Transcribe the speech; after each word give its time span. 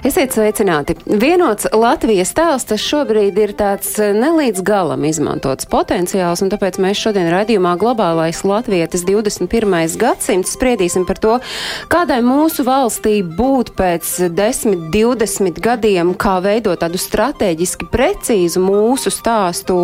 Esiet 0.00 0.32
sveicināti! 0.32 0.94
Vienots 1.20 1.66
Latvijas 1.76 2.30
tēls 2.32 2.64
tas 2.64 2.80
šobrīd 2.80 3.36
ir 3.36 3.50
tāds 3.52 3.90
eh, 4.00 4.14
nelīdz 4.16 4.62
galam 4.64 5.02
izmantots 5.04 5.66
potenciāls, 5.68 6.40
un 6.40 6.48
tāpēc 6.48 6.78
mēs 6.80 7.02
šodien 7.02 7.28
raidījumā 7.28 7.74
Globālais 7.76 8.40
Latvietis 8.48 9.04
21. 9.04 9.76
gadsimts 10.00 10.54
spriedīsim 10.56 11.04
par 11.04 11.20
to, 11.20 11.34
kādai 11.92 12.22
mūsu 12.24 12.64
valstī 12.64 13.18
būt 13.20 13.74
pēc 13.76 14.14
10, 14.32 14.86
20 14.94 15.60
gadiem, 15.60 16.14
kā 16.16 16.38
veidot 16.48 16.80
tādu 16.80 16.96
strateģiski 16.96 17.90
precīzu 17.92 18.64
mūsu 18.64 19.12
stāstu, 19.12 19.76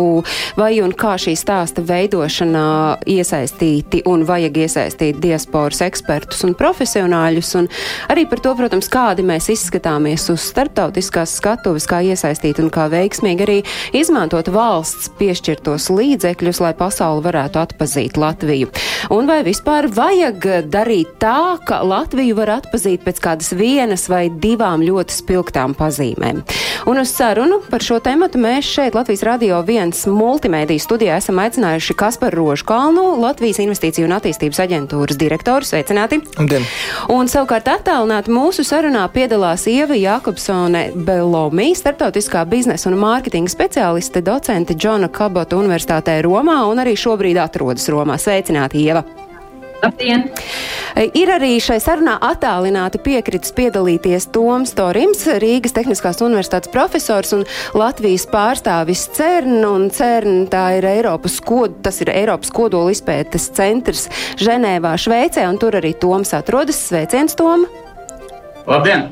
vai 0.57 0.71
un 0.81 0.97
kā 0.97 1.13
šī 1.21 1.35
stāsta 1.37 1.85
veidošanā 1.85 2.65
iesaistīti 3.05 4.01
un 4.09 4.25
vajag 4.25 4.59
iesaistīt 4.65 5.21
diasporas 5.21 5.85
ekspertus 5.85 6.41
un 6.49 6.57
profesionāļus, 6.57 7.55
un 7.61 7.69
arī 8.09 8.25
par 8.25 8.41
to, 8.41 8.57
protams, 8.57 8.89
kādi 8.89 9.29
mēs 9.29 9.53
izskatāmies 9.53 10.06
skatāmies 10.07 10.29
uz 10.31 10.43
starptautiskās 10.53 11.35
skatuves, 11.37 11.85
kā 11.87 11.99
iesaistīt 12.01 12.61
un 12.61 12.69
kā 12.71 12.87
veiksmīgi 12.87 13.43
arī 13.43 13.57
izmantot 13.91 14.47
valsts 14.47 15.09
piešķirtos 15.19 15.89
līdzekļus, 15.91 16.61
lai 16.63 16.73
pasauli 16.77 17.23
varētu 17.25 17.59
atpazīt 17.59 18.17
Latviju. 18.17 18.69
Un 19.11 19.27
vai 19.27 19.43
vispār 19.43 19.89
vajag 19.91 20.69
darīt 20.71 21.17
tā, 21.19 21.57
ka 21.67 21.81
Latviju 21.83 22.37
var 22.37 22.53
atpazīt 22.61 23.03
pēc 23.03 23.19
kādas 23.19 23.51
vienas 23.51 24.07
vai 24.07 24.29
divām 24.29 24.81
ļoti 24.85 25.11
spilgtām 25.11 25.75
pazīmēm? 25.75 26.43
Un 26.87 27.01
uz 27.01 27.11
sarunu 27.11 27.59
par 27.67 27.83
šo 27.83 27.99
tematu 27.99 28.39
mēs 28.39 28.63
šeit 28.63 28.95
Latvijas 28.95 29.25
Radio 29.27 29.59
1 29.59 30.07
multimēdiju 30.07 30.79
studijā 30.79 31.17
esam 31.19 31.41
aicinājuši 31.43 31.97
Kasparu 31.99 32.45
Rožkalnu, 32.45 33.17
Latvijas 33.19 33.59
Investīciju 33.59 34.07
un 34.07 34.15
attīstības 34.15 34.61
aģentūras 34.63 35.19
direktoru. 35.19 35.67
Sveicināti! 35.67 36.21
Labdien. 36.37 36.63
Un 37.11 37.27
savukārt 37.27 37.67
attālināti 37.73 38.31
mūsu 38.31 38.63
sarunā 38.67 39.03
piedalās 39.11 39.65
Ieva 39.67 39.96
Jakobsone 40.01 40.83
Belomi, 40.95 41.71
starptautiskā 41.77 42.43
biznesa 42.49 42.89
un 42.91 42.97
mārketinga 43.01 43.51
speciāliste, 43.51 44.23
docente 44.25 44.77
Džona 44.77 45.09
Kabota 45.13 45.59
Universitātē 45.59 46.19
Romā 46.25 46.63
un 46.69 46.83
arī 46.83 46.97
šobrīd 46.97 47.39
atrodas 47.41 47.89
Romā. 47.93 48.19
Sveicināti, 48.21 48.85
Ieva! 48.85 49.05
Labdien! 49.83 50.23
Ir 51.13 51.29
arī 51.29 51.59
šai 51.61 51.77
sarunā 51.81 52.15
attālināti 52.25 52.97
piekritis 53.03 53.53
piedalīties 53.57 54.29
Toms 54.33 54.73
Torims, 54.77 55.21
Rīgas 55.43 55.75
Tehniskās 55.77 56.23
universitātes 56.25 56.71
profesors 56.73 57.35
un 57.37 57.45
Latvijas 57.77 58.25
pārstāvis 58.31 59.05
CERN, 59.13 59.59
un 59.69 59.89
CERN 59.93 60.47
tā 60.51 60.65
ir 60.79 60.89
Eiropas, 60.89 61.37
kod, 61.45 61.77
tas 61.85 62.01
ir 62.01 62.13
Eiropas 62.15 62.53
kodola 62.53 62.93
izpētes 62.95 63.51
centrs 63.57 64.07
Ženēvā, 64.41 64.97
Šveicē, 64.97 65.45
un 65.45 65.61
tur 65.61 65.77
arī 65.77 65.93
Toms 66.01 66.33
atrodas. 66.37 66.81
Sveiciens, 66.89 67.37
Tom! 67.37 67.69
Labdien! 68.67 69.05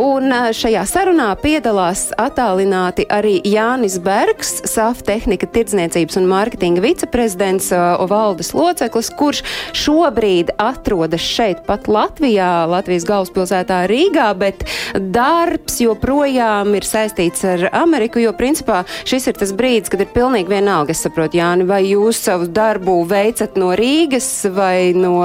Un 0.00 0.32
šajā 0.56 0.82
sarunā 0.88 1.26
piedalās 1.42 2.06
attālināti 2.16 3.04
arī 3.12 3.34
Jānis 3.44 3.98
Bergs, 4.00 4.54
SAF 4.64 5.02
tehnika 5.04 5.48
tirdzniecības 5.52 6.16
un 6.16 6.28
mārketinga 6.30 6.80
viceprezidents 6.80 7.68
valdes 8.08 8.54
loceklis, 8.56 9.10
kurš 9.18 9.42
šobrīd 9.76 10.54
atrodas 10.56 11.20
šeit 11.20 11.60
pat 11.68 11.90
Latvijā, 11.92 12.64
Latvijas 12.72 13.04
galvaspilsētā 13.10 13.82
Rīgā, 13.92 14.30
bet 14.40 14.64
darbs 15.12 15.76
joprojām 15.84 16.72
ir 16.80 16.88
saistīts 16.88 17.44
ar 17.52 17.68
Ameriku, 17.76 18.24
jo 18.24 18.32
principā 18.38 18.80
šis 19.04 19.28
ir 19.28 19.36
tas 19.36 19.52
brīdis, 19.56 19.92
kad 19.92 20.06
ir 20.06 20.12
pilnīgi 20.16 20.56
vienalga, 20.56 20.96
es 20.96 21.04
saprotu, 21.04 21.36
Jāni, 21.36 21.68
vai 21.68 21.82
jūs 21.84 22.24
savu 22.30 22.48
darbu 22.48 23.02
veicat 23.12 23.60
no 23.60 23.74
Rīgas 23.76 24.30
vai 24.56 24.96
no 24.96 25.20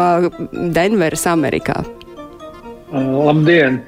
Denveras 0.52 1.24
Amerikā? 1.32 1.80
Uh, 2.92 3.26
labdien! 3.26 3.82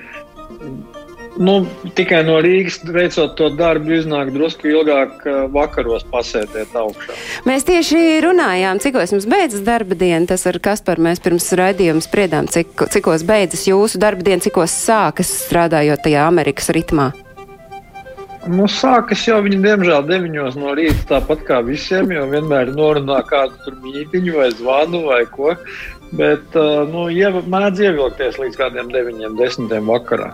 Nu, 1.34 1.64
tikai 1.98 2.20
no 2.28 2.36
Rīgas 2.46 2.78
veicot 2.86 3.32
to 3.40 3.48
darbu, 3.58 3.96
iznāk 3.98 4.30
drusku 4.36 4.70
ilgāk 4.70 5.24
vakaros 5.54 6.06
pasēdiet 6.12 6.76
augšā. 6.78 7.16
Mēs 7.50 7.66
tieši 7.66 8.22
runājām, 8.22 8.78
cikos 8.84 9.16
jums 9.16 9.26
beidzas 9.30 9.64
darba 9.66 9.98
diena. 9.98 10.28
Tas 10.30 10.46
ar 10.50 10.60
Kasparu 10.62 11.08
mēs 11.08 11.24
pirms 11.26 11.50
raidījuma 11.58 12.06
spriedām, 12.06 12.50
cik, 12.54 12.86
cikos 12.94 13.26
beidzas 13.26 13.66
jūsu 13.66 14.02
darba 14.04 14.26
diena, 14.28 14.46
cikos 14.46 14.78
sākas 14.86 15.34
strādājot 15.48 16.06
tajā 16.06 16.28
Amerikas 16.30 16.70
ritmā. 16.76 17.10
Nu, 18.44 18.68
sākas 18.68 19.22
jau 19.24 19.38
viņa, 19.42 19.58
diemžēl, 19.64 20.06
9 20.10 20.58
no 20.60 20.74
rīta, 20.76 21.06
tāpat 21.16 21.46
kā 21.48 21.62
visiem, 21.66 22.12
jo 22.12 22.28
vienmēr 22.30 22.74
norunā 22.76 23.22
kādu 23.26 23.74
mītīņu 23.80 24.36
vai 24.36 24.50
zvanu 24.54 25.06
vai 25.08 25.22
ko. 25.32 25.56
Bet 26.14 26.58
nu, 26.92 27.08
iev, 27.10 27.40
mēdz 27.50 27.80
ievilkties 27.88 28.38
līdz 28.42 28.60
kādiem 28.60 28.92
9, 28.94 29.24
10 29.40 29.74
vakarā. 29.88 30.34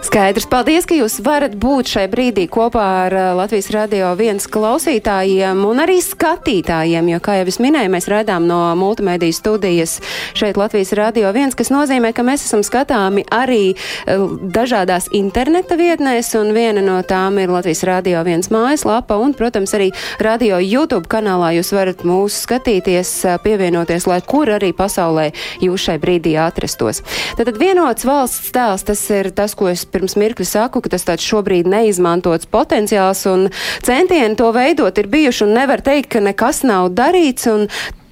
Skaidrs. 0.00 0.46
Paldies, 0.48 0.86
ka 0.88 0.96
jūs 0.96 1.18
varat 1.20 1.52
būt 1.60 1.90
šai 1.92 2.06
brīdī 2.08 2.46
kopā 2.50 2.84
ar 3.04 3.14
Latvijas 3.36 3.68
radio 3.74 4.08
viens 4.16 4.46
klausītājiem 4.48 5.60
un 5.68 5.82
arī 5.84 5.98
skatītājiem, 6.00 7.10
jo, 7.12 7.18
kā 7.20 7.34
jau 7.36 7.44
es 7.52 7.58
minēju, 7.60 7.90
mēs 7.92 8.08
redzām 8.08 8.46
no 8.48 8.58
multimediju 8.80 9.36
studijas 9.36 9.98
šeit 10.38 10.56
Latvijas 10.56 10.94
radio 10.96 11.28
viens, 11.36 11.54
kas 11.58 11.68
nozīmē, 11.70 12.14
ka 12.16 12.24
mēs 12.24 12.46
esam 12.46 12.64
skatāmi 12.64 13.26
arī 13.28 13.76
dažādās 14.08 15.10
interneta 15.16 15.76
vietnēs, 15.76 16.32
un 16.40 16.54
viena 16.56 16.80
no 16.82 16.96
tām 17.04 17.36
ir 17.42 17.52
Latvijas 17.52 17.84
radio 17.84 18.24
viens 18.24 18.48
mājaslapa, 18.50 19.20
un, 19.20 19.36
protams, 19.36 19.76
arī 19.76 19.90
radio 20.18 20.62
YouTube 20.64 21.12
kanālā 21.12 21.52
jūs 21.58 21.74
varat 21.76 22.06
mūs 22.08 22.40
skatīties, 22.48 23.12
pievienoties, 23.44 24.08
lai 24.08 24.22
kur 24.24 24.48
arī 24.56 24.72
pasaulē 24.72 25.28
jūs 25.60 25.90
šai 25.90 26.00
brīdī 26.00 26.34
atrastos. 26.40 27.04
Tātad 27.36 27.60
vienots 27.60 28.08
valsts 28.08 28.50
tēls, 28.56 28.88
tas 28.88 29.06
ir 29.12 29.32
tas, 29.36 29.54
ko 29.54 29.68
es 29.68 29.86
pirms 29.92 30.16
mirkļa 30.20 30.46
saku, 30.48 30.82
ka 30.82 30.92
tas 30.94 31.06
tāds 31.08 31.26
šobrīd 31.26 31.68
neizmantots 31.70 32.48
potenciāls 32.50 33.24
un 33.30 33.48
centieni 33.86 34.38
to 34.38 34.50
veidot 34.56 34.98
ir 34.98 35.10
bijuši 35.10 35.46
un 35.46 35.56
nevar 35.58 35.82
teikt, 35.84 36.12
ka 36.14 36.24
nekas 36.24 36.64
nav 36.66 36.92
darīts. 36.96 37.48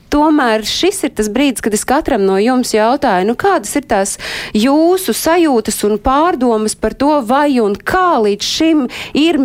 Tomēr 0.08 0.62
šis 0.64 1.02
ir 1.04 1.12
tas 1.18 1.28
brīdis, 1.28 1.60
kad 1.60 1.74
es 1.76 1.84
katram 1.84 2.22
no 2.24 2.38
jums 2.40 2.72
jautāju, 2.72 3.26
nu, 3.28 3.34
kādas 3.36 3.74
ir 3.76 3.84
tās 3.90 4.14
jūsu 4.56 5.12
sajūtas 5.12 5.82
un 5.84 5.98
pārdomas 6.00 6.78
par 6.80 6.96
to, 6.96 7.18
vai 7.28 7.58
un 7.60 7.76
kā 7.76 8.16
līdz 8.24 8.52
šim 8.56 8.86
ir 9.12 9.42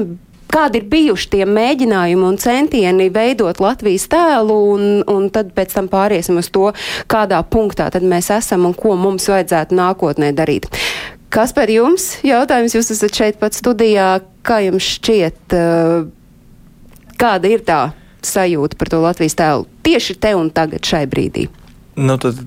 kādi 0.54 0.82
ir 0.82 0.88
bijuši 0.90 1.30
tie 1.34 1.46
mēģinājumi 1.50 2.28
un 2.28 2.38
centieni 2.42 3.10
veidot 3.14 3.60
Latvijas 3.64 4.06
tēlu, 4.12 4.58
un, 4.76 4.84
un 5.10 5.30
tad 5.34 5.52
pēc 5.58 5.74
tam 5.74 5.90
pāriesim 5.92 6.38
uz 6.42 6.52
to, 6.54 6.70
kādā 7.10 7.42
punktā 7.44 7.90
tad 7.94 8.06
mēs 8.06 8.30
esam 8.36 8.68
un 8.70 8.78
ko 8.78 8.94
mums 9.00 9.28
vajadzētu 9.32 9.78
nākotnē 9.80 10.34
darīt. 10.38 10.70
Kas 11.34 11.50
par 11.50 11.72
jums? 11.72 12.20
Jautājums, 12.22 12.76
jūs 12.78 12.92
esat 12.94 13.16
šeit 13.18 13.40
pat 13.42 13.56
studijā. 13.58 14.20
Kā 14.46 14.60
jums 14.62 14.86
šķiet, 15.00 15.56
kāda 17.18 17.50
ir 17.50 17.64
tā 17.66 17.80
sajūta 18.24 18.78
par 18.78 18.92
to 18.92 19.00
Latvijas 19.02 19.38
tēlu 19.40 19.66
tieši 19.88 20.16
te 20.22 20.34
un 20.38 20.52
tagad 20.54 20.86
šai 20.86 21.08
brīdī? 21.10 21.48
Nu, 21.98 22.20
tad, 22.22 22.38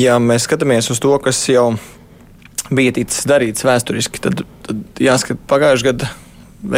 ja 0.00 0.16
mēs 0.22 0.46
skatāmies 0.48 0.90
uz 0.90 0.98
to, 1.02 1.12
kas 1.22 1.44
jau 1.50 1.68
bija 2.74 2.96
ticis 2.96 3.28
darīts 3.30 3.62
vēsturiski, 3.66 4.22
tad, 4.24 4.42
tad 4.66 5.02
jāskat 5.02 5.38
pagājušajā 5.46 5.92
gadā 5.92 6.10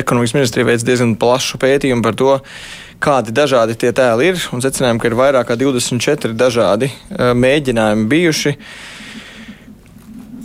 ekonomikas 0.02 0.36
ministrija 0.36 0.68
veic 0.68 0.84
diezgan 0.84 1.16
plašu 1.20 1.60
pētījumu 1.62 2.04
par 2.04 2.18
to, 2.18 2.36
kādi 3.00 3.32
dažādi 3.32 3.78
tie 3.78 3.94
tēli 3.96 4.32
ir, 4.34 4.46
un 4.52 4.64
secinājām, 4.64 5.00
ka 5.00 5.08
ir 5.08 5.16
vairāk 5.16 5.48
kā 5.48 5.56
24 5.56 6.36
dažādi 6.36 6.90
uh, 6.92 7.32
mēģinājumi 7.38 8.08
bijuši. 8.12 8.56
Uh, 8.58 8.97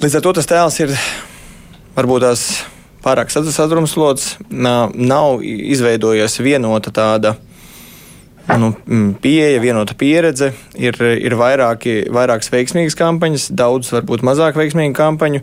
Līdz 0.04 0.18
ar 0.18 0.24
to 0.26 0.32
tas 0.36 0.48
tēls 0.50 0.78
ir 0.84 0.90
varbūt 1.96 2.26
tās 2.26 2.42
pārāk 3.06 3.30
sadrumstalots, 3.32 4.34
nav 4.52 5.44
izveidojies 5.48 6.34
vienota 6.44 6.92
tāda 6.92 7.32
nu, 8.60 8.74
pieeja, 9.24 9.62
vienota 9.64 9.96
pieredze. 9.96 10.50
Ir, 10.76 11.00
ir 11.00 11.38
vairāki, 11.40 12.02
vairākas 12.12 12.52
veiksmīgas 12.52 13.00
kampaņas, 13.00 13.46
daudz 13.56 13.94
varbūt 13.96 14.26
mazāk 14.28 14.60
veiksmīgu 14.60 14.92
kampaņu 14.98 15.40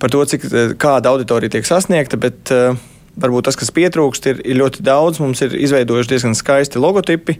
par 0.00 0.14
to, 0.14 0.24
cik, 0.24 0.46
kāda 0.80 1.12
auditorija 1.12 1.52
tiek 1.52 1.68
sasniegta, 1.68 2.16
bet 2.16 2.54
uh, 2.56 2.80
varbūt 3.20 3.50
tas, 3.50 3.60
kas 3.60 3.74
pietrūkst, 3.76 4.30
ir, 4.32 4.40
ir 4.40 4.56
ļoti 4.62 4.86
daudz. 4.88 5.20
Mums 5.20 5.44
ir 5.44 5.58
izveidojuši 5.68 6.14
diezgan 6.14 6.38
skaisti 6.38 6.80
logotipi, 6.80 7.36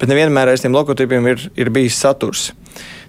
bet 0.00 0.10
nevienmēr 0.10 0.50
aiz 0.50 0.66
tiem 0.66 0.74
logotipiem 0.74 1.30
ir, 1.36 1.46
ir 1.54 1.70
bijis 1.70 2.02
saturs. 2.02 2.48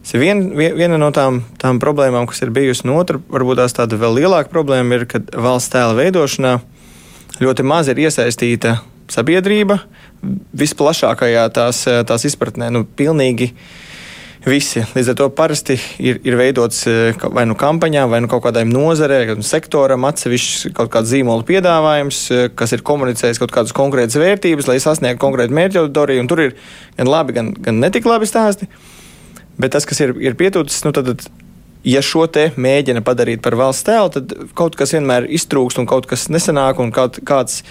Tas 0.04 0.18
ir 0.18 0.20
vien, 0.20 0.42
viena 0.60 0.98
no 1.00 1.14
tām, 1.16 1.42
tām 1.62 1.80
problēmām, 1.80 2.28
kas 2.28 2.44
ir 2.44 2.52
bijusi. 2.52 2.84
No 2.90 2.98
otra, 3.00 3.22
varbūt 3.32 3.62
tās 3.62 3.76
tāda 3.78 3.96
vēl 4.00 4.20
lielāka 4.20 4.52
problēma 4.52 5.00
ir, 5.00 5.08
ka 5.08 5.24
valsts 5.32 5.72
tēla 5.72 5.96
veidošanā 5.96 6.58
ļoti 7.40 7.66
maz 7.66 7.88
ir 7.88 8.02
iesaistīta 8.04 8.82
sabiedrība 9.12 9.80
visplašākajā 10.60 11.48
tās, 11.56 11.86
tās 12.08 12.28
izpratnē. 12.28 12.70
Nu, 12.74 12.84
pilnīgi 12.84 13.54
Visi. 14.44 14.82
Līdz 14.92 15.14
ar 15.14 15.16
to 15.16 15.26
parasti 15.32 15.78
ir, 16.04 16.18
ir 16.28 16.36
veidots 16.36 16.82
vai 17.32 17.46
nu 17.48 17.56
kampaņā, 17.56 18.02
vai 18.12 18.20
nu 18.26 18.28
kaut 18.28 18.42
kādai 18.44 18.66
nozarei, 18.68 19.22
vai 19.30 19.46
sektoram 19.48 20.04
atsevišķs 20.10 20.74
kaut 20.76 20.92
kāds 20.92 21.14
zīmola 21.14 21.46
piedāvājums, 21.48 22.20
kas 22.60 22.76
ir 22.76 22.84
komunicējis 22.84 23.40
kaut 23.40 23.54
kādas 23.56 23.72
konkrētas 23.78 24.20
vērtības, 24.20 24.68
lai 24.68 24.82
sasniegtu 24.84 25.22
konkrētu 25.24 25.56
mērķu 25.56 25.86
auditoriju. 25.86 26.28
Tur 26.28 26.44
ir 26.44 26.58
gan 26.98 27.12
labi, 27.14 27.38
gan, 27.38 27.54
gan 27.56 27.80
netik 27.80 28.10
labi 28.10 28.28
stāsti. 28.28 28.68
Bet 29.58 29.76
tas, 29.76 29.86
kas 29.90 30.02
ir, 30.02 30.16
ir 30.24 30.38
pietūcis, 30.40 30.84
nu, 30.88 30.94
tad, 30.96 31.26
ja 31.86 32.02
šo 32.06 32.26
te 32.32 32.48
mēģina 32.58 33.04
padarīt 33.06 33.44
par 33.46 33.58
valsts 33.60 33.86
tēlu, 33.88 34.12
tad 34.16 34.34
kaut 34.58 34.78
kas 34.80 34.96
vienmēr 34.96 35.28
iztrūkst 35.38 35.82
un 35.82 35.90
kaut 35.90 36.08
kas 36.10 36.30
nesanāk, 36.34 36.82
un 36.82 36.94
kaut, 36.96 37.20
kāds 37.28 37.62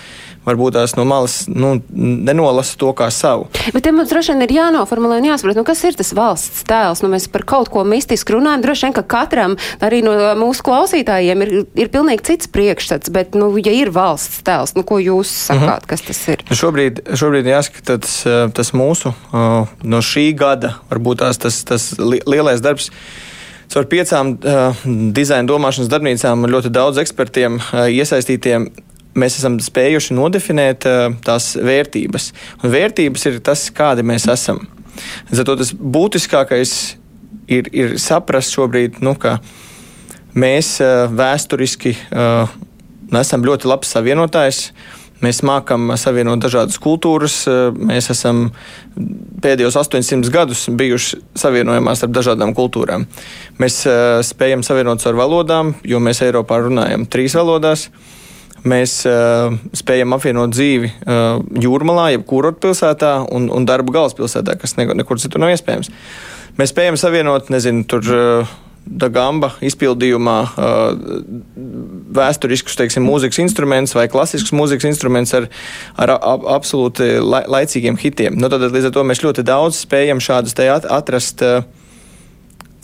varbūt 0.46 0.76
tās 0.76 0.94
no 0.98 1.04
malas 1.08 1.42
nu, 1.50 1.74
nenolasa 1.90 2.76
to 2.80 2.90
kā 2.96 3.08
savu. 3.14 3.48
Bet 3.74 3.84
te 3.86 3.92
mums 3.94 4.10
droši 4.10 4.34
vien 4.34 4.44
ir 4.46 4.54
jānoformulē 4.56 5.20
un 5.20 5.28
jāsaprot, 5.30 5.58
nu, 5.58 5.64
kas 5.66 5.82
ir 5.86 5.96
tas 5.98 6.12
valsts 6.16 6.64
tēls. 6.68 7.02
Nu, 7.04 7.10
mēs 7.12 7.28
par 7.32 7.46
kaut 7.48 7.70
ko 7.72 7.84
mistisku 7.88 8.36
runājam. 8.36 8.64
Droši 8.66 8.88
vien, 8.88 8.96
ka 8.98 9.04
katram, 9.16 9.56
arī 9.84 10.02
no 10.06 10.14
mūsu 10.40 10.66
klausītājiem, 10.66 11.46
ir, 11.46 11.54
ir 11.84 11.92
pilnīgi 11.94 12.26
cits 12.32 12.50
priekšstats. 12.52 13.12
Bet, 13.14 13.36
nu, 13.38 13.52
ja 13.62 13.74
ir 13.74 13.92
valsts 13.94 14.42
tēls, 14.46 14.76
nu, 14.78 14.86
ko 14.88 15.00
jūs 15.02 15.30
sakāt, 15.48 15.62
mm 15.62 15.72
-hmm. 15.72 15.90
kas 15.94 16.06
tas 16.08 16.22
ir? 16.34 16.46
Šobrīd, 16.50 17.02
šobrīd 17.18 17.50
jāskata 17.52 17.98
tas, 18.54 18.72
mūsu 18.72 19.14
no 19.82 19.98
šī 20.02 20.32
gada, 20.36 20.76
varbūt 20.90 21.22
tās 21.22 21.38
tas, 21.38 21.64
tas 21.64 21.92
lielais 21.98 22.60
darbs 22.60 22.90
Caur 23.72 23.86
piecām 23.88 24.34
uh, 24.36 24.80
dizaina 25.16 25.48
domāšanas 25.48 25.88
darbnīcām 25.88 26.44
un 26.44 26.52
ļoti 26.52 26.68
daudz 26.74 26.98
ekspertiem 27.00 27.56
uh, 27.56 27.86
iesaistītiem 27.88 28.66
mēs 29.18 29.38
esam 29.40 29.58
spējuši 29.62 30.16
nodefinēt 30.16 30.86
uh, 30.88 31.04
tās 31.24 31.52
vērtības. 31.56 32.30
Un 32.62 32.74
vērtības 32.74 33.28
ir 33.30 33.40
tas, 33.44 33.66
kādi 33.74 34.04
mēs 34.06 34.28
esam. 34.32 34.64
Zato 35.32 35.56
tas 35.60 35.72
būtiskākais 35.72 36.72
ir, 37.52 37.68
ir 37.72 37.98
saprast 38.00 38.54
šobrīd, 38.56 39.00
nu, 39.04 39.14
ka 39.18 39.38
mēs 40.34 40.74
uh, 40.84 41.06
vēsturiski 41.12 41.96
uh, 41.96 42.58
esam 43.20 43.46
ļoti 43.46 43.70
labs 43.70 43.94
savienotājs. 43.96 44.66
Uh, 44.72 44.98
Mēs 45.22 45.38
mākam 45.46 45.92
savienot 46.00 46.40
dažādas 46.42 46.80
kultūras. 46.82 47.44
Mēs 47.78 48.10
esam 48.10 48.48
pēdējos 49.42 49.76
800 49.78 50.32
gadus 50.34 50.64
bijuši 50.66 51.20
savienojumā 51.38 51.94
starp 51.98 52.16
dažādām 52.16 52.54
kultūrām. 52.58 53.06
Mēs 53.62 53.84
spējam 54.26 54.64
savienot 54.66 55.06
ar 55.06 55.18
valodām, 55.18 55.76
jo 55.86 56.02
mēs 56.02 56.24
Eiropā 56.26 56.58
runājam 56.64 57.06
trīs 57.06 57.38
valodās. 57.38 57.86
Mēs 58.68 59.00
uh, 59.10 59.56
spējam 59.74 60.14
apvienot 60.14 60.52
dzīvi 60.54 60.92
uh, 60.92 61.40
jūrmalā, 61.64 62.12
jeb 62.14 62.26
kurot 62.30 62.60
pilsētā 62.62 63.16
un, 63.34 63.48
un 63.50 63.66
darbu 63.66 63.94
galvaspilsētā, 63.94 64.54
kas 64.60 64.76
nekur, 64.78 64.98
nekur 64.98 65.18
citur 65.22 65.42
nav 65.42 65.50
iespējams. 65.56 65.90
Mēs 66.60 66.70
spējam 66.74 67.00
savienot, 67.00 67.50
nezinu, 67.54 67.86
tur. 67.90 68.12
Uh, 68.12 68.58
Dagamba 68.82 69.52
izpildījumā 69.62 70.38
uh, 70.42 70.80
vēsturiskus 72.18 72.74
teiksim, 72.80 73.04
mūzikas 73.06 73.38
instrumentus 73.38 73.94
vai 73.94 74.08
klasiskus 74.10 74.50
mūzikas 74.58 74.88
instrumentus 74.88 75.36
ar, 75.38 75.46
ar 76.02 76.16
ab, 76.16 76.48
absolūti 76.50 77.06
la, 77.22 77.44
laicīgiem 77.46 77.94
hitiem. 78.02 78.34
Nu, 78.42 78.50
tad, 78.50 78.66
līdz 78.74 78.90
ar 78.90 78.96
to 78.96 79.04
mēs 79.06 79.22
ļoti 79.22 79.46
daudz 79.46 79.84
spējam 79.84 80.18
šādus 80.18 80.58
te 80.58 80.66
atrast. 80.66 81.46
Uh, 81.46 81.62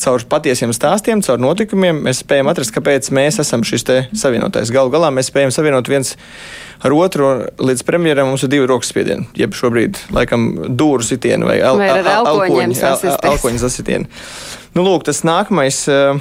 caur 0.03 0.23
patiesiem 0.31 0.73
stāstiem, 0.75 1.23
caur 1.27 1.41
notikumiem 1.43 2.05
mēs 2.07 2.23
spējam 2.23 2.51
atrast, 2.53 2.73
kāpēc 2.77 3.11
mēs 3.15 3.41
esam 3.43 3.65
šis 3.67 3.87
savienotais. 4.17 4.73
Galu 4.75 4.93
galā 4.95 5.11
mēs 5.15 5.31
spējam 5.33 5.53
savienot 5.55 5.91
viens 5.91 6.15
ar 6.85 6.95
otru. 6.95 7.31
Līdz 7.59 7.85
premjeram 7.89 8.31
mums 8.31 8.45
ir 8.47 8.53
divi 8.53 8.69
rokas 8.71 8.93
spiedieni, 8.93 9.29
jeb 9.39 9.57
šobrīd 9.59 9.99
laikam 10.15 10.49
dūru 10.79 11.07
sitieni 11.07 11.49
vai, 11.49 11.59
el, 11.59 11.83
vai 11.83 11.91
elkoņu 13.33 13.63
sasitieni. 13.63 14.11
Nu, 14.77 14.85
lūk, 14.87 15.07
tas 15.09 15.25
nākamais. 15.27 15.85
Uh, 15.91 16.21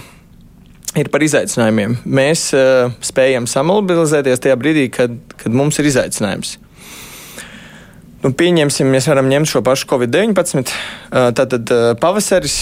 ir 0.98 1.12
par 1.14 1.22
izaicinājumiem. 1.22 2.00
Mēs 2.10 2.48
uh, 2.58 2.96
spējam 3.06 3.46
samobilizēties 3.50 4.42
tajā 4.42 4.58
brīdī, 4.58 4.88
kad, 4.94 5.14
kad 5.38 5.54
mums 5.54 5.78
ir 5.78 5.92
izaicinājums. 5.92 6.56
Nu, 8.24 8.32
pieņemsim, 8.34 8.90
mēs 8.90 9.06
varam 9.12 9.30
ņemt 9.30 9.52
šo 9.52 9.62
pašu 9.66 9.90
Covid-19. 9.92 10.64
Uh, 10.64 11.30
tātad 11.38 11.70
uh, 11.76 11.92
pavasaris 12.02 12.58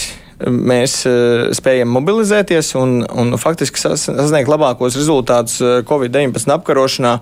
mēs 0.45 0.97
uh, 1.09 1.51
spējam 1.55 1.93
mobilizēties 1.95 2.73
un, 2.79 2.97
un 3.05 3.37
faktiski 3.41 3.81
sasniegt 3.81 4.51
labākos 4.51 4.97
rezultātus 4.99 5.61
Covid-19 5.87 6.57
apkarošanā 6.59 7.19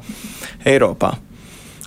Eiropā. 0.69 1.15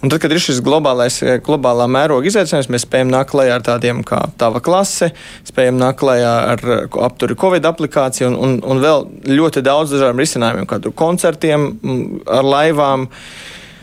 Un 0.07 0.11
tad, 0.13 0.21
kad 0.21 0.33
ir 0.33 0.39
šis 0.43 0.59
globālais, 0.63 1.17
eh, 1.25 1.39
globālā 1.41 1.87
mēroga 1.89 2.29
izaicinājums, 2.29 2.69
mēs 2.71 2.85
spējam 2.85 3.09
nākt 3.11 3.33
klajā 3.33 3.55
ar 3.57 3.63
tādiem 3.65 4.03
kā 4.05 4.21
tava 4.39 4.61
klase, 4.61 5.09
spējam 5.49 5.81
nākt 5.81 6.03
klajā 6.03 6.35
ar 6.53 6.61
eh, 6.63 6.99
apturi 7.07 7.35
Covid 7.35 7.65
aplikāciju 7.65 8.29
un, 8.29 8.37
un, 8.37 8.53
un 8.61 8.83
vēl 8.85 9.07
ļoti 9.33 9.65
daudz 9.65 9.95
dažādiem 9.95 10.21
risinājumiem, 10.21 10.69
kā 10.69 10.79
koncertiem, 10.95 11.67
ar 12.29 12.45
laivām. 12.45 13.09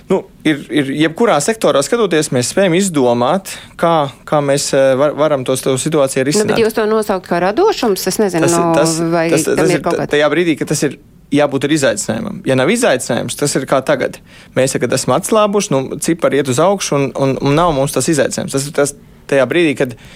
Nu, 0.10 0.20
ir, 0.44 0.60
ir 0.68 0.90
jebkurā 1.06 1.38
sektorā 1.44 1.80
skatoties, 1.86 2.30
mēs 2.36 2.52
spējam 2.52 2.76
izdomāt, 2.76 3.54
kā, 3.80 4.10
kā 4.28 4.42
mēs 4.44 4.68
eh, 4.76 4.92
var, 5.00 5.16
varam 5.18 5.46
to 5.48 5.56
situāciju 5.56 6.26
risināt. 6.28 6.52
Nu, 6.52 6.58
bet 6.58 6.64
jūs 6.66 6.76
to 6.76 6.86
nosaukt 6.90 7.30
kā 7.30 7.40
radošums, 7.44 8.04
es 8.12 8.20
nezinu, 8.20 8.50
tas, 8.50 8.58
tas, 8.78 9.00
vai 9.14 9.30
tas, 9.32 9.48
tas, 9.48 9.62
tas 9.62 9.72
ir 9.72 9.84
kaut 9.86 10.02
kāds. 10.02 10.12
Tajā 10.12 10.30
brīdī, 10.34 10.58
kad 10.60 10.74
tas 10.74 10.84
ir 10.90 11.00
jābūt 11.34 11.70
izaicinājumam. 11.72 12.44
Ja 12.48 12.58
nav 12.60 12.70
izaicinājums, 12.74 13.38
tas 13.40 13.56
ir 13.58 13.66
kā 13.70 13.80
tagad. 13.86 14.20
Mēs 14.58 14.76
tagad 14.76 14.94
esam 14.98 15.16
atslābuši, 15.18 15.74
nu, 15.74 15.82
cipari 16.04 16.42
iet 16.42 16.52
uz 16.52 16.60
augšu, 16.62 17.00
un, 17.00 17.10
un, 17.16 17.36
un 17.42 17.58
nav 17.58 17.74
mums 17.78 17.96
tas 17.96 18.10
izaicinājums. 18.12 18.54
Tas 18.54 18.68
ir 18.70 18.76
tas 18.76 18.96
tajā 19.32 19.48
brīdī, 19.50 19.74
kad 19.80 19.96
mēs 19.96 20.12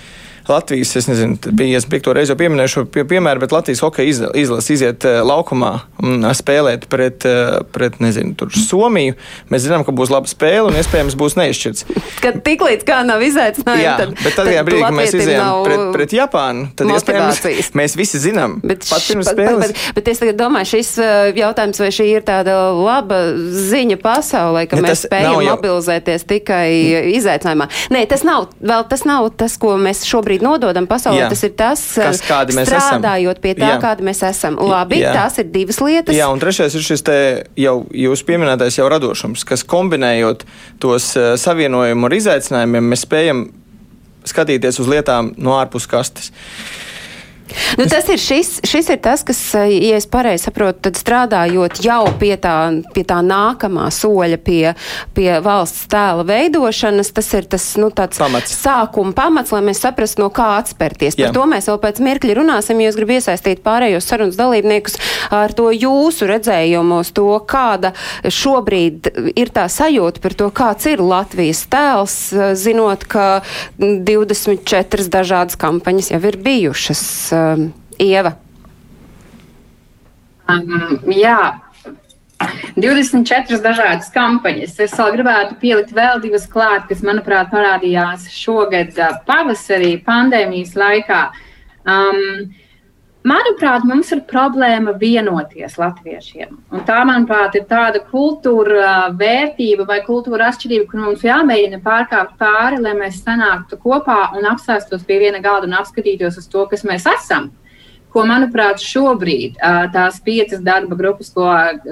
Latvijas, 0.49 0.95
es 0.95 1.07
nezinu, 1.07 1.37
bija 1.51 1.79
55. 1.79 2.13
reizi 2.15 2.31
jau 2.31 2.37
pieminēju 2.39 2.71
šo 2.71 2.83
pie, 2.91 3.03
piemēru, 3.07 3.41
bet 3.43 3.53
Latvijas 3.55 3.81
hokeja 3.83 4.29
izlase 4.37 4.73
iziet 4.75 5.05
uh, 5.07 5.19
laukumā 5.27 5.71
un 6.03 6.23
uh, 6.23 6.33
spēlēt 6.37 6.87
pret, 6.91 7.25
uh, 7.27 7.59
pret 7.73 7.99
nezinu, 8.03 8.35
Somiju. 8.57 9.15
Mēs 9.51 9.65
zinām, 9.65 9.83
ka 9.87 9.93
būs 9.95 10.11
laba 10.13 10.29
spēle 10.29 10.71
un 10.71 10.77
iespējams 10.79 11.17
būs 11.19 11.37
neizšķirts. 11.39 11.85
Kad 12.23 12.39
tiklīdz 12.45 12.85
kā 12.87 13.01
nav 13.07 13.23
izaicinājumi, 13.25 13.83
Jā, 13.83 13.95
tad, 13.99 14.13
bet 14.15 14.37
tad, 14.37 14.49
tad 14.49 14.67
brīdī, 14.67 14.83
kad 14.85 14.97
mēs 14.97 15.15
izējām 15.15 15.61
pret, 15.67 15.83
pret 15.95 16.15
Japānu, 16.17 16.65
tad 16.79 16.93
iespējams 16.95 17.71
mēs 17.77 17.97
visi 17.99 18.21
zinām. 18.23 18.57
Bet, 18.63 18.87
pat 18.89 19.05
pirms 19.05 19.29
spēles. 19.29 19.61
Bet, 19.61 19.75
bet, 19.75 19.97
bet 19.99 20.11
es 20.13 20.21
tagad 20.23 20.39
domāju, 20.39 20.71
šis 20.73 20.91
jautājums, 21.37 21.81
vai 21.83 21.91
šī 21.93 22.07
ir 22.15 22.25
tāda 22.27 22.55
laba 22.73 23.19
ziņa 23.37 23.99
pasaulē, 24.01 24.65
ka 24.69 24.79
ne, 24.79 24.87
mēs 24.87 25.05
spējam 25.05 25.37
jau... 25.37 25.53
mobilizēties 25.53 26.25
tikai 26.29 26.67
izaicinājumā. 27.13 27.69
Nē, 27.93 28.03
tas 28.09 28.25
nav, 28.27 28.49
vēl 28.63 28.87
tas 28.89 29.05
nav 29.07 29.29
tas, 29.37 29.59
ko 29.61 29.75
mēs 29.81 30.03
šobrīd 30.07 30.36
šobrīd 30.37 30.45
nododam 30.45 30.87
pasaulē, 30.87 31.25
jā. 31.25 31.29
tas 31.29 31.43
ir 31.43 31.53
tas, 31.57 31.83
Kas, 31.97 32.21
strādājot 32.21 33.41
pie 33.41 33.53
tā, 33.57 33.73
jā. 33.73 33.77
kāda 33.81 34.03
mēs 34.05 34.23
esam. 34.23 34.57
Labi, 34.57 35.01
jā. 35.01 35.13
tās 35.13 35.37
ir 35.39 35.49
divas 35.51 35.79
lietas. 35.81 36.15
Jā, 36.15 36.29
un 36.29 36.39
trešais 36.39 36.75
ir 36.75 36.83
šis 36.83 37.03
te 37.03 37.17
jau 37.57 37.85
jūs 37.91 38.23
pieminētais 38.27 38.77
jau 38.77 38.87
radošums, 38.89 39.45
kas 39.47 39.63
kombinējot 39.63 40.45
tos 40.79 41.15
uh, 41.17 41.35
savienojumu 41.37 42.07
ar 42.07 42.17
izaicinājumiem, 42.17 42.91
mēs 42.93 43.05
spējam 43.07 43.47
skatīties 44.27 44.81
uz 44.81 44.89
lietām 44.91 45.33
no 45.37 45.55
ārpus 45.57 45.87
kastes. 45.87 46.31
Nu, 47.77 47.85
tas 47.89 48.07
ir 48.11 48.19
šis, 48.21 48.59
šis 48.67 48.89
ir 48.93 48.99
tas, 49.03 49.23
kas, 49.27 49.39
eh, 49.55 49.73
ja 49.89 49.97
es 49.99 50.07
pareizi 50.09 50.47
saprotu, 50.47 50.87
tad 50.87 50.99
strādājot 50.99 51.81
jau 51.83 52.03
pie 52.19 52.35
tā, 52.41 52.55
pie 52.95 53.03
tā 53.07 53.19
nākamā 53.25 53.87
soļa, 53.93 54.39
pie, 54.41 54.73
pie 55.17 55.29
valsts 55.43 55.87
tēla 55.91 56.25
veidošanas, 56.27 57.11
tas 57.15 57.31
ir 57.37 57.47
tas 57.49 57.65
nu, 57.81 57.91
pamats. 57.91 58.55
sākuma 58.63 59.13
pamats, 59.17 59.53
lai 59.55 59.61
mēs 59.65 59.81
saprastu, 59.83 60.23
no 60.23 60.29
kā 60.33 60.57
atspērties. 60.57 61.17
Jā. 61.17 61.29
Par 61.29 61.37
to 61.37 61.45
mēs 61.53 61.69
vēl 61.69 61.79
pēc 61.83 62.01
mirkļa 62.03 62.37
runāsim, 62.39 62.81
jo 62.81 62.91
es 62.91 62.99
gribu 62.99 63.17
iesaistīt 63.17 63.63
pārējos 63.65 64.07
sarunas 64.07 64.39
dalībniekus 64.39 64.97
ar 65.33 65.53
to 65.57 65.69
jūsu 65.71 66.27
redzējumu 66.29 67.01
uz 67.03 67.11
to, 67.15 67.27
kāda 67.47 67.93
šobrīd 68.23 69.11
ir 69.35 69.51
tā 69.53 69.67
sajūta 69.71 70.23
par 70.23 70.37
to, 70.37 70.49
kāds 70.55 70.89
ir 70.89 71.03
Latvijas 71.03 71.63
tēls, 71.71 72.17
zinot, 72.59 73.05
ka 73.09 73.41
24 73.79 75.09
dažādas 75.13 75.59
kampaņas 75.59 76.11
jau 76.13 76.21
ir 76.27 76.39
bijušas 76.43 77.03
um, 77.37 77.69
Ieva? 78.01 78.35
Um, 80.47 80.99
jā. 81.11 81.39
24 82.77 83.57
dažādas 83.63 84.11
kampaņas. 84.13 84.75
Es 84.85 84.93
vēl 84.93 85.15
gribētu 85.15 85.57
pielikt 85.61 85.95
vēl 85.97 86.21
divas 86.21 86.45
klāt, 86.51 86.85
kas, 86.89 87.01
manuprāt, 87.05 87.49
parādījās 87.53 88.27
šogad 88.33 88.93
uh, 89.01 89.17
pavasarī, 89.27 89.95
pandēmijas 90.05 90.75
laikā. 90.77 91.23
Um, 91.87 92.49
Manuprāt, 93.25 93.83
mums 93.83 94.11
ir 94.13 94.21
problēma 94.29 94.93
vienoties 94.99 95.75
latviešiem. 95.79 96.51
Un 96.71 96.83
tā, 96.87 96.99
manuprāt, 97.07 97.55
ir 97.57 97.65
tāda 97.67 97.99
kultūra 98.11 98.77
uh, 98.77 99.15
vērtība 99.17 99.87
vai 99.89 99.97
kultūra 100.05 100.51
atšķirība, 100.51 100.85
kur 100.91 101.01
mums 101.01 101.25
jāmēģina 101.25 101.81
pārkāpt 101.83 102.37
pāri, 102.39 102.79
lai 102.83 102.93
mēs 102.95 103.23
sanāktu 103.25 103.79
kopā 103.81 104.19
un 104.37 104.47
apsēstos 104.47 105.03
pie 105.07 105.17
viena 105.23 105.41
galda 105.43 105.67
un 105.67 105.75
apskatītos 105.79 106.37
uz 106.39 106.47
to, 106.51 106.67
kas 106.71 106.85
mēs 106.87 107.07
esam. 107.09 107.49
Ko, 108.13 108.23
manuprāt, 108.29 108.79
šobrīd 108.85 109.57
uh, 109.57 109.89
tās 109.91 110.21
piecas 110.23 110.61
darba 110.63 110.95
grupas, 110.95 111.33
ko 111.33 111.49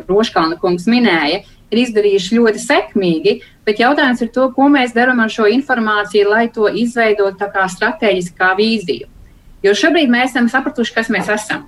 Roškalna 0.08 0.60
kungs 0.62 0.88
minēja, 0.88 1.42
ir 1.74 1.82
izdarījuši 1.82 2.38
ļoti 2.38 2.62
sekmīgi, 2.64 3.36
bet 3.68 3.82
jautājums 3.82 4.22
ir 4.24 4.32
to, 4.32 4.48
ko 4.56 4.70
mēs 4.72 4.96
darām 4.96 5.20
ar 5.26 5.34
šo 5.34 5.50
informāciju, 5.52 6.30
lai 6.32 6.46
to 6.54 6.70
izveidotu 6.70 7.50
kā 7.52 7.68
strateģiskā 7.74 8.54
vīziju. 8.62 9.10
Jo 9.66 9.74
šobrīd 9.74 10.12
mēs 10.14 10.36
esam 10.36 10.50
sapratuši, 10.52 10.94
kas 10.94 11.10
mēs 11.14 11.30
esam. 11.34 11.66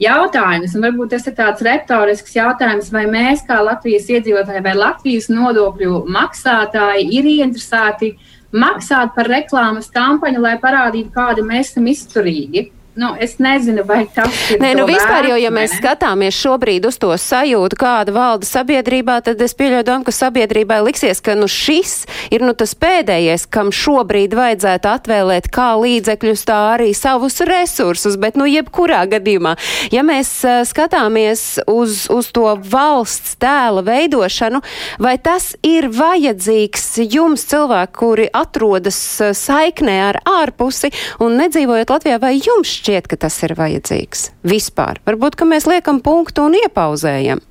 Jautājums, 0.00 0.72
un 0.78 0.84
varbūt 0.86 1.10
tas 1.12 1.26
ir 1.28 1.34
tāds 1.36 1.60
retorisks 1.66 2.36
jautājums, 2.36 2.88
vai 2.94 3.02
mēs, 3.10 3.42
kā 3.44 3.58
Latvijas 3.60 4.06
iedzīvotāji 4.08 4.62
vai 4.64 4.76
Latvijas 4.78 5.26
nodokļu 5.28 6.04
maksātāji, 6.14 7.08
ir 7.18 7.28
ieinteresēti 7.34 8.14
maksāt 8.56 9.12
par 9.16 9.28
reklāmas 9.28 9.90
kampaņu, 9.92 10.40
lai 10.40 10.54
parādītu, 10.62 11.12
kādi 11.12 11.44
mēs 11.44 11.74
esam 11.74 11.90
izturīgi. 11.90 12.70
Nu, 13.00 13.14
es 13.18 13.38
nezinu, 13.38 13.80
vai 13.88 14.02
tas 14.12 14.28
ir. 14.52 14.58
Nē, 14.60 14.74
nu 14.76 14.82
vispār, 14.84 15.30
jo, 15.30 15.36
ja 15.40 15.48
mēs 15.54 15.72
skatāmies 15.78 16.36
šobrīd 16.36 16.84
uz 16.84 16.98
to 17.00 17.08
sajūtu, 17.16 17.78
kāda 17.80 18.12
valda 18.12 18.44
sabiedrībā, 18.44 19.14
tad 19.24 19.40
es 19.40 19.54
pieļauju 19.56 19.86
domu, 19.88 20.04
ka 20.04 20.12
sabiedrībai 20.12 20.82
liksies, 20.84 21.22
ka 21.24 21.32
nu 21.38 21.48
šis 21.48 22.02
ir 22.28 22.44
nu 22.44 22.52
tas 22.52 22.74
pēdējais, 22.76 23.46
kam 23.48 23.70
šobrīd 23.72 24.36
vajadzētu 24.36 24.90
atvēlēt 24.90 25.48
kā 25.48 25.70
līdzekļus, 25.80 26.42
tā 26.50 26.58
arī 26.74 26.90
savus 26.92 27.40
resursus, 27.48 28.18
bet 28.20 28.36
nu 28.36 28.44
jebkurā 28.50 29.06
gadījumā, 29.14 29.54
ja 29.96 30.04
mēs 30.04 30.34
uh, 30.44 30.60
skatāmies 30.68 31.46
uz, 31.72 32.04
uz 32.12 32.28
to 32.36 32.52
valsts 32.52 33.38
tēla 33.40 33.80
veidošanu, 33.88 34.60
vai 35.00 35.14
tas 35.16 35.54
ir 35.64 35.88
vajadzīgs 35.88 37.00
jums 37.06 37.48
cilvēki, 37.48 37.96
kuri 37.96 38.28
atrodas 38.28 39.00
uh, 39.24 39.32
saiknē 39.32 39.96
ar 40.10 40.20
ārpusi 40.28 40.92
un 41.24 41.40
nedzīvojot 41.40 41.96
Latvijā, 41.96 42.20
vai 42.20 42.36
jums 42.36 42.76
šķiet, 42.76 42.89
ka 43.10 43.16
tas 43.26 43.36
ir 43.46 43.54
vajadzīgs 43.58 44.30
vispār? 44.42 44.98
Varbūt, 45.06 45.36
ka 45.38 45.46
mēs 45.48 45.68
liekam 45.70 46.00
punktu 46.02 46.48
un 46.48 46.56
iepauzējam. 46.58 47.42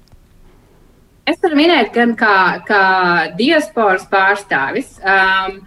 Es 1.30 1.38
varu 1.44 1.60
minēt, 1.60 1.92
gan 1.94 2.16
kā, 2.18 2.62
kā 2.66 2.84
diasporas 3.38 4.08
pārstāvis. 4.10 4.96
Um, 5.06 5.60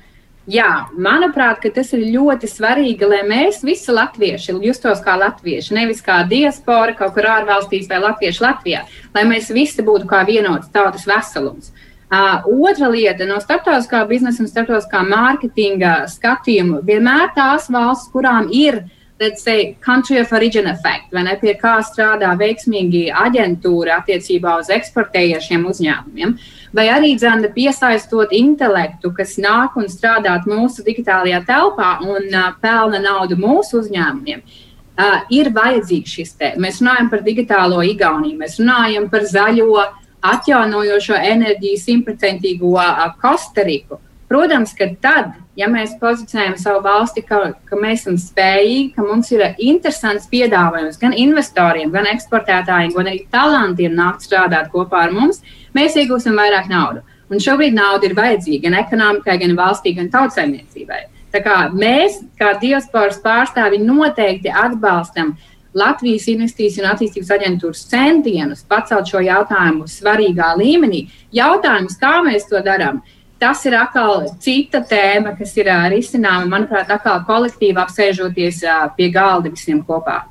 jā, 0.51 0.71
manuprāt, 0.99 1.63
tas 1.77 1.93
ir 1.95 2.03
ļoti 2.17 2.51
svarīgi, 2.51 3.07
lai 3.07 3.21
mēs 3.29 3.61
visi 3.63 3.95
latvieši 3.95 4.57
justos 4.65 5.03
kā 5.05 5.15
latvieši, 5.21 5.77
nevis 5.77 6.03
kā 6.03 6.23
diaspora 6.27 6.97
kaut 6.99 7.15
kur 7.15 7.29
ārvalstīs 7.31 7.87
vai 7.91 8.01
latvieši 8.03 8.43
Latvijā, 8.43 8.83
lai 9.15 9.25
mēs 9.29 9.53
visi 9.55 9.85
būtu 9.87 10.09
kā 10.11 10.25
vienots 10.27 10.73
tautas 10.75 11.07
veselums. 11.07 11.71
Uh, 12.13 12.43
otra 12.69 12.91
lieta 12.93 13.25
no 13.25 13.39
starptautiskā 13.41 14.03
biznesa 14.11 14.43
un 14.43 14.51
starptautiskā 14.51 15.01
mārketinga 15.09 15.95
skatījuma 16.13 16.83
vienmēr 16.85 17.31
tās 17.39 17.71
valsts, 17.73 18.11
kurām 18.13 18.51
ir 18.53 18.83
uh, 18.83 18.91
let's 19.23 19.43
say, 19.43 19.77
country 19.81 20.19
of 20.19 20.33
origin 20.33 20.67
effect, 20.67 21.13
vai 21.15 21.23
ne, 21.23 21.37
pie 21.39 21.55
kā 21.61 21.77
strādā 21.87 22.33
veiksmīgi 22.41 23.05
aģentūra 23.15 24.01
attiecībā 24.01 24.57
uz 24.61 24.71
eksportējošiem 24.75 25.65
uzņēmumiem, 25.71 26.35
vai 26.75 26.89
arī 26.91 27.15
dzēna 27.21 27.53
piesaistot 27.55 28.35
intelektu, 28.35 29.13
kas 29.17 29.39
nāk 29.43 29.79
un 29.79 29.89
strādāt 29.93 30.49
mūsu 30.51 30.85
digitālajā 30.87 31.45
telpā 31.49 31.95
un 32.03 32.29
uh, 32.29 32.53
pelna 32.63 33.01
naudu 33.07 33.39
mūsu 33.39 33.85
uzņēmumiem. 33.85 34.45
Uh, 34.93 35.19
ir 35.33 35.49
vajadzīgs 35.55 36.19
šis 36.19 36.37
te. 36.37 36.53
Mēs 36.61 36.83
runājam 36.83 37.09
par 37.13 37.23
digitālo 37.25 37.81
Igauniju, 37.87 38.43
mēs 38.43 38.59
runājam 38.61 39.09
par 39.13 39.25
zaļo, 39.31 39.87
atjaunojošo 40.23 41.17
enerģiju, 41.19 41.79
simtprocentīgo 41.83 42.77
uh, 42.77 43.07
Kostariku. 43.23 44.03
Protams, 44.33 44.71
ka 44.73 44.87
tad, 45.05 45.35
ja 45.61 45.67
mēs 45.69 45.91
pozicionējam 46.01 46.55
savu 46.57 46.79
valsti, 46.87 47.21
ka, 47.29 47.41
ka 47.69 47.77
mēs 47.77 48.07
esam 48.07 48.15
spējīgi, 48.17 48.95
ka 48.95 49.05
mums 49.05 49.29
ir 49.35 49.43
interesants 49.61 50.25
piedāvājums 50.33 50.97
gan 51.03 51.13
investoriem, 51.13 51.93
gan 51.93 52.09
eksportētājiem, 52.15 52.95
gan 52.95 53.11
arī 53.11 53.21
talantiem 53.35 53.93
nākt 53.99 54.25
strādāt 54.25 54.73
kopā 54.73 55.05
ar 55.05 55.13
mums, 55.13 55.43
mēs 55.77 56.01
iegūsim 56.01 56.41
vairāk 56.41 56.73
naudas. 56.73 57.05
Un 57.29 57.45
šobrīd 57.45 57.77
nauda 57.77 58.09
ir 58.09 58.17
vajadzīga 58.17 58.71
gan 58.71 58.79
ekonomikai, 58.81 59.37
gan 59.45 59.53
valstī, 59.61 59.93
gan 60.01 60.09
tautsēmniecībai. 60.17 61.05
Tā 61.37 61.45
kā 61.45 61.61
mēs, 61.77 62.23
kā 62.41 62.55
diasporas 62.61 63.21
pārstāvi, 63.21 63.85
noteikti 63.85 64.49
atbalstam 64.49 65.37
Latvijas 65.77 66.25
Investīciju 66.33 66.87
un 66.87 66.95
attīstības 66.95 67.33
aģentūras 67.37 67.89
centienus 67.93 68.65
pacelt 68.69 69.13
šo 69.13 69.21
jautājumu 69.25 69.85
svarīgā 69.89 70.55
līmenī. 70.57 71.11
Jautājums, 71.37 72.01
kā 72.01 72.23
mēs 72.25 72.49
to 72.49 72.65
darām? 72.65 73.05
Tas 73.43 73.65
ir 73.67 73.77
atkal 73.79 74.29
cita 74.43 74.85
tēma, 74.87 75.35
kas 75.39 75.57
ir 75.59 75.71
uh, 75.73 75.89
risināma, 75.93 76.47
manuprāt, 76.57 76.93
atkal 76.95 77.25
kolektīvi 77.27 77.83
apsēžoties 77.83 78.63
uh, 78.69 78.85
pie 78.97 79.11
galda 79.15 79.51
visiem 79.51 79.83
kopā. 79.87 80.23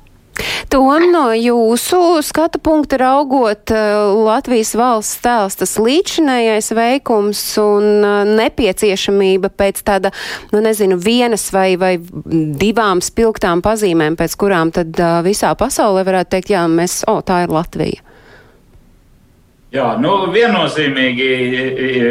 Tom, 0.72 1.04
no 1.12 1.26
jūsu 1.36 2.22
skatu 2.24 2.56
punkta 2.64 2.96
raugot, 3.02 3.68
Latvijas 3.68 4.70
valsts 4.78 5.18
tēls 5.20 5.58
tas 5.60 5.74
līdzinējais 5.76 6.70
veikums 6.76 7.42
un 7.60 8.06
nepieciešamība 8.38 9.50
pēc 9.52 9.82
tāda, 9.84 10.14
nu 10.54 10.62
nezinu, 10.64 10.96
vienas 10.96 11.50
vai, 11.52 11.74
vai 11.76 11.98
divām 12.00 13.04
spilgtām 13.04 13.60
pazīmēm, 13.64 14.16
pēc 14.16 14.38
kurām 14.40 14.72
tad 14.72 14.96
visā 15.26 15.52
pasaulē 15.60 16.06
varētu 16.08 16.38
teikt, 16.38 16.54
jā, 16.56 16.64
mēs, 16.72 17.02
o, 17.10 17.18
tā 17.20 17.42
ir 17.44 17.52
Latvija. 17.52 18.11
Jā, 19.72 19.94
nu, 19.96 20.10
viennozīmīgi 20.28 21.26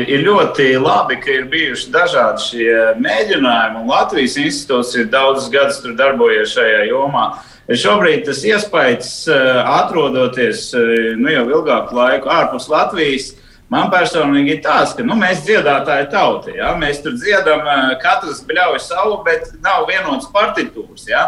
ir 0.09 0.23
ļoti 0.25 0.71
labi, 0.81 1.19
ka 1.21 1.29
ir 1.29 1.43
bijuši 1.51 1.91
dažādi 1.93 2.45
šie 2.47 2.77
mēģinājumi, 2.97 3.83
un 3.83 3.91
Latvijas 3.91 4.39
institūts 4.41 4.95
ir 4.97 5.11
daudzus 5.13 5.51
gadus 5.53 5.77
darbojies 5.99 6.55
šajā 6.55 6.87
jomā. 6.89 7.27
Šobrīd 7.69 8.25
tas 8.25 8.41
iespējas, 8.49 9.11
eh, 9.29 9.59
atrodoties 9.77 10.71
eh, 10.73 11.13
nu, 11.21 11.29
jau 11.29 11.45
ilgāku 11.51 11.93
laiku 11.95 12.33
ārpus 12.33 12.65
Latvijas, 12.71 13.29
Man 13.71 13.87
personīgi 13.87 14.57
ir 14.57 14.57
tāds, 14.65 14.91
ka 14.97 15.03
nu, 15.07 15.15
mēs 15.15 15.45
dziedātāji 15.45 16.09
tauti. 16.11 16.57
Ja? 16.57 16.73
Mēs 16.79 16.99
tur 17.05 17.13
dziedam, 17.15 17.63
katrs 18.03 18.41
bļauj 18.47 18.81
savu, 18.83 19.21
bet 19.23 19.47
nav 19.63 19.85
vienotas 19.87 20.27
partitūras. 20.33 21.05
Ja? 21.07 21.21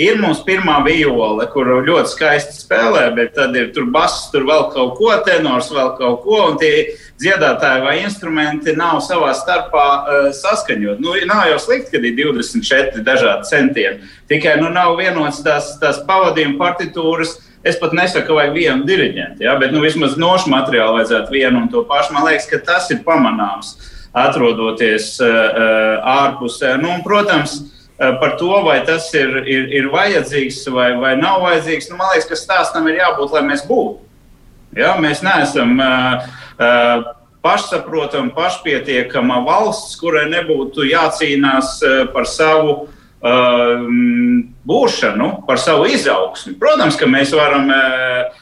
Ir 0.00 0.16
mums 0.22 0.40
pirmā 0.46 0.78
viola, 0.86 1.44
kur 1.52 1.68
ļoti 1.84 2.14
skaisti 2.14 2.56
spēlē, 2.62 3.04
bet 3.18 3.34
tad 3.36 3.52
ir 3.58 3.68
tur 3.76 3.90
bass, 3.92 4.30
tur 4.32 4.48
vēl 4.48 4.70
kaut 4.72 4.96
ko, 4.96 5.12
tenors 5.28 5.68
vēl 5.74 5.92
kaut 6.00 6.24
ko, 6.24 6.40
tie 6.62 6.72
dziedātāji 7.20 7.84
vai 7.84 7.98
instrumenti 8.02 8.74
nav 8.78 9.02
savā 9.04 9.34
starpā 9.36 9.84
uh, 9.98 10.30
saskaņot. 10.36 11.02
Nu, 11.04 11.14
nav 11.28 11.46
jau 11.52 11.60
slikti, 11.66 11.92
ka 11.92 12.00
ir 12.00 12.16
24 12.16 13.04
dažādi 13.06 13.50
centieni. 13.50 14.10
Tikai 14.30 14.56
nu, 14.62 14.72
nav 14.72 14.96
vienotas 15.00 15.42
tās, 15.44 15.74
tās 15.82 16.02
pavadījuma 16.08 16.58
partitūras 16.60 17.36
Es 17.60 17.76
pat 17.76 17.92
nesaku, 17.92 18.38
vajag 18.38 18.54
vienu 18.56 18.86
diriģentu, 18.88 19.44
ja, 19.44 19.52
bet 19.60 19.74
nu, 19.74 19.82
vismaz 19.84 20.14
nošu 20.16 20.48
materiālu 20.48 20.96
vajadzētu 20.96 21.34
vienu 21.34 21.60
un 21.60 21.66
to 21.68 21.82
pašu. 21.88 22.14
Man 22.16 22.24
liekas, 22.24 22.46
ka 22.48 22.56
tas 22.64 22.86
ir 22.88 23.02
pamanāms, 23.04 23.74
atrodoties 24.16 25.12
uh, 25.20 26.00
ārpusē. 26.08 26.78
Nu, 26.80 26.94
un, 26.94 27.02
protams, 27.04 27.58
uh, 27.60 28.14
par 28.22 28.38
to, 28.40 28.48
vai 28.64 28.78
tas 28.88 29.10
ir, 29.12 29.42
ir, 29.44 29.68
ir 29.76 29.90
vajadzīgs 29.92 30.62
vai, 30.72 30.94
vai 31.02 31.12
nav 31.20 31.44
vajadzīgs, 31.44 31.90
nu, 31.92 31.98
man 32.00 32.14
liekas, 32.14 32.30
ka 32.30 32.40
stāstam 32.40 32.88
ir 32.88 33.02
jābūt, 33.02 33.36
lai 33.36 33.44
mēs 33.50 33.66
būtu. 33.68 34.08
Ja, 34.76 34.94
mēs 35.02 35.24
neesam 35.26 35.74
uh, 35.82 36.26
uh, 36.60 37.08
pašsaprotama, 37.42 38.34
pašpietiekama 38.36 39.40
valsts, 39.46 39.96
kurai 40.00 40.26
nebūtu 40.30 40.84
jācīnās 40.90 41.78
par 42.14 42.28
savu 42.28 42.74
uh, 42.84 43.88
būšanu, 44.68 45.30
par 45.48 45.58
savu 45.62 45.88
izaugsmu. 45.90 46.58
Protams, 46.60 46.98
ka 47.00 47.08
mēs 47.10 47.32
varam 47.34 47.72
uh, 47.72 48.39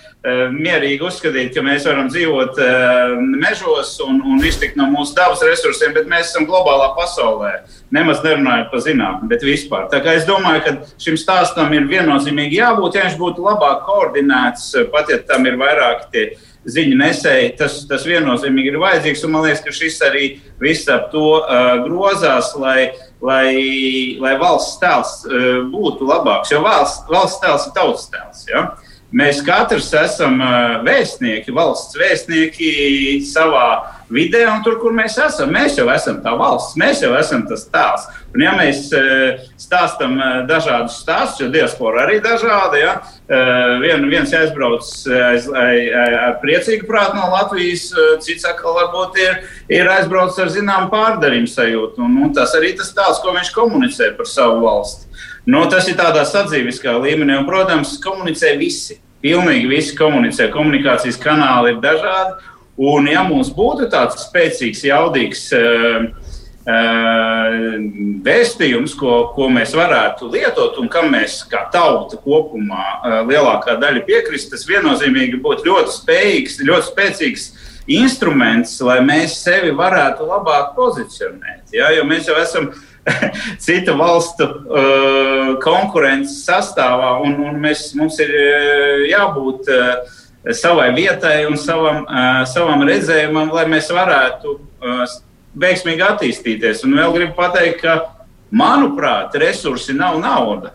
mierīgi 0.54 1.04
uzskatīt, 1.04 1.52
ka 1.54 1.62
mēs 1.64 1.87
varam 1.88 2.08
dzīvot 2.11 2.58
uh, 2.62 3.14
mežos 3.40 3.94
un, 4.04 4.20
un 4.26 4.42
iztikt 4.44 4.78
no 4.78 4.88
mūsu 4.92 5.16
dabas 5.16 5.44
resursiem, 5.47 5.94
bet 5.97 6.11
mēs 6.11 6.32
esam 6.32 6.47
globālā 6.49 6.90
pasaulē. 6.97 7.52
Nemaz 7.94 8.20
nerunājot 8.25 8.70
par 8.73 8.85
zinātnē, 8.85 9.30
bet 9.30 9.47
vispār. 9.47 9.88
Tā 9.92 10.02
kā 10.04 10.16
es 10.18 10.28
domāju, 10.28 10.64
ka 10.66 11.00
šim 11.00 11.16
stāstam 11.20 11.73
ir 11.76 11.88
viennozīmīgi 11.90 12.61
jābūt, 12.61 12.99
ja 12.99 13.08
viņš 13.08 13.18
būtu 13.20 13.47
labāk 13.47 13.85
koordinēts, 13.88 14.70
pat 14.92 15.12
ja 15.12 15.23
tam 15.28 15.49
ir 15.49 15.58
vairāk 15.61 16.08
tie 16.12 16.30
ziņu 16.68 16.99
nesēji, 17.00 17.54
tas, 17.56 17.80
tas 17.88 18.04
viennozīmīgi 18.04 18.75
ir 18.75 18.80
vajadzīgs. 18.82 19.25
Un 19.25 19.37
man 19.37 19.47
liekas, 19.47 19.64
ka 19.64 19.73
šis 19.73 20.00
arī 20.04 20.26
viss 20.61 20.90
ap 20.92 21.08
to 21.14 21.38
uh, 21.40 21.78
grozās, 21.87 22.52
lai 22.61 22.90
uh, 22.90 23.04
lai, 23.25 24.16
lai 24.20 24.35
valsts 24.38 24.78
tēls 24.82 25.14
uh, 25.26 25.49
būtu 25.73 26.06
labāks. 26.08 26.52
Jo 26.52 26.62
valsts, 26.64 27.06
valsts 27.11 27.42
tēls 27.42 27.66
ir 27.68 27.75
tautas 27.76 28.06
tēls. 28.12 28.44
Ja? 28.50 28.64
Mēs 29.08 29.38
katrs 29.40 29.86
esam 29.96 30.34
vēstnieki, 30.84 31.52
valsts 31.56 31.96
vēstnieki 31.96 32.72
savā 33.24 33.94
vidē, 34.12 34.42
un 34.50 34.60
tur, 34.64 34.76
kur 34.82 34.92
mēs 34.92 35.16
esam, 35.24 35.48
mēs 35.54 35.78
jau 35.78 35.86
esam 35.88 36.18
tā 36.20 36.34
valsts, 36.36 36.76
mēs 36.76 37.00
jau 37.00 37.14
esam 37.16 37.46
tas 37.48 37.64
tēls. 37.72 38.04
Un, 38.36 38.42
ja 38.44 38.52
mēs 38.58 38.90
stāstām 39.56 40.18
dažādus 40.48 40.98
stāstus, 41.00 41.40
jo 41.40 41.48
diaspora 41.54 42.04
arī 42.04 42.18
dažāda, 42.24 42.82
ja, 42.82 42.92
vien, 43.80 44.04
viens 44.12 44.34
aizbrauc 44.36 44.84
ar 45.08 46.36
priecīgu 46.44 46.84
prātu 46.88 47.16
no 47.16 47.30
Latvijas, 47.32 47.88
cits 48.24 48.44
atkal 48.48 48.76
varbūt 48.76 49.20
ir, 49.24 49.40
ir 49.72 49.88
aizbraucis 49.88 50.44
ar 50.44 50.52
zināmu 50.52 50.92
pārdarījumu 50.92 51.48
sajūtu. 51.48 52.04
Un, 52.04 52.20
un 52.28 52.36
tas 52.36 52.52
arī 52.60 52.74
tas 52.76 52.92
tēls, 52.92 53.24
ko 53.24 53.32
viņš 53.40 53.56
komunicē 53.56 54.12
par 54.20 54.28
savu 54.28 54.60
valsti. 54.68 55.08
Nu, 55.49 55.62
tas 55.73 55.87
ir 55.88 55.97
tādā 55.97 56.26
sadzīviskā 56.28 56.93
līmenī, 57.00 57.38
un, 57.40 57.47
protams, 57.49 57.97
komunicē 58.05 58.52
visi. 58.61 58.99
Pilnīgi 59.25 59.71
visi 59.71 59.97
komunicē. 59.99 60.50
Komunikācijas 60.52 61.17
kanāli 61.23 61.73
ir 61.73 61.78
dažādi. 61.83 62.37
Un, 62.78 63.09
ja 63.11 63.25
mums 63.26 63.49
būtu 63.57 63.88
tāds 63.90 64.21
spēcīgs, 64.28 64.85
jaudīgs 64.87 65.47
uh, 65.57 66.05
vēstījums, 68.28 68.93
ko, 68.99 69.14
ko 69.33 69.49
mēs 69.52 69.73
varētu 69.76 70.28
lietot 70.35 70.76
un 70.83 70.90
kam 70.93 71.09
mēs 71.14 71.40
kā 71.49 71.64
tauta 71.73 72.19
kopumā 72.21 73.25
lielākā 73.28 73.78
daļa 73.81 74.05
piekrist, 74.05 74.50
tas 74.52 74.67
viennozīmīgi 74.69 75.40
būtu 75.40 75.64
ļoti 75.71 75.95
spējīgs, 75.95 76.61
ļoti 76.69 76.90
spēcīgs 76.90 77.49
instruments, 77.88 78.76
lai 78.85 78.99
mēs 79.00 79.38
sevi 79.40 79.73
varētu 79.73 80.28
labāk 80.28 80.75
pozicionēt. 80.76 81.73
Ja? 81.73 81.88
Jo 81.97 82.05
mēs 82.05 82.28
jau 82.28 82.37
esam 82.37 82.69
citu 83.64 83.96
valstu 83.98 84.46
uh, 84.46 85.56
konkurences 85.64 86.42
sastāvā, 86.46 87.16
un, 87.24 87.38
un 87.50 87.60
mēs, 87.62 87.90
mums 87.98 88.18
ir 88.24 88.32
jābūt 89.10 89.70
uh, 89.72 90.18
savai 90.54 90.90
vietai 90.96 91.42
un 91.48 91.58
savam, 91.60 92.04
uh, 92.04 92.44
savam 92.48 92.84
redzējumam, 92.88 93.52
lai 93.54 93.66
mēs 93.70 93.90
varētu 93.94 94.54
uh, 94.54 95.04
veiksmīgi 95.58 96.04
attīstīties. 96.04 96.84
Un 96.86 96.96
vēl 96.98 97.14
gribu 97.16 97.36
pateikt, 97.38 97.82
ka, 97.82 97.98
manuprāt, 98.50 99.34
resursi 99.40 99.96
nav 99.96 100.18
nauda. 100.22 100.72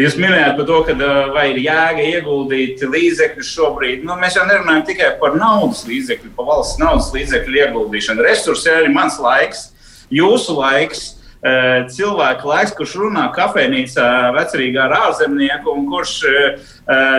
Jūs 0.00 0.14
minējāt 0.16 0.54
par 0.56 0.64
to, 0.68 0.76
ka 0.86 0.94
vai 1.34 1.50
ir 1.50 1.58
jēga 1.66 2.04
ieguldīt 2.14 2.80
līdzekļus 2.80 3.50
šobrīd. 3.52 4.06
Nu, 4.08 4.14
mēs 4.20 4.38
jau 4.38 4.46
nerunājam 4.48 4.86
tikai 4.88 5.10
par 5.20 5.36
naudas 5.36 5.82
līdzekļu, 5.84 6.32
par 6.38 6.48
valsts 6.48 6.80
naudas 6.80 7.10
līdzekļu 7.12 7.58
ieguldīšanu. 7.66 8.24
Resursi 8.24 8.70
ir 8.70 8.78
arī 8.78 8.94
mans 8.94 9.18
laiks, 9.20 9.66
jūsu 10.08 10.56
laiks 10.56 11.04
cilvēka 11.42 12.46
laiks, 12.46 12.72
kurš 12.78 12.92
runā 13.00 13.24
kafejnīcā 13.34 14.04
vecerīgā 14.36 14.84
ar 14.84 14.92
ārzemnieku, 15.08 15.72
un 15.74 15.88
kurš 15.90 16.12
eh, 16.30 16.68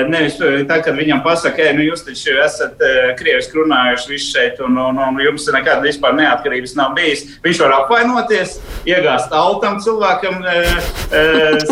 nevis 0.08 0.38
tad, 0.39 0.80
kad 0.86 0.96
viņam 0.96 1.20
pasaka, 1.25 1.60
ej, 1.60 1.74
nu 1.75 1.84
jūs 1.89 2.06
taču 2.08 2.38
esat 2.39 2.80
eh, 2.80 3.12
krieviski 3.20 3.60
runājuši 3.60 4.13
visu 4.13 4.32
šeit, 4.32 4.62
un, 4.63 4.80
un, 4.80 5.01
un 5.03 5.20
jums 5.20 5.50
nekāda 5.51 5.84
vispār 5.84 6.15
neatkarības 6.22 6.77
nav 6.80 6.96
bijis. 6.96 7.25
Viņš 7.44 7.63
var 7.65 7.75
apvainoties, 7.82 8.56
iegāzt 8.88 9.36
altam 9.36 9.82
cilvēkam 9.84 10.39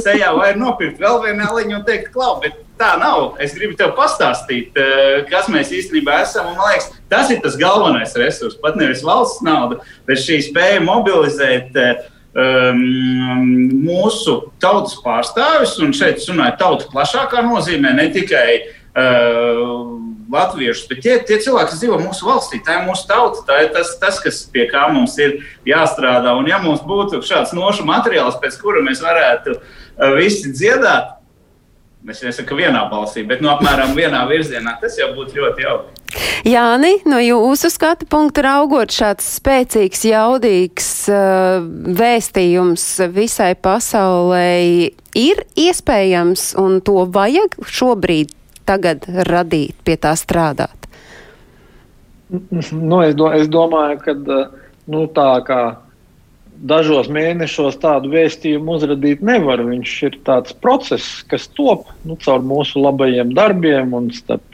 sejā 0.03 0.35
vai 0.35 0.51
nopirkt 0.59 0.99
vēl 0.99 1.23
vienu 1.23 1.47
aliņu 1.47 1.79
un 1.79 1.87
teikt, 1.87 2.11
klau, 2.11 2.35
bet 2.43 2.59
tā 2.81 2.97
nav. 2.99 3.37
Es 3.39 3.55
gribu 3.55 3.77
tev 3.79 3.95
pastāstīt, 3.95 4.75
kas 5.31 5.47
mēs 5.53 5.71
īstenībā 5.75 6.21
esam. 6.25 6.51
Man 6.51 6.71
liekas, 6.71 6.91
tas 7.11 7.31
ir 7.31 7.39
tas 7.43 7.55
galvenais 7.59 8.15
resurs. 8.19 8.59
Pat 8.59 8.79
nevis 8.79 9.05
valsts 9.05 9.43
nauda, 9.45 9.79
bet 10.09 10.23
šī 10.23 10.41
spēja 10.49 10.81
mobilizēt 10.83 11.77
um, 12.35 12.83
mūsu 13.85 14.37
tautas 14.61 14.97
pārstāvis, 15.03 15.77
un 15.83 15.95
šeit 15.95 16.21
es 16.21 16.29
runāju 16.31 16.57
tautu 16.59 16.89
plašākā 16.93 17.43
nozīmē, 17.47 17.93
ne 17.97 18.07
tikai 18.13 18.47
uh, 18.61 19.71
latviešus, 20.31 20.87
bet 20.89 21.01
tie, 21.03 21.15
tie 21.27 21.39
cilvēki, 21.43 21.71
kas 21.73 21.81
dzīvo 21.81 21.99
mūsu 22.01 22.27
valstī, 22.27 22.61
tā 22.63 22.79
ir 22.79 22.85
mūsu 22.87 23.07
tauta, 23.09 23.43
tā 23.47 23.61
ir 23.65 23.71
tas, 23.75 23.95
tas, 24.01 24.19
kas 24.23 24.43
pie 24.51 24.67
kā 24.71 24.87
mums 24.93 25.17
ir 25.19 25.41
jāstrādā. 25.67 26.35
Un 26.39 26.47
ja 26.47 26.61
mums 26.63 26.83
būtu 26.87 27.23
šāds 27.27 27.55
nošu 27.57 27.87
materiāls, 27.87 28.39
pēc 28.41 28.59
kura 28.61 28.83
mēs 28.85 29.03
varētu 29.03 29.57
uh, 29.57 30.13
visi 30.19 30.53
dziedāt, 30.55 31.17
Es 32.09 32.17
nesaku 32.25 32.55
vienā 32.57 32.79
balsī, 32.89 33.21
bet 33.29 33.43
no 33.45 33.51
apmēram 33.51 33.91
vienā 33.93 34.23
virzienā. 34.25 34.73
Tas 34.81 34.95
jau 34.97 35.11
būtu 35.13 35.37
ļoti 35.37 35.65
jauki. 35.67 36.00
Jāni, 36.47 36.97
no 37.07 37.19
jūsu 37.21 37.69
skatu 37.71 38.07
punkta 38.09 38.43
raugot 38.45 38.91
šāds 38.91 39.27
spēcīgs, 39.37 40.03
jaudīgs 40.09 40.89
uh, 41.13 41.61
vēstījums 42.01 42.85
visai 43.13 43.53
pasaulē 43.55 44.91
ir 45.17 45.43
iespējams 45.55 46.51
un 46.59 46.79
to 46.85 47.05
vajag 47.07 47.55
šobrīd 47.63 48.33
tagad 48.67 49.07
radīt, 49.27 49.77
pie 49.85 49.97
tā 49.99 50.15
strādāt? 50.19 50.75
Nu, 52.31 53.01
es, 53.03 53.15
do, 53.19 53.27
es 53.35 53.49
domāju, 53.51 53.99
ka 54.05 54.15
nu, 54.87 55.05
tā 55.11 55.31
kā 55.47 55.61
dažos 56.61 57.09
mēnešos 57.11 57.79
tādu 57.81 58.11
vēstījumu 58.13 58.77
uzrādīt 58.77 59.23
nevar. 59.25 59.63
Viņš 59.67 59.95
ir 60.07 60.17
tāds 60.27 60.55
process, 60.63 61.21
kas 61.27 61.49
top 61.57 61.89
nu, 62.07 62.17
caur 62.21 62.45
mūsu 62.45 62.83
labajiem 62.83 63.33
darbiem 63.37 63.95
un 63.97 64.11
starp, 64.15 64.45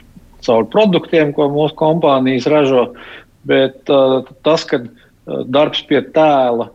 caur 0.46 0.66
produktiem, 0.72 1.32
ko 1.36 1.48
mūsu 1.52 1.76
kompānijas 1.78 2.48
ražo. 2.50 2.84
Bet 3.48 3.90
uh, 3.92 4.22
tas, 4.46 4.64
ka 4.68 4.82
uh, 4.82 5.42
darbs 5.48 5.82
pie 5.88 6.00
tēla 6.14 6.68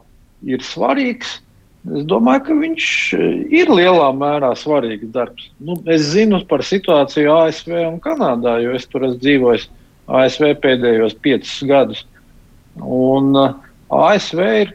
ir 0.48 0.64
svarīgs, 0.66 1.38
es 1.94 2.06
domāju, 2.10 2.46
ka 2.48 2.58
viņš 2.62 2.88
uh, 3.18 3.26
ir 3.54 3.72
lielā 3.72 4.10
mērā 4.18 4.54
svarīgs 4.60 5.12
darbs. 5.16 5.50
Nu, 5.64 5.78
es 5.92 6.08
zinu 6.14 6.42
par 6.50 6.66
situāciju 6.66 7.36
ASV 7.36 7.76
un 7.88 8.00
Kanādā, 8.04 8.58
jo 8.64 8.76
es 8.78 8.88
tur 8.90 9.08
esmu 9.10 9.22
dzīvojis 9.24 9.70
ASV 10.08 10.56
pēdējos 10.64 11.20
piecus 11.24 11.60
gadus. 11.70 12.06
Un, 12.82 13.36
uh, 13.38 13.54
ASV 13.94 14.42
ir 14.64 14.74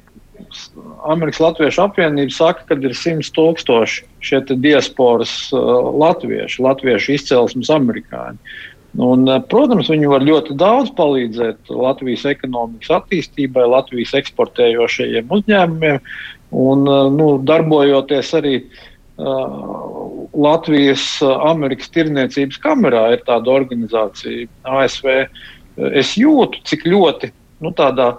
Amerikas 1.08 1.40
Latviešu 1.42 1.82
apvienība 1.82 2.32
saka, 2.32 2.64
ka 2.68 2.76
ir 2.78 2.94
100 2.94 3.32
tūkstoši 3.34 4.04
šie 4.24 4.40
diasporas 4.62 5.32
uh, 5.52 5.88
latvieši, 6.02 6.62
latviešu 6.64 7.14
izcelsmes 7.16 7.70
amerikāņi. 7.74 8.38
Un, 8.96 9.27
uh, 9.29 9.40
protams, 9.51 9.90
viņi 9.92 10.09
var 10.09 10.24
ļoti 10.24 10.57
daudz 10.59 10.90
palīdzēt 10.96 11.68
Latvijas 11.68 12.24
ekonomikas 12.31 12.94
attīstībai, 13.03 13.66
Latvijas 13.68 14.14
eksportējošajiem 14.22 15.29
uzņēmumiem 15.37 15.98
un 16.57 16.88
uh, 16.88 17.11
nu, 17.12 17.29
darbojoties 17.44 18.33
arī 18.38 18.55
uh, 18.64 20.24
Latvijas 20.33 21.05
Amerikas 21.22 21.92
Tirniecības 21.92 22.62
kamerā 22.64 23.05
ir 23.16 23.27
tāda 23.29 23.53
organizācija 23.59 24.48
ASV. 24.64 25.12
Es 25.92 26.16
jūtu, 26.18 26.64
cik 26.66 26.88
ļoti 26.88 27.31
nu, 27.62 27.70
tādā 27.77 28.14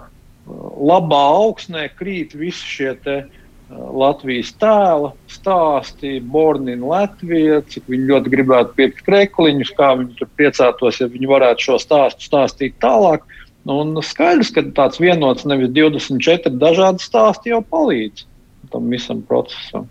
labā 0.46 1.24
augsnē 1.42 1.88
krīt 1.98 2.32
visi 2.38 2.78
šie 2.78 2.94
te, 3.02 3.18
uh, 3.26 3.39
Latvijas 3.70 4.50
tēla 4.58 5.12
stāsti, 5.30 6.16
Bornina 6.32 6.88
Latvija, 6.90 7.60
cik 7.70 7.86
viņi 7.90 8.08
ļoti 8.10 8.32
gribētu 8.32 8.74
pirkt 8.78 9.04
krekliņus, 9.06 9.70
kā 9.78 9.92
viņi 10.00 10.16
tur 10.18 10.30
priecātos, 10.38 10.98
ja 10.98 11.06
viņi 11.12 11.30
varētu 11.30 11.68
šo 11.68 11.78
stāstu 11.82 12.26
stāstīt 12.26 12.80
tālāk. 12.82 13.22
Un 13.70 13.92
skaidrs, 14.02 14.50
ka 14.56 14.64
tāds 14.74 14.98
vienots, 15.02 15.46
nevis 15.46 15.70
24 15.76 16.56
dažādi 16.58 17.04
stāsti 17.04 17.52
jau 17.52 17.60
palīdz 17.62 18.26
tam 18.72 18.90
visam 18.90 19.22
procesam. 19.26 19.88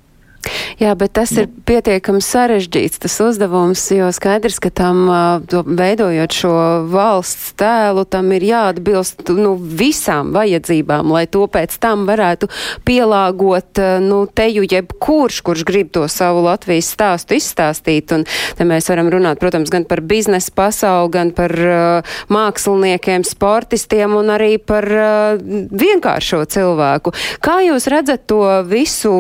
Jā, 0.80 0.94
bet 0.96 1.12
tas 1.18 1.32
ir 1.36 1.50
pietiekami 1.68 2.22
sarežģīts 2.24 3.02
tas 3.04 3.18
uzdevums, 3.20 3.82
jo 3.92 4.08
skaidrs, 4.16 4.62
ka 4.64 4.72
tam 4.72 5.10
veidojot 5.52 6.36
šo 6.36 6.54
valsts 6.88 7.52
tēlu, 7.60 8.06
tam 8.08 8.32
ir 8.36 8.46
jāatbilst 8.48 9.34
nu, 9.36 9.56
visām 9.60 10.32
vajadzībām, 10.36 11.12
lai 11.12 11.26
to 11.28 11.44
pēc 11.52 11.76
tam 11.84 12.06
varētu 12.08 12.48
pielāgot 12.88 13.82
nu, 14.06 14.22
teju 14.32 14.64
jebkurš, 14.70 15.42
kurš 15.44 15.66
grib 15.68 15.92
to 15.96 16.06
savu 16.12 16.46
Latvijas 16.46 16.94
stāstu 16.96 17.36
izstāstīt. 17.36 18.16
Un 18.16 18.24
te 18.56 18.68
mēs 18.68 18.88
varam 18.92 19.12
runāt, 19.12 19.42
protams, 19.42 19.72
gan 19.74 19.84
par 19.90 20.00
biznesa 20.06 20.54
pasauli, 20.56 21.12
gan 21.18 21.34
par 21.36 21.56
uh, 21.60 22.16
māksliniekiem, 22.32 23.28
sportistiem 23.28 24.16
un 24.16 24.32
arī 24.32 24.54
par 24.64 24.88
uh, 24.88 25.44
vienkāršo 25.70 26.46
cilvēku. 26.56 27.14
Kā 27.44 27.60
jūs 27.68 27.90
redzat 27.92 28.26
to 28.32 28.42
visu 28.70 29.14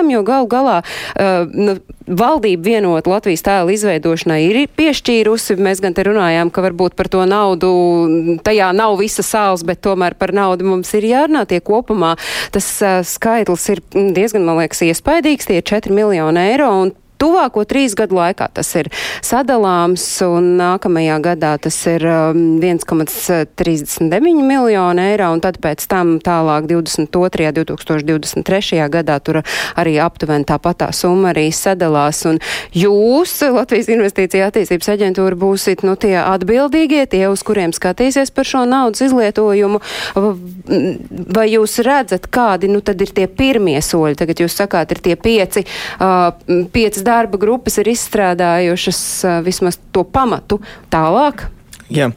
paveicam, 0.00 0.10
jo 0.10 0.22
gal 0.22 0.46
galā 0.48 0.82
uh, 0.82 1.48
nu, 1.52 1.78
valdība 2.06 2.64
vienot 2.64 3.06
Latvijas 3.06 3.42
tēlu 3.42 3.74
izveidošanai 3.74 4.40
ir 4.48 4.68
piešķīrusi. 4.76 5.58
Mēs 5.60 5.80
gan 5.80 5.94
te 5.94 6.02
runājām, 6.04 6.50
ka 6.50 6.62
varbūt 6.62 6.96
par 6.96 7.08
to 7.08 7.24
naudu 7.26 8.38
tajā 8.42 8.72
nav 8.72 8.98
visa 8.98 9.22
sāls, 9.22 9.64
bet 9.64 9.82
tomēr 9.82 10.16
par 10.18 10.32
naudu 10.32 10.64
mums 10.64 10.92
ir 10.94 11.04
jārunā. 11.04 11.46
Tie 11.46 11.60
kopumā 11.60 12.16
tas 12.52 12.66
uh, 12.82 13.02
skaitlis 13.04 13.68
ir 13.70 13.84
diezgan, 13.92 14.44
man 14.44 14.60
liekas, 14.60 14.82
iespaidīgs. 14.82 15.46
Tie 15.46 15.60
ir 15.60 15.66
4 15.66 15.94
miljoni 15.94 16.50
eiro. 16.52 16.90
Tuvāko 17.20 17.66
trīs 17.68 17.92
gadu 17.98 18.16
laikā 18.16 18.46
tas 18.56 18.70
ir 18.80 18.88
sadalāms, 19.24 20.04
un 20.24 20.56
nākamajā 20.60 21.18
gadā 21.24 21.52
tas 21.60 21.76
ir 21.90 22.00
1,39 22.06 24.16
um, 24.16 24.46
miljonu 24.48 25.00
eiro, 25.04 25.28
un 25.34 25.40
tad 25.44 25.56
pēc 25.60 25.80
tam 25.90 26.06
tālāk 26.24 26.62
22. 26.70 27.60
2023. 27.60 28.88
gadā 28.90 29.18
tur 29.20 29.42
arī 29.78 29.98
aptuveni 30.02 30.44
tāpat 30.48 30.80
tā 30.80 30.88
summa 30.96 31.30
arī 31.34 31.50
sadalās, 31.54 32.22
un 32.28 32.40
jūs, 32.76 33.34
Latvijas 33.52 33.90
Investīcija 33.92 34.48
attīstības 34.48 34.88
aģentūra, 34.94 35.38
būsit, 35.40 35.84
nu, 35.86 35.96
tie 36.00 36.16
atbildīgie, 36.22 37.04
tie, 37.10 37.24
uz 37.28 37.44
kuriem 37.46 37.74
skatīsies 37.76 38.32
par 38.34 38.48
šo 38.48 38.64
naudas 38.68 39.02
izlietojumu, 39.04 39.78
vai 41.36 41.46
jūs 41.50 41.78
redzat, 41.86 42.30
kādi, 42.32 42.70
nu, 42.72 42.80
tad 42.84 43.02
ir 43.04 43.12
tie 43.16 43.26
pirmie 43.28 43.78
soļi, 43.84 44.18
tagad 44.20 44.36
jūs 44.44 44.56
sakāt, 44.62 44.94
ir 44.94 45.00
tie 45.04 45.16
pieci, 45.20 45.66
uh, 46.00 46.30
pieci 46.72 47.04
darba 47.10 47.40
grupas 47.42 47.80
ir 47.82 47.90
izstrādājušas 47.90 49.02
vismaz 49.46 49.80
to 49.90 50.06
pamatu 50.06 50.62
tālāk? 50.92 51.48
Jā. 51.90 52.12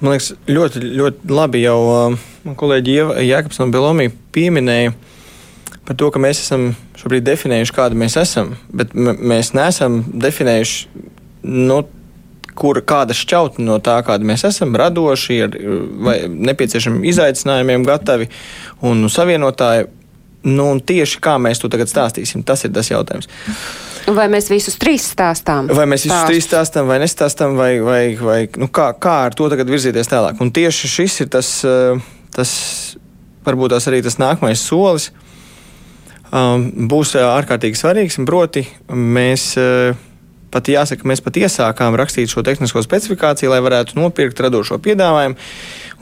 Man 0.00 0.16
liekas, 0.16 0.34
ļoti, 0.50 0.80
ļoti 0.98 1.32
labi 1.32 1.62
jau 1.62 1.78
uh, 1.88 2.22
kolēģi 2.52 2.96
Jēkabs 3.24 3.60
un 3.64 3.72
Belomī 3.72 4.10
pieminēja 4.34 4.92
par 5.84 5.96
to, 6.00 6.10
ka 6.12 6.20
mēs 6.20 6.42
esam 6.42 6.72
šobrīd 7.00 7.24
definējuši, 7.26 7.74
kāda 7.76 7.98
mēs 7.98 8.16
esam, 8.20 8.54
bet 8.72 8.94
mēs 8.96 9.52
neesam 9.56 10.02
definējuši, 10.08 11.04
nu, 11.44 11.82
kur 12.56 12.80
kāda 12.86 13.16
šķautne 13.16 13.66
no 13.66 13.78
tā, 13.84 13.98
kāda 14.06 14.28
mēs 14.28 14.46
esam, 14.48 14.76
radoši, 14.78 15.38
ir 15.44 15.58
vai 16.06 16.16
nepieciešami 16.28 17.04
izaicinājumiem, 17.10 17.84
gatavi 17.88 18.30
un 18.86 19.04
savienotāji. 19.12 19.90
Nu, 20.44 20.68
un 20.74 20.80
tieši 20.84 21.22
kā 21.24 21.38
mēs 21.40 21.62
to 21.62 21.70
tagad 21.72 21.88
stāstīsim, 21.88 22.44
tas 22.44 22.66
ir 22.66 22.72
tas 22.76 22.90
jautājums. 22.92 23.30
Vai 24.12 24.26
mēs 24.32 24.50
visus 24.52 24.76
trīs 24.80 25.06
stāstām? 25.14 25.70
Vai 25.72 25.86
mēs 25.88 26.04
visus 26.04 26.12
Stāst. 26.12 26.28
trīs 26.28 26.48
stāstām, 26.48 26.88
vai 26.90 26.98
nestāstām, 27.00 27.56
vai, 27.56 27.72
vai, 27.80 28.02
vai 28.20 28.38
nu 28.60 28.68
kā, 28.68 28.90
kā 29.00 29.16
ar 29.30 29.36
to 29.36 29.48
tagad 29.52 29.70
virzīties 29.72 30.10
tālāk? 30.10 30.40
Un 30.44 30.52
tieši 30.52 30.90
šis 30.92 31.20
ir 31.24 31.30
tas, 31.32 31.50
eh, 31.64 32.00
tas 32.36 32.50
varbūt 33.46 33.72
tas 33.72 33.88
arī 33.88 34.02
tas 34.04 34.20
nākamais 34.20 34.60
solis. 34.60 35.10
Um, 36.34 36.88
būs 36.90 37.14
eh, 37.16 37.24
ārkārtīgi 37.24 37.78
svarīgs, 37.78 38.18
un 38.20 38.28
proti, 38.28 38.66
mēs 38.90 39.54
uh, 39.60 39.96
pat 40.54 40.70
jāsaka, 40.70 41.06
mēs 41.08 41.22
pat 41.24 41.38
iesākām 41.40 41.96
rakstīt 41.98 42.30
šo 42.30 42.44
tehnisko 42.46 42.82
specifikāciju, 42.84 43.50
lai 43.50 43.60
varētu 43.64 43.98
nopirkt 43.98 44.42
radošo 44.44 44.78
piedāvājumu. 44.82 45.38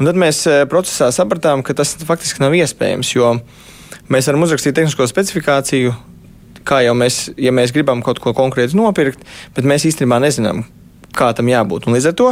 Un 0.00 0.08
tad 0.08 0.18
mēs 0.20 0.44
eh, 0.50 0.62
procesā 0.70 1.10
sapratām, 1.14 1.64
ka 1.64 1.76
tas 1.78 1.94
faktiski 2.02 2.44
nav 2.44 2.56
iespējams, 2.58 3.12
jo 3.16 3.36
mēs 4.12 4.28
varam 4.28 4.44
uzrakstīt 4.46 4.76
tehnisko 4.76 5.06
specifikāciju, 5.08 5.94
kā 6.68 6.82
jau 6.86 6.94
mēs, 6.98 7.24
ja 7.40 7.52
mēs 7.54 7.74
gribam 7.74 8.02
kaut 8.04 8.20
ko 8.22 8.34
konkrēti 8.36 8.78
nopirkt, 8.78 9.24
bet 9.56 9.68
mēs 9.68 9.86
īstenībā 9.90 10.20
nezinām, 10.22 10.64
kā 11.16 11.32
tam 11.36 11.50
jābūt. 11.50 11.88
Un 11.88 11.98
līdz 11.98 12.12
ar 12.12 12.18
to 12.18 12.28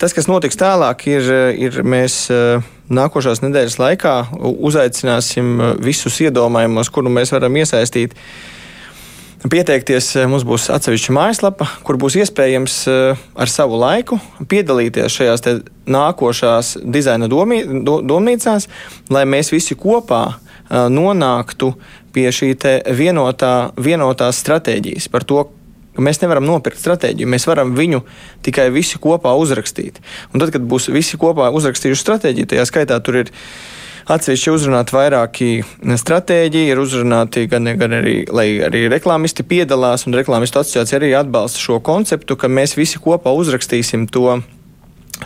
tas, 0.00 0.14
kas 0.16 0.30
notiks 0.30 0.56
tālāk, 0.56 1.04
ir, 1.12 1.26
ir 1.60 1.82
mēs 1.84 2.22
eh, 2.32 2.70
nākošās 2.88 3.42
nedēļas 3.44 3.76
laikā 3.82 4.14
uzaicināsim 4.40 5.60
visus 5.84 6.16
iedomājumus, 6.24 6.88
kuru 6.94 7.12
mēs 7.12 7.34
varam 7.36 7.60
iesaistīt 7.60 8.16
Pieteikties 9.40 10.10
eh, 10.20 10.26
mums 10.28 10.42
būs 10.44 10.66
atsevišķa 10.68 11.14
mājaslapa, 11.16 11.64
kur 11.86 11.96
būs 12.00 12.18
iespējams 12.20 12.74
eh, 12.92 13.20
ar 13.40 13.48
savu 13.48 13.78
laiku 13.80 14.18
piedalīties 14.50 15.16
šajās 15.16 15.46
nākošās 15.88 16.74
dizaina 16.84 17.28
domnīcās, 17.30 18.68
lai 19.08 19.22
mēs 19.24 19.48
visi 19.54 19.78
kopā 19.80 20.20
eh, 20.28 20.90
nonāktu 20.92 21.70
pie 22.14 22.28
šī 22.34 22.52
vienotā, 22.96 23.54
vienotās 23.80 24.42
stratēģijas 24.44 25.08
par 25.12 25.26
to, 25.28 25.44
ka 25.96 26.04
mēs 26.04 26.22
nevaram 26.22 26.46
nopirkt 26.46 26.80
stratēģiju, 26.82 27.28
mēs 27.30 27.46
varam 27.50 27.74
viņu 27.76 28.02
tikai 28.46 28.70
visi 28.74 29.00
kopā 29.02 29.34
uzrakstīt. 29.38 30.00
Un 30.32 30.42
tad, 30.42 30.54
kad 30.54 30.64
būs 30.64 30.88
visi 30.94 31.20
kopā 31.20 31.50
uzrakstījuši 31.54 32.06
stratēģiju, 32.06 32.50
tajā 32.54 32.66
skaitā 32.70 33.00
tur 33.04 33.24
ir 33.24 33.34
Atsevišķi 34.10 34.50
uzrunāti 34.50 34.94
vairāki 34.96 35.48
stratēģiji, 36.00 36.70
ir 36.72 36.80
uzrunāti 36.82 37.44
gan, 37.50 37.68
gan 37.78 37.92
arī, 38.00 38.14
lai 38.32 38.46
arī 38.66 38.86
reklāmisti 38.90 39.44
piedalās, 39.46 40.02
un 40.08 40.16
reklāmistu 40.18 40.58
asociācija 40.58 40.98
arī 40.98 41.10
atbalsta 41.14 41.60
šo 41.62 41.78
konceptu, 41.84 42.34
ka 42.34 42.50
mēs 42.50 42.74
visi 42.78 42.98
kopā 43.02 43.30
uzrakstīsim 43.38 44.08
to 44.10 44.40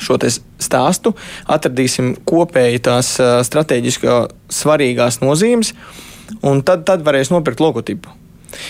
šo 0.04 0.18
stāstu, 0.60 1.14
atradīsim 1.48 2.12
kopēji 2.28 2.82
tās 2.84 3.14
strateģiski 3.48 4.10
svarīgās 4.52 5.22
nozīmes, 5.22 5.72
un 6.42 6.62
tad, 6.66 6.84
tad 6.88 7.04
varēs 7.06 7.32
nopirkt 7.34 7.62
logotipu. 7.64 8.12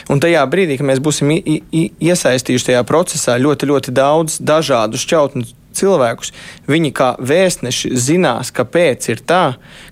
Un 0.08 0.20
tajā 0.22 0.44
brīdī, 0.48 0.78
kad 0.80 0.88
mēs 0.88 1.02
būsim 1.04 1.32
iesaistījuši 1.34 2.70
tajā 2.70 2.80
procesā 2.88 3.36
ļoti, 3.40 3.68
ļoti 3.68 3.92
daudz 3.94 4.38
dažādu 4.40 5.00
šķautņu 5.00 5.44
cilvēkus. 5.74 6.30
Viņi 6.70 6.90
kā 6.94 7.08
vēstneši 7.18 7.90
zinās, 7.98 8.52
kāpēc 8.54 9.08
ir 9.10 9.22
tā, 9.26 9.42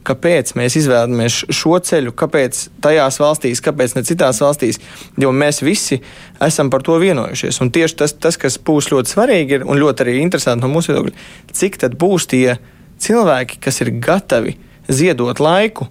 kāpēc 0.07 0.55
mēs 0.59 0.77
izvēlamies 0.79 1.39
šo 1.53 1.79
ceļu, 1.83 2.15
kāpēc 2.19 2.61
tajās 2.85 3.19
valstīs, 3.23 3.63
kāpēc 3.65 3.97
ne 3.99 4.05
citās 4.07 4.41
valstīs, 4.45 4.79
jo 5.21 5.33
mēs 5.35 5.63
visi 5.67 5.99
esam 6.43 6.71
par 6.73 6.85
to 6.87 6.99
vienojušies. 7.03 7.61
Un 7.65 7.73
tieši 7.75 7.99
tas, 8.05 8.15
tas 8.15 8.39
kas 8.41 8.61
būs 8.63 8.93
ļoti 8.95 9.15
svarīgi 9.17 9.59
ir, 9.59 9.67
un 9.67 9.81
ļoti 9.83 10.07
arī 10.07 10.21
interesanti 10.23 10.65
no 10.65 10.71
mūsu 10.73 10.95
viedokļa, 10.95 11.17
cik 11.53 11.81
tad 11.83 11.99
būs 11.99 12.31
tie 12.31 12.61
cilvēki, 13.03 13.59
kas 13.63 13.83
ir 13.83 13.95
gatavi 14.03 14.57
ziedot 14.87 15.43
laiku 15.43 15.91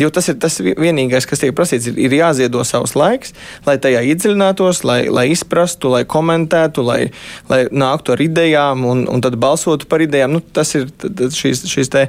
Jo 0.00 0.08
tas 0.08 0.30
ir 0.32 0.38
tas 0.40 0.54
vienīgais, 0.62 1.26
kas 1.28 1.42
tiek 1.42 1.52
prasīts, 1.56 1.90
ir, 1.90 1.98
ir 2.00 2.14
jāziedo 2.16 2.62
savs 2.64 2.94
laiks, 2.96 3.34
lai 3.66 3.74
tajā 3.82 4.00
iedziļinātos, 4.08 4.80
lai, 4.88 5.02
lai 5.12 5.26
izprastu, 5.34 5.90
lai 5.92 6.06
komentētu, 6.08 6.84
lai, 6.86 7.00
lai 7.52 7.66
nāktu 7.68 8.14
ar 8.14 8.22
idejām 8.24 8.86
un, 8.88 9.04
un 9.12 9.24
tad 9.24 9.36
balsotu 9.42 9.90
par 9.90 10.04
idejām. 10.04 10.32
Nu, 10.32 10.40
tas 10.40 10.72
ir 10.78 10.88
šīs, 11.36 11.66
šīs 11.68 11.92
te 11.92 12.06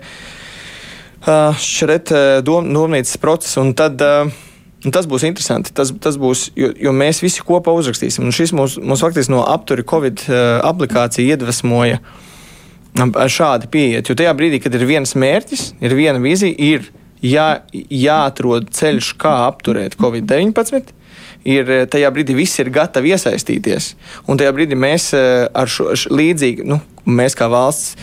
šret 1.60 2.16
dom, 2.48 2.72
domnīcas 2.72 3.20
process. 3.20 3.60
Un 3.60 3.76
tad, 3.78 4.02
Un 4.84 4.92
tas 4.92 5.06
būs 5.08 5.24
interesanti. 5.24 5.72
Tas, 5.72 5.94
tas 6.04 6.18
būs, 6.20 6.50
jo, 6.60 6.68
jo 6.76 6.92
mēs 6.92 7.22
visi 7.24 7.40
kopā 7.48 7.72
uzrakstīsim. 7.72 8.26
Un 8.28 8.36
šis 8.36 8.52
mums, 8.52 8.74
mums 8.84 9.04
faktiski 9.06 9.32
no 9.32 9.46
apturi 9.48 9.86
Covid 9.88 10.26
aplikācija 10.60 11.38
iedvesmoja 11.38 12.02
šādi 13.32 13.70
pieiet. 13.72 14.12
Jo 14.12 14.18
tajā 14.20 14.34
brīdī, 14.36 14.60
kad 14.60 14.76
ir 14.76 14.84
viens 14.90 15.16
mērķis, 15.16 15.64
ir 15.80 15.96
viena 15.96 16.20
vīzija, 16.20 16.58
ir 16.60 16.90
jā, 17.24 17.48
jāatrod 17.74 18.70
ceļš, 18.76 19.14
kā 19.22 19.34
apturēt 19.48 19.98
Covid-19. 20.02 20.92
Ir, 21.44 21.70
eh, 21.70 21.86
tajā 21.86 22.12
brīdī 22.16 22.36
viss 22.36 22.60
ir 22.60 22.72
gatavi 22.72 23.16
iesaistīties. 23.16 23.94
Un 24.28 24.40
tajā 24.40 24.52
brīdī 24.56 24.78
mēs 24.80 25.12
eh, 25.18 25.48
ar 25.54 25.68
šo 25.68 25.92
līdzīgi, 25.92 26.64
nu, 26.68 26.80
mēs 27.06 27.36
kā 27.36 27.50
valsts, 27.52 27.98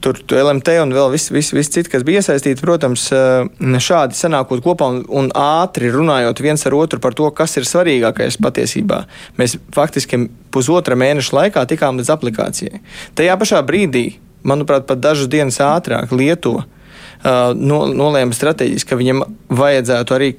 tur 0.00 0.14
LMT 0.14 0.76
un 0.80 0.94
vēl 0.94 1.10
viss 1.10 1.32
vis, 1.34 1.50
vis 1.52 1.68
cits, 1.74 1.90
kas 1.90 2.04
bija 2.06 2.22
iesaistīti, 2.22 2.62
protams, 2.62 3.08
eh, 3.12 3.48
šādi 3.84 4.16
sanākot 4.16 4.62
kopā 4.64 4.88
un, 4.94 5.02
un 5.08 5.28
ātri 5.34 5.90
runājot 5.92 6.40
viens 6.40 6.64
ar 6.66 6.78
otru 6.78 7.02
par 7.04 7.16
to, 7.18 7.28
kas 7.36 7.58
ir 7.58 7.68
svarīgākais 7.68 8.40
patiesībā. 8.40 9.02
Mēs 9.36 9.58
faktiski 9.74 10.24
pusotra 10.54 10.96
mēneša 10.96 11.36
laikā 11.42 11.66
tikām 11.68 12.00
līdz 12.00 12.14
aplikācijai. 12.16 12.80
Tajā 13.18 13.36
pašā 13.36 13.60
brīdī, 13.66 14.06
manuprāt, 14.46 14.88
pat 14.88 15.04
dažas 15.04 15.28
dienas 15.28 15.60
ātrāk 15.60 16.14
Lietuva 16.16 16.64
no, 17.24 17.80
nolēma 17.92 18.36
strateģiski, 18.36 18.90
ka 18.90 18.98
viņam 19.00 19.24
vajadzētu 19.48 20.16
arī 20.16 20.32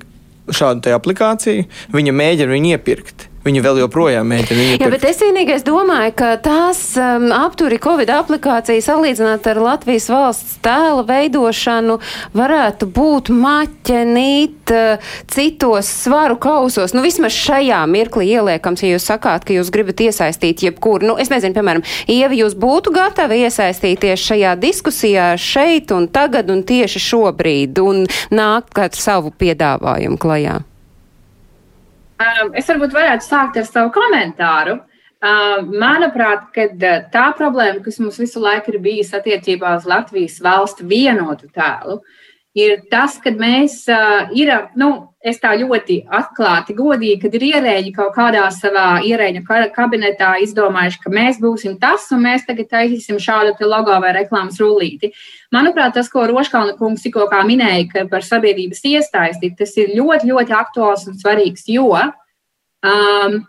šādu 0.50 0.94
aplikāciju, 0.96 1.68
viņa 1.94 2.16
mēģina 2.16 2.56
viņu 2.56 2.76
iepirkt. 2.76 3.29
Viņi 3.46 3.62
vēl 3.64 3.78
joprojām 3.80 4.28
mēģina. 4.28 4.64
Jā, 4.82 4.90
bet 4.92 5.06
es 5.08 5.22
vienīgais 5.24 5.64
domāju, 5.64 6.12
ka 6.20 6.34
tās 6.44 6.82
um, 7.00 7.30
apturi 7.32 7.78
Covid 7.80 8.12
aplikācijas 8.12 8.90
salīdzināt 8.90 9.48
ar 9.48 9.62
Latvijas 9.64 10.10
valsts 10.12 10.58
tēla 10.66 11.06
veidošanu 11.08 11.96
varētu 12.36 12.90
būt 12.92 13.32
maķenīt 13.32 14.74
uh, 14.76 15.12
citos 15.32 15.88
svaru 16.04 16.36
kausos. 16.42 16.92
Nu, 16.92 17.04
vismaz 17.06 17.38
šajā 17.38 17.80
mirklī 17.88 18.28
ieliekams, 18.36 18.84
ja 18.84 18.92
jūs 18.98 19.08
sakāt, 19.08 19.48
ka 19.48 19.56
jūs 19.56 19.72
gribat 19.72 20.04
iesaistīt 20.04 20.66
jebkuru. 20.68 21.14
Nu, 21.14 21.16
es 21.22 21.32
nezinu, 21.32 21.56
piemēram, 21.56 21.86
Ieva, 22.12 22.36
jūs 22.36 22.58
būtu 22.60 22.92
gatavi 22.96 23.46
iesaistīties 23.46 24.30
šajā 24.30 24.58
diskusijā 24.60 25.32
šeit 25.40 25.96
un 25.96 26.10
tagad 26.12 26.52
un 26.52 26.66
tieši 26.68 27.02
šobrīd 27.08 27.80
un 27.84 28.04
nākt 28.36 28.84
ar 28.84 28.92
savu 29.00 29.32
piedāvājumu 29.32 30.20
klajā. 30.20 30.60
Um, 32.20 32.50
es 32.58 32.68
varbūt 32.68 32.92
varētu 32.92 33.24
sākt 33.24 33.58
ar 33.62 33.68
savu 33.68 33.94
komentāru. 33.96 34.80
Uh, 35.20 35.62
manuprāt, 35.68 36.50
uh, 36.56 36.96
tā 37.12 37.26
problēma, 37.36 37.80
kas 37.84 38.00
mums 38.00 38.20
visu 38.20 38.42
laiku 38.44 38.74
ir 38.74 38.82
bijusi 38.84 39.16
attiecībā 39.16 39.72
uz 39.78 39.88
Latvijas 39.88 40.38
valstu 40.44 40.88
vienotu 40.88 41.48
tēlu, 41.56 42.00
ir 42.58 42.80
tas, 42.90 43.18
ka 43.22 43.32
mēs 43.36 43.84
uh, 43.92 44.32
ir, 44.36 44.52
nu, 44.80 45.10
es 45.20 45.40
tā 45.42 45.52
ļoti 45.60 46.00
atklāti, 46.16 46.74
godīgi, 46.78 47.18
kad 47.22 47.36
ir 47.36 47.46
ierēģi 47.50 47.92
kaut 47.96 48.14
kādā 48.16 48.46
savā 48.56 49.02
ierēģa 49.06 49.70
kabinetā 49.76 50.32
izdomājuši, 50.46 51.02
ka 51.04 51.12
mēs 51.14 51.42
būsim 51.44 51.76
tas 51.82 52.08
un 52.16 52.24
mēs 52.24 52.48
tagad 52.48 52.70
taisīsim 52.72 53.20
šādu 53.22 53.68
logo 53.68 53.98
vai 54.00 54.14
reklāmas 54.16 54.60
rullīti. 54.62 55.12
Manuprāt, 55.54 55.94
tas, 55.98 56.10
ko 56.10 56.26
Roškalna 56.30 56.78
kungs 56.80 57.04
tikko 57.04 57.28
minēja 57.46 58.08
par 58.10 58.24
sabiedrības 58.26 58.82
iesaisti, 58.86 59.54
tas 59.60 59.76
ir 59.78 59.94
ļoti, 59.98 60.32
ļoti 60.32 60.56
aktuāls 60.56 61.08
un 61.12 61.20
svarīgs, 61.20 61.68
jo 61.68 61.92
um, 62.00 63.42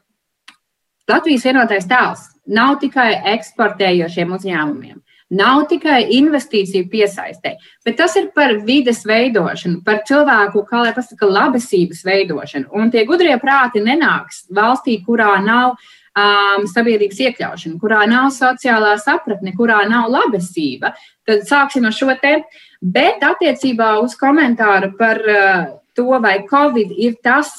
Latvijas 1.11 1.47
vienotais 1.47 1.87
tēls 1.91 2.27
nav 2.51 2.77
tikai 2.83 3.13
eksportējošiem 3.37 4.35
uzņēmumiem. 4.37 4.99
Nav 5.31 5.69
tikai 5.71 6.01
investīciju 6.17 6.89
piesaistē, 6.91 7.53
bet 7.87 7.95
tas 8.01 8.17
ir 8.19 8.33
par 8.35 8.57
vides 8.67 9.05
veidošanu, 9.07 9.85
par 9.87 10.01
cilvēku, 10.09 10.65
kā 10.67 10.81
lai 10.83 10.95
pasaka, 10.97 11.29
labesības 11.31 12.03
veidošanu. 12.03 12.67
Un 12.75 12.91
tie 12.91 13.05
gudrie 13.07 13.37
prāti 13.39 13.83
nenāks 13.85 14.49
valstī, 14.51 14.97
kurā 15.07 15.37
nav 15.45 15.77
um, 15.77 16.67
sabiedrības 16.67 17.23
iekļaušana, 17.29 17.79
kurā 17.79 18.03
nav 18.11 18.33
sociālā 18.35 18.97
sapratne, 18.99 19.55
kurā 19.55 19.85
nav 19.91 20.11
labesība. 20.11 20.97
Tad 21.29 21.47
sāksim 21.47 21.87
ar 21.87 21.95
šo 21.95 22.11
te. 22.19 22.41
Bet 22.81 23.23
attiecībā 23.23 24.01
uz 24.03 24.19
komentāru 24.19 24.97
par 24.99 25.23
uh, 25.23 25.67
to, 25.95 26.11
vai 26.19 26.41
Covid 26.51 26.91
ir 26.97 27.21
tas, 27.23 27.53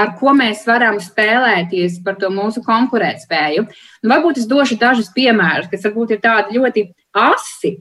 ar 0.00 0.16
ko 0.18 0.34
mēs 0.36 0.64
varam 0.68 0.98
spēlēties 1.02 2.00
par 2.04 2.18
to 2.20 2.32
mūsu 2.32 2.64
konkurētspēju. 2.66 3.68
Nu, 4.02 4.12
varbūt 4.14 4.42
es 4.42 4.50
došu 4.50 4.80
dažus 4.80 5.12
piemērus, 5.14 5.70
kas 5.70 5.86
varbūt 5.88 6.16
ir 6.16 6.22
tādi 6.24 6.58
ļoti 6.58 6.90
asi. 7.16 7.76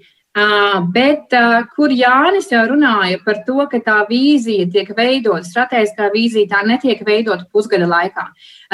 Bet 0.94 1.34
kur 1.74 1.92
Jānis 1.92 2.52
jau 2.54 2.62
runāja 2.70 3.18
par 3.26 3.40
to, 3.48 3.64
ka 3.68 3.80
tā 3.84 3.96
vīzija 4.08 4.68
tiek 4.72 4.92
veidota, 4.96 5.42
strateģiskā 5.44 6.12
vīzija 6.14 6.52
tā 6.52 6.60
netiek 6.70 7.02
veidota 7.04 7.48
pusgada 7.52 7.88
laikā. 7.90 8.28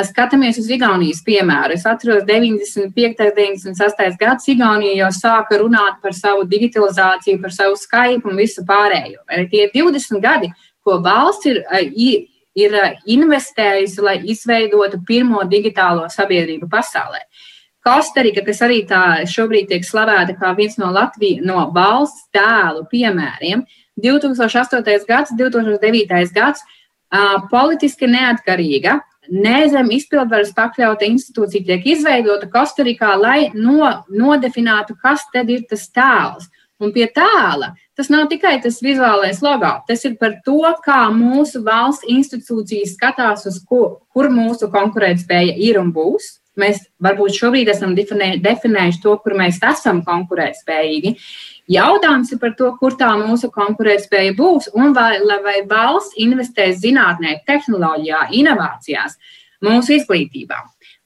Skatāmies 0.04 0.60
uz 0.60 0.68
Igaunijas 0.76 1.24
piemēru. 1.26 1.78
Es 1.80 1.88
atceros, 1.88 2.28
95. 2.28 2.92
un 3.72 3.80
96. 3.80 4.20
gads 4.20 4.52
Igaunija 4.52 5.00
jau 5.00 5.12
sāka 5.16 5.62
runāt 5.64 6.04
par 6.04 6.14
savu 6.14 6.44
digitalizāciju, 6.52 7.40
par 7.42 7.56
savu 7.56 7.80
Skype 7.80 8.28
un 8.28 8.38
visu 8.44 8.68
pārējo. 8.68 9.24
Tie 9.50 9.66
ir 9.66 9.74
20 9.74 10.22
gadi, 10.22 10.52
ko 10.86 11.00
valsts 11.08 11.50
ir, 11.50 11.64
ir 12.56 12.76
investējusi, 13.12 14.02
lai 14.04 14.16
izveidotu 14.32 15.02
pirmo 15.08 15.44
digitālo 15.50 16.08
sabiedrību 16.12 16.70
pasaulē. 16.72 17.26
Kostarika, 17.86 18.42
kas 18.48 18.64
arī 18.66 18.80
tā 18.90 19.02
šobrīd 19.30 19.70
tiek 19.70 19.84
slavēta 19.86 20.34
kā 20.40 20.56
viens 20.58 20.80
no 20.82 20.90
Latvijas, 20.94 21.44
no 21.46 21.68
valsts 21.76 22.32
tēlu 22.34 22.88
piemēriem, 22.90 23.62
2008. 24.02 25.06
gads, 25.08 25.36
2009. 25.38 26.32
gads, 26.34 26.64
politiski 27.52 28.10
neatkarīga, 28.10 28.98
nezem 29.30 29.92
izpildvaras 29.94 30.52
pakļauta 30.58 31.06
institūcija 31.08 31.66
tiek 31.70 31.88
izveidota 31.94 32.50
Kostarikā, 32.52 33.14
lai 33.22 33.40
no, 33.54 33.88
nodefinētu, 34.10 34.98
kas 35.02 35.26
tad 35.34 35.50
ir 35.54 35.66
tas 35.70 35.88
tēls. 35.94 36.50
Un 36.82 36.92
pie 36.92 37.06
tēla 37.08 37.72
tas 37.96 38.12
nav 38.12 38.30
tikai 38.32 38.58
tas 38.64 38.82
vizuālais 38.84 39.42
logo, 39.46 39.72
tas 39.88 40.04
ir 40.08 40.18
par 40.22 40.40
to, 40.46 40.62
kā 40.86 41.06
mūsu 41.16 41.64
valsts 41.66 42.08
institūcijas 42.12 42.96
skatās 42.98 43.46
uz 43.50 43.62
ko, 43.68 43.84
kur 44.14 44.32
mūsu 44.34 44.72
konkurētspēja 44.74 45.56
ir 45.70 45.80
un 45.82 45.94
būs 45.96 46.36
Mēs 46.60 46.86
varbūt 47.04 47.36
šobrīd 47.36 47.70
esam 47.72 47.96
definējuši 47.96 49.02
to, 49.04 49.16
kur 49.24 49.36
mēs 49.36 49.60
esam 49.66 50.02
konkurētspējīgi. 50.08 51.16
Jautājums 51.76 52.32
ir 52.32 52.40
par 52.40 52.54
to, 52.60 52.70
kur 52.80 52.96
tā 53.00 53.10
mūsu 53.20 53.50
konkurētspēja 53.52 54.36
būs 54.38 54.70
un 54.78 54.94
vai, 54.96 55.18
vai 55.44 55.58
valsts 55.68 56.16
investēs 56.22 56.80
zinātnē, 56.84 57.42
tehnoloģijā, 57.50 58.28
inovācijās, 58.40 59.18
mūsu 59.66 59.98
izglītībā. 59.98 60.62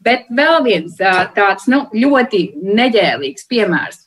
Bet 0.05 0.29
vēl 0.35 0.61
viens 0.67 0.99
tāds 1.35 1.65
nu, 1.71 1.87
ļoti 1.97 2.43
neģēlīgs 2.61 3.49
piemērs. 3.49 4.05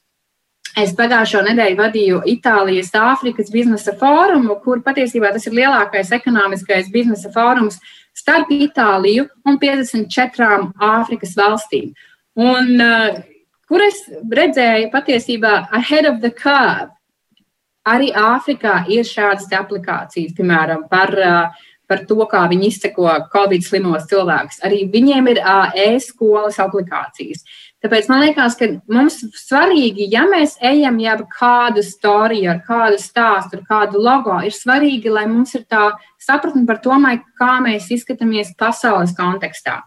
Es 0.80 0.94
pagājušo 0.96 1.42
nedēļu 1.44 1.76
vadīju 1.76 2.18
Itālijas 2.32 2.94
Āfrikas 2.96 3.50
biznesa 3.52 3.92
fórumu, 4.00 4.54
kur 4.64 4.80
patiesībā 4.84 5.28
tas 5.34 5.44
ir 5.44 5.58
lielākais 5.58 6.12
ekonomiskais 6.16 6.88
biznesa 6.92 7.28
fórums 7.34 7.76
starp 8.16 8.48
Itāliju 8.56 9.26
un 9.44 9.58
54 9.60 10.70
Āfrikas 10.80 11.36
valstīm. 11.36 11.90
Un, 12.40 12.72
uh, 12.80 13.20
kur 13.68 13.84
es 13.84 14.00
redzēju 14.08 14.88
patiesībā 14.94 15.52
ahead 15.76 16.08
of 16.08 16.22
the 16.24 16.32
curve. 16.32 16.88
Arī 17.84 18.08
Āfrikā 18.16 18.86
ir 18.94 19.04
šādas 19.04 19.50
aplikācijas, 19.52 20.32
piemēram, 20.38 20.86
par, 20.88 21.12
uh, 21.18 21.68
par 21.84 22.06
to, 22.08 22.16
kā 22.30 22.46
viņi 22.48 22.70
izseko 22.70 23.10
Covid 23.34 23.66
slimos 23.66 24.08
cilvēkus. 24.08 24.62
Arī 24.64 24.86
viņiem 24.88 25.28
ir 25.34 25.42
uh, 25.42 25.68
e-skolas 25.76 26.56
aplikācijas. 26.62 27.44
Tāpēc 27.82 28.06
man 28.06 28.20
liekas, 28.22 28.54
ka 28.54 28.68
mums 28.94 29.16
svarīgi, 29.34 30.06
ja 30.12 30.22
mēs 30.30 30.54
ejam 30.62 31.00
jau 31.02 31.16
kādu 31.32 31.82
storiju, 31.82 32.52
ar 32.52 32.60
kādu 32.66 33.00
stāstu, 33.02 33.58
ar 33.58 33.64
kādu 33.66 34.02
logo, 34.02 34.36
ir 34.46 34.54
svarīgi, 34.54 35.10
lai 35.10 35.24
mums 35.26 35.56
ir 35.58 35.64
tā 35.66 35.88
sapratne 36.22 36.62
par 36.68 36.78
to, 36.84 36.94
kā 37.40 37.56
mēs 37.64 37.90
izskatāmies 37.90 38.54
pasaules 38.58 39.16
kontekstā. 39.18 39.80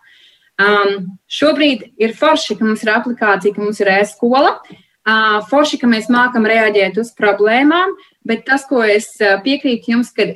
Um, 0.59 1.19
šobrīd 1.27 1.93
ir 1.99 2.15
forši, 2.15 2.55
ka 2.59 2.67
mums 2.67 2.83
ir 2.83 2.91
aplikācija, 2.95 3.55
ka 3.55 3.63
mums 3.63 3.79
ir 3.83 3.91
e-skola. 3.95 4.57
Uh, 5.05 5.39
forši, 5.47 5.79
ka 5.79 5.87
mēs 5.87 6.07
mākam 6.11 6.47
reaģēt 6.49 6.97
uz 6.99 7.11
problēmām, 7.15 7.93
bet 8.27 8.43
tas, 8.47 8.63
ko 8.67 8.81
es 8.83 9.11
uh, 9.21 9.37
piekrītu 9.43 9.93
jums, 9.93 10.11
ka 10.15 10.33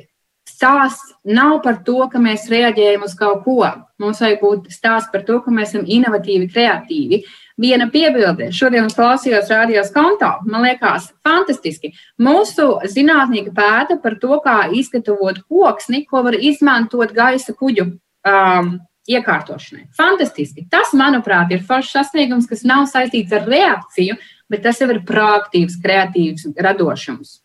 stāsts 0.48 1.14
nav 1.24 1.58
par 1.64 1.80
to, 1.86 1.98
ka 2.12 2.20
mēs 2.22 2.48
reaģējam 2.52 3.06
uz 3.06 3.16
kaut 3.18 3.44
ko. 3.46 3.64
Mums 4.00 4.20
vajag 4.22 4.42
būt 4.44 4.68
stāsts 4.72 5.12
par 5.12 5.24
to, 5.28 5.40
ka 5.44 5.52
mēs 5.54 5.72
esam 5.72 5.88
inovatīvi, 5.88 6.50
kreatīvi. 6.52 7.22
Viena 7.60 7.90
piebilde. 7.92 8.48
Šodien 8.56 8.88
klausījos 8.88 9.50
rādījos 9.52 9.90
konto. 9.92 10.30
Man 10.48 10.64
liekas, 10.64 11.10
fantastiski. 11.26 11.92
Mūsu 12.22 12.78
zinātnieki 12.88 13.52
pēta 13.56 13.98
par 14.00 14.16
to, 14.22 14.38
kā 14.44 14.70
izgatavot 14.76 15.42
koksni, 15.44 16.06
ko 16.08 16.24
var 16.24 16.38
izmantot 16.38 17.12
gaisa 17.16 17.52
kuģu 17.56 17.90
um, 17.90 18.72
iekārtošanai. 19.10 19.90
Fantastiski. 19.96 20.64
Tas, 20.72 20.94
manuprāt, 20.96 21.52
ir 21.52 21.60
foršs 21.66 21.92
sasniegums, 21.98 22.48
kas 22.48 22.64
nav 22.64 22.86
saistīts 22.88 23.34
ar 23.36 23.44
reakciju, 23.48 24.16
bet 24.50 24.64
tas 24.64 24.80
jau 24.80 24.88
ir 24.94 25.02
proaktīvs, 25.06 25.78
kreatīvs, 25.84 26.48
radošums. 26.56 27.40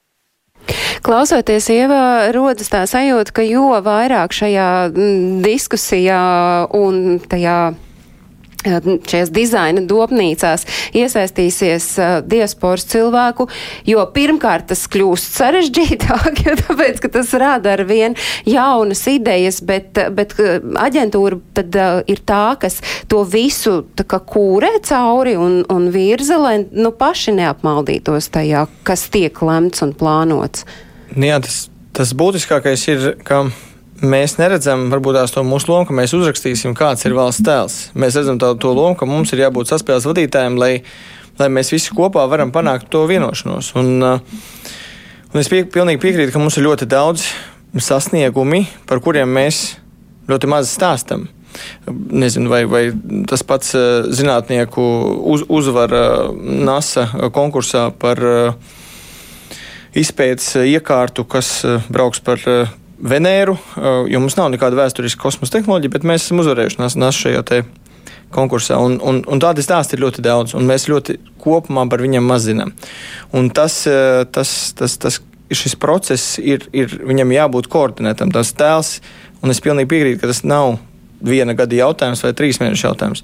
Klausoties, 1.06 1.68
Ieva, 1.70 2.32
rodas 2.34 2.72
tā 2.72 2.86
sajūta, 2.90 3.36
ka 3.36 3.44
jo 3.46 3.68
vairāk 3.86 4.34
šajā 4.34 4.70
mm, 4.90 5.42
diskusijā 5.44 6.22
un 6.74 7.20
tajā 7.30 7.60
šajās 8.66 9.32
dizaina 9.34 9.84
domnīcās 9.86 10.66
iesaistīsies 10.96 11.88
uh, 12.00 12.16
diasporas 12.26 12.88
cilvēku, 12.92 13.48
jo 13.88 14.04
pirmkārt 14.16 14.70
tas 14.72 14.86
kļūst 14.92 15.38
sarežģītāk, 15.40 16.42
jo 16.48 16.56
tāpēc, 16.62 17.02
ka 17.04 17.12
tas 17.18 17.34
rada 17.40 17.76
ar 17.76 17.86
vien 17.88 18.18
jaunas 18.50 19.06
idejas, 19.12 19.62
bet, 19.66 19.98
bet 20.16 20.36
aģentūra 20.40 21.40
tad 21.58 21.80
uh, 21.80 22.00
ir 22.12 22.24
tā, 22.28 22.56
kas 22.62 22.82
to 23.12 23.24
visu 23.28 23.82
tā 23.98 24.08
kā 24.08 24.20
kūrē 24.20 24.76
cauri 24.86 25.36
un, 25.40 25.62
un 25.72 25.88
virza, 25.94 26.40
lai 26.42 26.58
nu 26.72 26.92
paši 26.96 27.36
neapmaldītos 27.40 28.32
tajā, 28.34 28.66
kas 28.88 29.08
tiek 29.14 29.40
lemts 29.46 29.84
un 29.86 29.94
plānots. 29.98 30.66
Jā, 31.16 31.40
tas, 31.44 31.66
tas 31.96 32.12
būtiskākais 32.18 32.88
ir, 32.92 33.08
ka 33.28 33.46
mēs 34.04 34.36
neredzam 34.40 34.90
varbūt 34.92 35.20
tās 35.20 35.34
to 35.36 35.44
mūsu 35.46 35.72
lomu, 35.72 35.88
ka 35.88 35.96
mēs 35.96 36.16
uzrakstīsim, 36.18 36.76
kāds 36.76 37.06
ir 37.08 37.16
valsts 37.16 37.46
tēls. 37.46 37.78
Mēs 37.96 38.18
redzam 38.20 38.40
tā, 38.42 38.52
to 38.60 38.74
lomu, 38.76 38.98
ka 39.00 39.08
mums 39.08 39.32
ir 39.34 39.46
jābūt 39.46 39.72
saspēles 39.72 40.08
vadītājiem, 40.10 40.58
lai, 40.60 40.74
lai 41.40 41.50
mēs 41.54 41.72
visi 41.72 41.96
kopā 41.96 42.26
varam 42.32 42.52
panākt 42.56 42.90
to 42.92 43.06
vienošanos. 43.10 43.72
Un, 43.80 43.94
uh, 44.04 44.20
un 45.32 45.42
es 45.42 45.52
pie, 45.52 45.64
pilnīgi 45.64 46.02
piekrītu, 46.04 46.34
ka 46.36 46.44
mums 46.44 46.60
ir 46.60 46.68
ļoti 46.68 46.90
daudz 46.92 47.30
sasniegumi, 47.76 48.66
par 48.88 49.02
kuriem 49.04 49.32
mēs 49.32 49.78
ļoti 50.30 50.52
maz 50.52 50.72
stāstam. 50.76 51.30
Nezinu, 51.88 52.50
vai, 52.52 52.66
vai 52.68 52.86
tas 53.30 53.46
pats 53.48 53.76
uh, 53.80 54.08
zinātnieku 54.12 54.84
uz, 55.36 55.46
uzvara 55.48 56.34
NASA 56.36 57.08
konkursā 57.36 57.88
par 57.96 58.20
uh, 58.20 58.74
izpētes 59.96 60.58
iekārtu, 60.68 61.24
kas 61.24 61.62
brauks 61.88 62.20
par 62.20 62.44
Venēru, 62.96 63.58
jo 64.08 64.22
mums 64.24 64.38
nav 64.40 64.48
nekāda 64.54 64.78
vēsturiska 64.80 65.20
kosmosa 65.20 65.58
tehnoloģija, 65.58 65.92
bet 65.98 66.08
mēs 66.08 66.28
esam 66.28 66.40
uzvarējuši 66.44 66.80
nas 67.02 67.18
šajā 67.20 67.64
konkursā. 68.36 68.78
Un, 68.82 68.98
un, 69.04 69.22
un 69.28 69.42
tādi 69.44 69.64
stāsti 69.64 69.96
ir 69.96 70.04
ļoti 70.06 70.24
daudz, 70.26 70.56
un 70.58 70.68
mēs 70.68 70.88
ļoti 70.92 71.18
kopumā 71.44 71.86
par 71.92 72.04
viņiem 72.04 72.26
mazinām. 72.26 72.74
Un 73.36 73.50
tas, 73.56 73.82
tas, 74.36 74.52
tas, 74.80 74.98
tas, 75.02 75.20
šis 75.54 75.78
process 75.80 76.40
ir, 76.42 76.66
ir 76.76 76.92
viņam 77.06 77.36
jābūt 77.36 77.70
koordinētam, 77.72 78.34
tas 78.34 78.54
tēls, 78.58 78.98
un 79.44 79.54
es 79.54 79.62
pilnīgi 79.64 79.92
piekrītu, 79.92 80.22
ka 80.24 80.32
tas 80.32 80.44
nav 80.48 80.78
viena 81.26 81.56
gada 81.58 81.78
jautājums 81.78 82.24
vai 82.26 82.34
trīs 82.38 82.60
mēnešu 82.62 82.90
jautājums. 82.90 83.24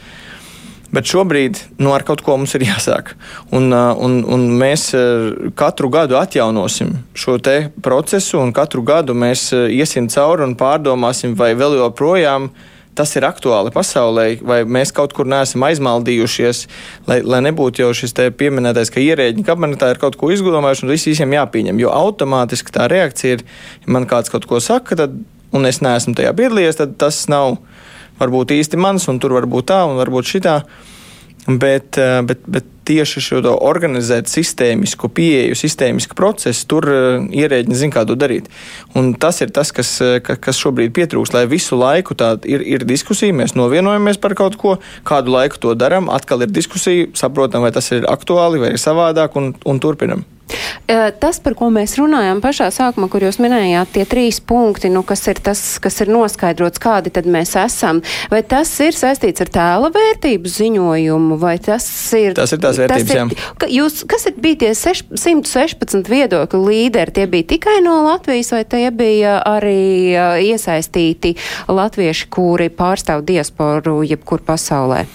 Bet 0.91 1.08
šobrīd 1.08 1.60
nu, 1.80 1.93
ar 1.95 2.04
kaut 2.08 2.19
ko 2.25 2.36
mums 2.36 2.51
ir 2.58 2.65
jāsāk. 2.67 3.13
Un, 3.56 3.69
uh, 3.71 3.93
un, 3.95 4.19
un 4.27 4.43
mēs 4.60 4.89
uh, 4.97 5.51
katru 5.56 5.88
gadu 5.93 6.17
atjaunosim 6.19 6.97
šo 7.15 7.38
procesu, 7.84 8.41
un 8.41 8.51
katru 8.56 8.84
gadu 8.84 9.15
mēs 9.15 9.49
uh, 9.56 9.69
iesim 9.71 10.10
cauri 10.12 10.43
un 10.43 10.58
pārdomāsim, 10.60 11.38
vai 11.39 11.54
vēl 11.56 11.80
joprojām 11.80 12.51
tas 12.95 13.13
ir 13.15 13.23
aktuāli 13.23 13.71
pasaulē, 13.71 14.25
vai 14.43 14.62
mēs 14.67 14.91
kaut 14.91 15.13
kur 15.15 15.30
neesam 15.32 15.63
aizmaldījušies, 15.63 16.65
lai, 17.08 17.21
lai 17.23 17.39
nebūtu 17.47 17.86
jau 17.86 17.93
šis 17.95 18.12
pieminētais, 18.38 18.91
ka 18.91 18.99
ierēģi 18.99 19.45
kabinetā 19.47 19.93
ir 19.93 20.01
kaut 20.01 20.17
ko 20.19 20.32
izdomājuši 20.36 20.86
un 20.86 20.91
visiem 20.91 21.36
jāpieņem. 21.38 21.80
Jo 21.80 21.93
automātiski 21.95 22.75
tā 22.75 22.89
reakcija 22.91 23.39
ir, 23.39 23.45
ja 23.86 23.95
man 23.95 24.10
kāds 24.12 24.34
kaut 24.34 24.47
ko 24.49 24.60
saka, 24.60 24.99
tad, 25.06 25.15
un 25.56 25.67
es 25.69 25.80
neesmu 25.84 26.17
tajā 26.19 26.36
piedalījies, 26.36 26.82
tad 26.84 26.99
tas 26.99 27.23
nav 27.32 27.62
varbūt 28.21 28.55
īsti 28.55 28.79
mans, 28.79 29.07
un 29.12 29.19
tur 29.21 29.36
var 29.38 29.47
būt 29.49 29.71
tā, 29.73 29.81
un 29.89 29.99
varbūt 29.99 30.29
šitā. 30.36 30.57
Bet, 31.47 31.97
eh, 31.97 32.21
bet, 32.27 32.45
bet 32.45 32.70
tieši 32.91 33.23
šo 33.23 33.41
organizēt 33.56 34.30
sistēmisku 34.32 35.10
pieeju, 35.15 35.56
sistēmisku 35.58 36.17
procesu, 36.17 36.65
tur 36.71 36.88
eh, 36.91 37.30
ierēģiņi 37.43 37.80
zina, 37.84 37.95
kā 37.95 38.06
to 38.08 38.17
darīt. 38.19 38.51
Un 38.97 39.13
tas 39.21 39.41
ir 39.43 39.54
tas, 39.56 39.71
kas, 39.75 39.93
eh, 40.04 40.19
kas 40.21 40.60
šobrīd 40.62 40.93
pietrūkst, 40.97 41.38
lai 41.38 41.45
visu 41.51 41.80
laiku 41.80 42.17
tāda 42.17 42.49
ir, 42.49 42.65
ir 42.75 42.86
diskusija, 42.88 43.36
mēs 43.36 43.56
novienojamies 43.60 44.19
par 44.21 44.36
kaut 44.39 44.60
ko, 44.62 44.77
kādu 45.08 45.38
laiku 45.38 45.62
to 45.62 45.77
darām, 45.80 46.12
atkal 46.12 46.43
ir 46.43 46.51
diskusija, 46.51 47.10
saprotam, 47.17 47.63
vai 47.65 47.73
tas 47.75 47.91
ir 47.95 48.08
aktuāli 48.10 48.62
vai 48.62 48.75
ir 48.75 48.82
savādāk, 48.82 49.39
un, 49.39 49.54
un 49.65 49.84
turpinam. 49.84 50.27
Tas, 51.21 51.39
par 51.39 51.56
ko 51.56 51.69
mēs 51.71 51.95
runājām 51.99 52.41
pašā 52.43 52.67
sākumā, 52.73 53.08
kur 53.12 53.23
jūs 53.23 53.39
minējāt, 53.41 53.93
tie 53.95 54.06
trīs 54.10 54.41
punkti, 54.43 54.89
nu, 54.91 55.04
kas 55.08 55.23
ir 55.32 55.39
tas, 55.43 55.62
kas 55.84 56.01
ir 56.04 56.12
noskaidrots, 56.12 56.82
kādi 56.82 57.13
tad 57.13 57.30
mēs 57.32 57.54
esam, 57.60 58.01
vai 58.32 58.41
tas 58.43 58.71
ir 58.84 58.97
saistīts 58.97 59.43
ar 59.45 59.51
tēla 59.54 59.91
vērtību 59.95 60.51
ziņojumu, 60.51 61.38
vai 61.39 61.56
tas 61.63 61.86
ir. 62.17 62.36
Tas 62.36 62.51
ir 62.51 62.62
tās 62.63 62.80
vērtības. 62.81 63.35
Ir, 63.35 63.49
ka 63.61 63.69
jūs, 63.71 64.01
kas 64.09 64.27
ir 64.29 64.37
bija 64.41 64.61
tie 64.65 64.71
seš, 64.77 65.03
116 65.13 66.09
viedokļu 66.11 66.61
līderi? 66.67 67.15
Tie 67.15 67.27
bija 67.31 67.49
tikai 67.53 67.79
no 67.85 67.99
Latvijas, 68.05 68.53
vai 68.55 68.63
tie 68.69 68.87
bija 68.95 69.39
arī 69.47 70.15
iesaistīti 70.51 71.35
latvieši, 71.71 72.31
kuri 72.33 72.71
pārstāv 72.73 73.25
diasporu 73.27 74.01
jebkur 74.07 74.43
pasaulē? 74.47 75.05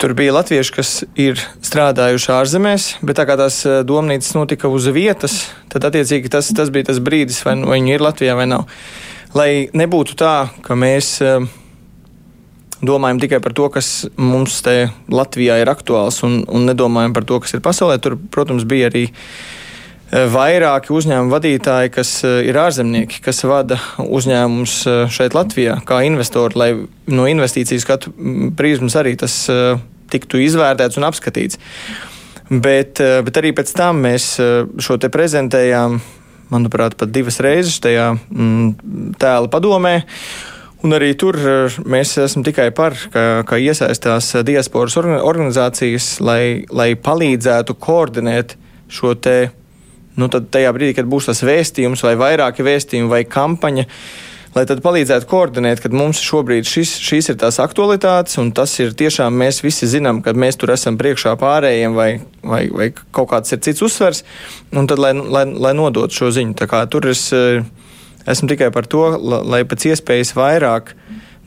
Tur 0.00 0.12
bija 0.18 0.34
latvieši, 0.34 0.72
kas 0.74 0.88
ir 1.16 1.38
strādājuši 1.64 2.30
ārzemēs, 2.34 2.86
bet 3.06 3.16
tā 3.20 3.28
kā 3.28 3.36
tās 3.38 3.60
domnīcas 3.86 4.32
notika 4.34 4.68
uz 4.68 4.88
vietas, 4.92 5.44
tad 5.72 5.86
attiecīgi 5.86 6.32
tas, 6.34 6.50
tas 6.56 6.72
bija 6.74 6.90
tas 6.90 6.98
brīdis, 6.98 7.38
vai, 7.46 7.54
vai 7.62 7.78
viņi 7.78 7.94
ir 7.94 8.02
Latvijā 8.04 8.34
vai 8.36 8.48
nav. 8.50 8.66
Lai 9.38 9.50
nebūtu 9.74 10.18
tā, 10.18 10.34
ka 10.66 10.76
mēs 10.78 11.14
uh, 11.22 11.46
domājam 12.88 13.20
tikai 13.22 13.40
par 13.44 13.54
to, 13.56 13.68
kas 13.72 14.06
mums 14.20 14.60
te 14.64 14.88
Latvijā 15.12 15.58
ir 15.62 15.70
aktuāls, 15.72 16.22
un, 16.26 16.42
un 16.48 16.66
nedomājam 16.68 17.14
par 17.16 17.26
to, 17.28 17.40
kas 17.42 17.56
ir 17.56 17.62
pasaulē. 17.64 17.98
Tur, 18.02 18.16
protams, 18.16 18.66
bija 18.68 18.88
arī 18.90 19.04
e, 19.08 19.12
vairāki 20.32 20.94
uzņēmumu 20.94 21.34
vadītāji, 21.34 21.92
kas 21.94 22.16
e, 22.26 22.32
ir 22.48 22.58
ārzemnieki, 22.60 23.20
kas 23.24 23.44
vada 23.48 23.78
uzņēmumus 24.04 24.78
e, 24.86 24.96
šeit 25.14 25.36
Latvijā, 25.36 25.78
kā 25.88 26.00
investori, 26.08 26.60
lai 26.60 26.70
no 27.12 27.28
investīciju 27.30 27.84
skatu 27.84 28.14
prizmas 28.58 28.98
arī 29.00 29.16
tas 29.20 29.36
tiktu 30.12 30.42
izvērtēts 30.44 31.00
un 31.00 31.08
apskatīts. 31.08 31.60
Bet, 32.44 33.00
bet 33.24 33.38
arī 33.40 33.54
pēc 33.56 33.70
tam 33.72 34.02
mēs 34.04 34.34
šo 34.84 34.98
te 35.00 35.08
prezentējām, 35.10 35.96
manuprāt, 36.52 36.96
pat 37.00 37.12
divas 37.12 37.40
reizes 37.42 37.80
tajā 37.82 38.10
tēla 39.20 39.48
padomē. 39.50 39.94
Un 40.84 40.92
arī 40.92 41.14
tur 41.16 41.38
eh, 41.40 41.76
mēs 41.88 42.12
esam 42.20 42.44
tikai 42.44 42.68
par, 42.76 42.96
ka, 43.12 43.42
ka 43.48 43.56
iesaistās 43.56 44.34
diasporas 44.44 44.98
organizācijas, 45.00 46.18
lai, 46.20 46.66
lai 46.68 46.92
palīdzētu 46.92 47.76
koordinēt 47.80 48.58
šo 48.92 49.14
te, 49.16 49.38
nu 50.20 50.28
tad 50.28 50.50
tajā 50.52 50.74
brīdī, 50.76 50.98
kad 50.98 51.08
būs 51.08 51.30
tas 51.30 51.40
vēstījums 51.46 52.04
vai 52.04 52.14
vairāki 52.20 52.66
vēstījumi 52.66 53.08
vai 53.08 53.22
kampaņa, 53.24 53.86
lai 54.54 54.64
tad 54.68 54.82
palīdzētu 54.84 55.28
koordinēt, 55.30 55.80
kad 55.82 55.96
mums 55.96 56.20
šobrīd 56.22 56.68
šis, 56.68 56.92
šīs 57.00 57.32
ir 57.32 57.38
tās 57.40 57.56
aktualitātes, 57.64 58.36
un 58.42 58.52
tas 58.54 58.76
ir 58.84 58.92
tiešām 58.92 59.40
mēs 59.40 59.62
visi 59.64 59.88
zinām, 59.88 60.20
ka 60.22 60.36
mēs 60.36 60.60
tur 60.60 60.74
esam 60.76 61.00
priekšā 61.00 61.32
pārējiem 61.40 61.96
vai, 61.96 62.10
vai, 62.44 62.66
vai 62.68 62.90
kaut 62.92 63.32
kāds 63.32 63.56
ir 63.56 63.64
cits 63.64 63.88
uzsvers, 63.88 64.20
un 64.76 64.90
tad 64.90 65.00
lai, 65.00 65.14
lai, 65.16 65.46
lai 65.48 65.72
nodot 65.80 66.12
šo 66.12 66.28
ziņu. 66.34 66.58
Tā 66.60 66.68
kā 66.68 66.84
tur 66.92 67.08
es. 67.14 67.30
Uh, 67.32 67.64
Esmu 68.30 68.48
tikai 68.50 68.70
par 68.74 68.88
to, 68.90 69.06
lai 69.20 69.64
pēc 69.68 69.90
iespējas 69.92 70.34
vairāk 70.38 70.94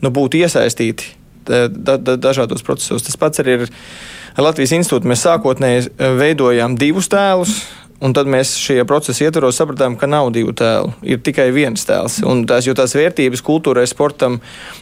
nu, 0.04 0.12
būtu 0.14 0.42
iesaistīti 0.44 1.16
da, 1.48 1.96
da, 1.96 2.16
dažādos 2.16 2.64
procesos. 2.66 3.04
Tas 3.06 3.18
pats 3.18 3.42
arī 3.42 3.58
ir 3.58 3.68
Latvijas 4.38 4.76
institūts. 4.76 5.08
Mēs 5.08 5.24
sākotnēji 5.26 5.88
e, 5.88 6.10
veidojām 6.20 6.78
divus 6.78 7.10
tēlus. 7.10 7.60
Un 7.98 8.12
tad 8.14 8.28
mēs 8.30 8.52
šajā 8.62 8.84
procesa 8.86 9.24
ietvaros 9.26 9.56
sapratām, 9.58 9.96
ka 9.98 10.06
nav 10.06 10.28
divu 10.30 10.52
tēlu, 10.54 10.92
ir 11.02 11.18
tikai 11.26 11.48
viens 11.50 11.82
tēls. 11.82 12.20
Un 12.22 12.44
tās, 12.46 12.68
jo 12.68 12.74
tās 12.78 12.92
vērtības 12.94 13.42
kultūrai, 13.42 13.88
sportam, 13.90 14.36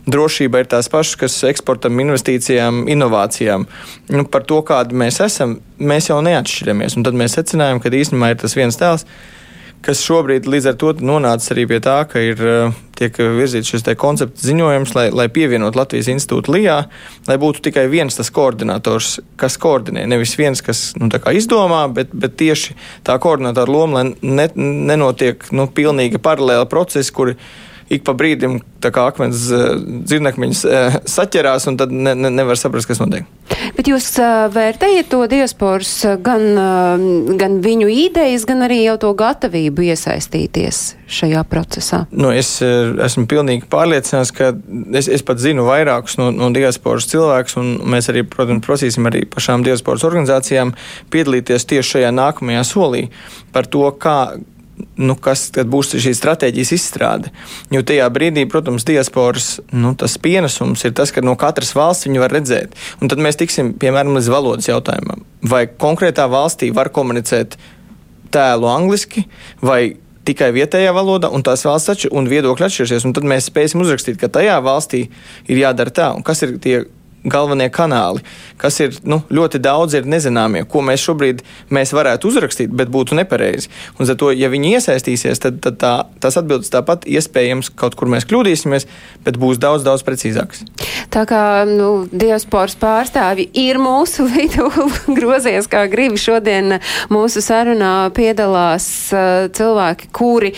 drošībai 0.04 0.60
ir 0.60 0.68
tās 0.74 0.90
pašas, 0.92 1.16
kas 1.22 1.36
eksportam, 1.48 1.96
investīcijām, 2.04 2.82
inovācijām. 2.92 3.64
Nu, 4.12 4.26
par 4.28 4.44
to, 4.44 4.60
kādi 4.68 5.00
mēs 5.00 5.22
esam, 5.24 5.56
mēs 5.80 6.10
jau 6.10 6.20
neatšķiramies. 6.28 6.98
Un 7.00 7.08
tad 7.08 7.16
mēs 7.16 7.38
secinājām, 7.38 7.80
ka 7.80 7.94
īstenībā 8.02 8.34
ir 8.34 8.42
tas 8.44 8.58
viens 8.58 8.76
tēls 8.76 9.08
kas 9.84 10.02
šobrīd 10.04 10.48
līdz 10.50 10.70
ar 10.70 10.76
to 10.80 10.92
nonācis 11.04 11.52
arī 11.54 11.66
pie 11.70 11.78
tā, 11.84 11.98
ka 12.10 12.22
ir 12.22 12.40
eh, 12.42 12.78
tiek 12.96 13.18
virzīts 13.36 13.70
šis 13.70 13.84
koncepts 14.00 14.46
ziņojums, 14.46 14.94
lai, 14.96 15.06
lai 15.14 15.28
pievienot 15.32 15.76
Latvijas 15.78 16.08
institūtu 16.12 16.54
LIJā, 16.54 16.78
lai 17.28 17.36
būtu 17.42 17.62
tikai 17.68 17.86
viens 17.92 18.16
tas 18.16 18.32
koordinators, 18.34 19.18
kas 19.40 19.58
koordinē. 19.60 20.06
Nevis 20.10 20.36
viens, 20.40 20.62
kas 20.64 20.88
nu, 21.00 21.10
izdomā, 21.10 21.84
bet, 21.92 22.14
bet 22.16 22.38
tieši 22.40 22.76
tā 23.06 23.18
koordinatora 23.22 23.72
loma, 23.72 24.00
lai 24.00 24.14
ne, 24.22 24.48
nenotiek 24.56 25.44
nu, 25.52 25.68
pilnīgi 25.68 26.22
paralēli 26.22 26.68
procesi, 26.72 27.14
kuri 27.14 27.36
ik 27.92 28.04
pa 28.06 28.14
brīdim 28.18 28.58
akmens 28.86 29.48
eh, 29.50 29.64
dzirnakmeņus 30.06 30.62
eh, 30.70 30.96
saķerās, 31.10 31.66
un 31.70 31.78
tad 31.80 31.92
ne, 31.94 32.14
ne, 32.14 32.30
nevar 32.30 32.58
saprast, 32.58 32.88
kas 32.90 33.00
notiek. 33.02 33.26
Bet 33.76 33.88
jūs 33.90 34.06
uh, 34.20 34.46
vērtējat 34.52 35.08
to 35.10 35.18
diasporas 35.30 35.90
gan, 36.22 36.44
gan 37.40 37.56
viņu 37.64 37.88
idejas, 37.90 38.44
gan 38.46 38.62
arī 38.66 38.82
jau 38.84 38.96
to 39.02 39.10
gatavību 39.18 39.88
iesaistīties 39.90 40.80
šajā 41.10 41.42
procesā? 41.50 42.04
Nu, 42.14 42.30
es 42.34 42.52
esmu 42.62 43.26
pilnīgi 43.30 43.66
pārliecināts, 43.72 44.32
ka 44.36 44.52
es, 44.96 45.10
es 45.10 45.24
pat 45.26 45.42
zinu 45.42 45.66
vairākus 45.66 46.18
no, 46.20 46.30
no 46.34 46.50
diasporas 46.54 47.08
cilvēkus, 47.10 47.58
un 47.60 47.72
mēs 47.94 48.10
arī, 48.12 48.22
protams, 48.28 48.64
prasīsim 48.66 49.08
arī 49.10 49.24
pašām 49.30 49.66
diasporas 49.66 50.06
organizācijām 50.06 50.74
piedalīties 51.14 51.66
tieši 51.72 51.96
šajā 51.96 52.12
nākamajā 52.14 52.66
solī 52.70 53.06
par 53.54 53.68
to, 53.70 53.88
kā 54.00 54.18
nu, 54.96 55.16
kas 55.20 55.48
būs 55.68 55.94
šī 56.02 56.12
stratēģijas 56.16 56.72
izstrāde. 56.76 57.32
Jo 57.72 57.82
tajā 57.86 58.06
brīdī, 58.12 58.46
protams, 58.50 58.86
diasporas 58.88 59.48
nu, 59.72 59.94
pienesums 60.22 60.84
ir 60.84 60.94
tas, 60.96 61.12
ka 61.14 61.24
no 61.24 61.36
katras 61.40 61.74
valsts 61.76 62.08
viņi 62.08 62.22
var 62.22 62.34
redzēt. 62.36 62.76
Un 63.00 63.12
tad 63.12 63.22
mēs 63.22 63.40
tiksim, 63.40 63.74
piemēram, 63.80 64.16
līdz 64.16 64.32
valodas 64.32 64.68
jautājumam. 64.70 65.24
Vai 65.46 65.66
konkrētā 65.68 66.28
valstī 66.32 66.72
var 66.74 66.92
komunicēt 66.94 67.56
tēlu 68.34 68.68
angliski 68.68 69.26
vai 69.64 69.96
tikai 70.26 70.50
vietējā 70.56 70.90
valodā, 70.94 71.30
un 71.30 71.44
tās 71.46 71.62
valsts 71.66 71.92
atšķir, 71.92 72.12
un 72.18 72.28
viedokļi 72.30 72.66
atšķirsies. 72.66 73.06
Un 73.06 73.14
tad 73.16 73.28
mēs 73.28 73.48
spēsim 73.50 73.82
uzrakstīt, 73.84 74.18
ka 74.20 74.30
tajā 74.32 74.58
valstī 74.64 75.06
ir 75.46 75.62
jādara 75.62 75.94
tā, 75.94 76.10
un 76.16 76.26
kas 76.26 76.42
ir 76.42 76.56
tie 76.62 76.80
galvenie 77.26 77.68
kanāli, 77.72 78.22
kas 78.60 78.78
ir 78.82 78.96
nu, 79.08 79.20
ļoti 79.32 79.60
daudz 79.62 79.96
ir 79.98 80.08
nezināmie, 80.08 80.64
ko 80.70 80.82
mēs 80.86 81.02
šobrīd 81.06 81.42
mēs 81.74 81.92
varētu 81.96 82.30
uzrakstīt, 82.30 82.72
bet 82.76 82.90
būtu 82.92 83.18
nepareizi. 83.18 83.70
Un 83.98 84.08
to, 84.16 84.30
ja 84.34 84.50
viņi 84.52 84.76
iesaistīsies, 84.76 85.40
tad, 85.42 85.58
tad 85.64 85.78
tā, 85.82 85.92
tās 86.22 86.38
atbildes 86.38 86.72
tāpat 86.72 87.06
iespējams 87.10 87.72
kaut 87.78 87.96
kur 87.98 88.10
mēs 88.12 88.26
kļūdīsimies, 88.28 88.86
bet 89.26 89.38
būs 89.40 89.60
daudz, 89.62 89.84
daudz 89.86 90.04
precīzākas. 90.06 90.64
Tā 91.12 91.24
kā 91.28 91.42
nu, 91.68 92.06
diasporas 92.10 92.76
pārstāvji 92.80 93.48
ir 93.66 93.80
mūsu 93.82 94.28
vidū 94.34 94.70
grozies, 95.16 95.68
kā 95.70 95.86
gribi 95.90 96.20
šodien 96.20 96.78
mūsu 97.12 97.42
sarunā 97.44 97.94
piedalās 98.16 98.88
uh, 99.14 99.46
cilvēki, 99.56 100.10
kuri 100.16 100.54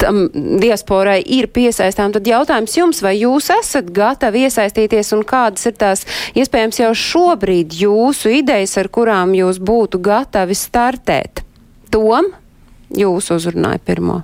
tam 0.00 0.26
diasporai 0.34 1.20
ir 1.24 1.50
piesaistām, 1.52 2.14
tad 2.14 2.28
jautājums 2.28 2.76
jums, 2.76 3.02
vai 3.04 3.16
jūs 3.20 3.50
esat 3.54 3.90
gatavi 3.94 4.46
iesaistīties 4.48 5.14
un 5.16 5.24
kādas 5.28 5.66
ir 5.68 5.76
tās 5.80 5.99
tās 6.00 6.34
iespējams 6.34 6.80
jau 6.80 6.92
šobrīd 6.94 7.74
jūsu 7.74 8.30
idejas, 8.40 8.76
ar 8.78 8.88
kurām 8.88 9.34
jūs 9.34 9.58
būtu 9.58 10.00
gatavi 10.00 10.54
startēt? 10.54 11.42
Tom, 11.90 12.32
jūs 12.96 13.30
uzrunāja 13.30 13.80
pirmo. 13.84 14.22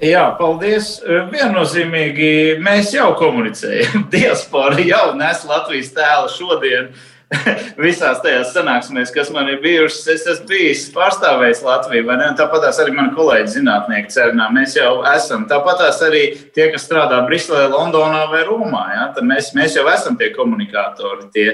Jā, 0.00 0.36
paldies. 0.38 1.00
Viennozīmīgi 1.06 2.58
mēs 2.60 2.92
jau 2.94 3.14
komunicējam. 3.16 4.08
Diaspora 4.12 4.78
jau 4.84 5.14
nes 5.16 5.44
Latvijas 5.48 5.92
tēlu 5.96 6.28
šodien. 6.28 6.90
Uh, 6.92 7.15
visās 7.86 8.20
tajās 8.22 8.52
sanāksmēs, 8.54 9.10
kas 9.14 9.32
man 9.34 9.48
ir 9.50 9.58
bijušas, 9.62 10.04
es 10.12 10.26
esmu 10.30 10.46
bijis 10.50 10.84
pārstāvējis 10.94 11.62
Latviju? 11.66 12.06
Tāpat 12.38 12.66
arī 12.70 12.94
mani 12.94 13.14
kolēģi 13.16 13.54
zinātnieki 13.56 14.14
cernā. 14.14 14.46
Mēs 14.54 14.76
jau 14.78 15.00
esam. 15.10 15.46
Tāpat 15.50 15.82
arī 16.06 16.22
tie, 16.54 16.68
kas 16.70 16.86
strādā 16.86 17.18
Briselē, 17.26 17.64
Londonā 17.72 18.26
vai 18.30 18.44
Romā. 18.46 18.84
Ja? 18.94 19.08
Tad 19.16 19.26
mēs, 19.26 19.50
mēs 19.58 19.74
jau 19.78 19.86
esam 19.90 20.18
tie 20.20 20.30
komunikātori. 20.36 21.26
Tie. 21.34 21.48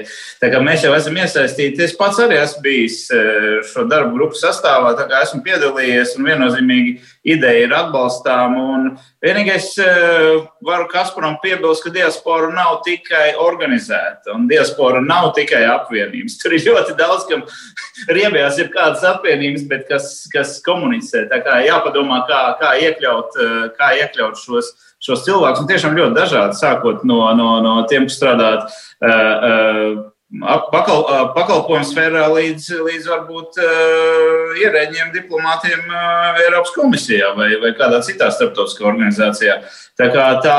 Mēs 0.61 0.85
jau 0.85 0.93
esam 0.93 1.17
iesaistīti. 1.17 1.81
Es 1.87 1.97
pats 1.97 2.21
arī 2.21 2.37
esmu 2.43 2.61
bijis 2.67 2.99
e, 3.09 3.23
šo 3.71 3.87
darbu 3.89 4.13
grupu 4.19 4.37
sastāvā, 4.37 4.93
tā 4.99 5.07
kā 5.09 5.23
esmu 5.25 5.41
piedalījies 5.47 6.13
un 6.19 6.29
viennozīmīgi 6.29 6.95
ideja 7.23 7.65
ir 7.65 7.73
atbalstāma. 7.75 8.93
Vienīgais 9.23 9.69
eh, 9.81 10.43
varu 10.65 10.87
Kasparam 10.91 11.37
piebilst, 11.43 11.83
ka 11.85 11.91
diaspora 11.95 12.51
nav 12.53 12.81
tikai 12.85 13.33
organizēta 13.39 14.35
un 14.35 14.47
diaspora 14.51 15.01
nav 15.03 15.31
tikai 15.37 15.63
apvienības. 15.71 16.37
Tur 16.41 16.57
ir 16.57 16.65
ļoti 16.67 16.97
daudz, 16.99 17.27
kam 17.29 17.45
riebjās 18.17 18.59
ir 18.61 18.71
kādas 18.75 19.05
apvienības, 19.13 19.67
bet 19.71 19.87
kas, 19.89 20.09
kas 20.33 20.57
komunicē. 20.65 21.25
Tā 21.31 21.39
kā 21.45 21.61
jāpadomā, 21.67 22.23
kā, 22.29 22.41
kā 22.61 22.75
iekļaut, 22.89 23.37
eh, 23.39 23.59
kā 23.79 23.93
iekļaut 24.03 24.39
šos, 24.43 24.73
šos 25.03 25.23
cilvēkus. 25.27 25.63
Un 25.63 25.71
tiešām 25.71 25.99
ļoti 25.99 26.19
dažādi, 26.19 26.59
sākot 26.59 27.07
no, 27.07 27.25
no, 27.39 27.55
no 27.63 27.77
tiem, 27.91 28.09
kas 28.09 28.19
strādāt. 28.19 28.67
Uh, 29.03 29.11
uh, 29.11 30.12
pakal, 30.41 31.03
pakalpojumu 31.35 31.85
sfērā 31.85 32.25
līdz, 32.33 32.69
līdz 32.87 33.09
varbūt 33.11 33.59
uh, 33.61 34.55
ierēģiem, 34.61 35.11
diplomātiem 35.13 35.83
uh, 35.85 36.41
Eiropas 36.41 36.73
komisijā 36.75 37.33
vai, 37.37 37.51
vai 37.61 37.73
kādā 37.77 38.01
citā 38.05 38.31
starptautiskā 38.33 38.87
organizācijā. 38.89 39.59
Tā 39.99 40.09
kā 40.13 40.25
tā, 40.45 40.57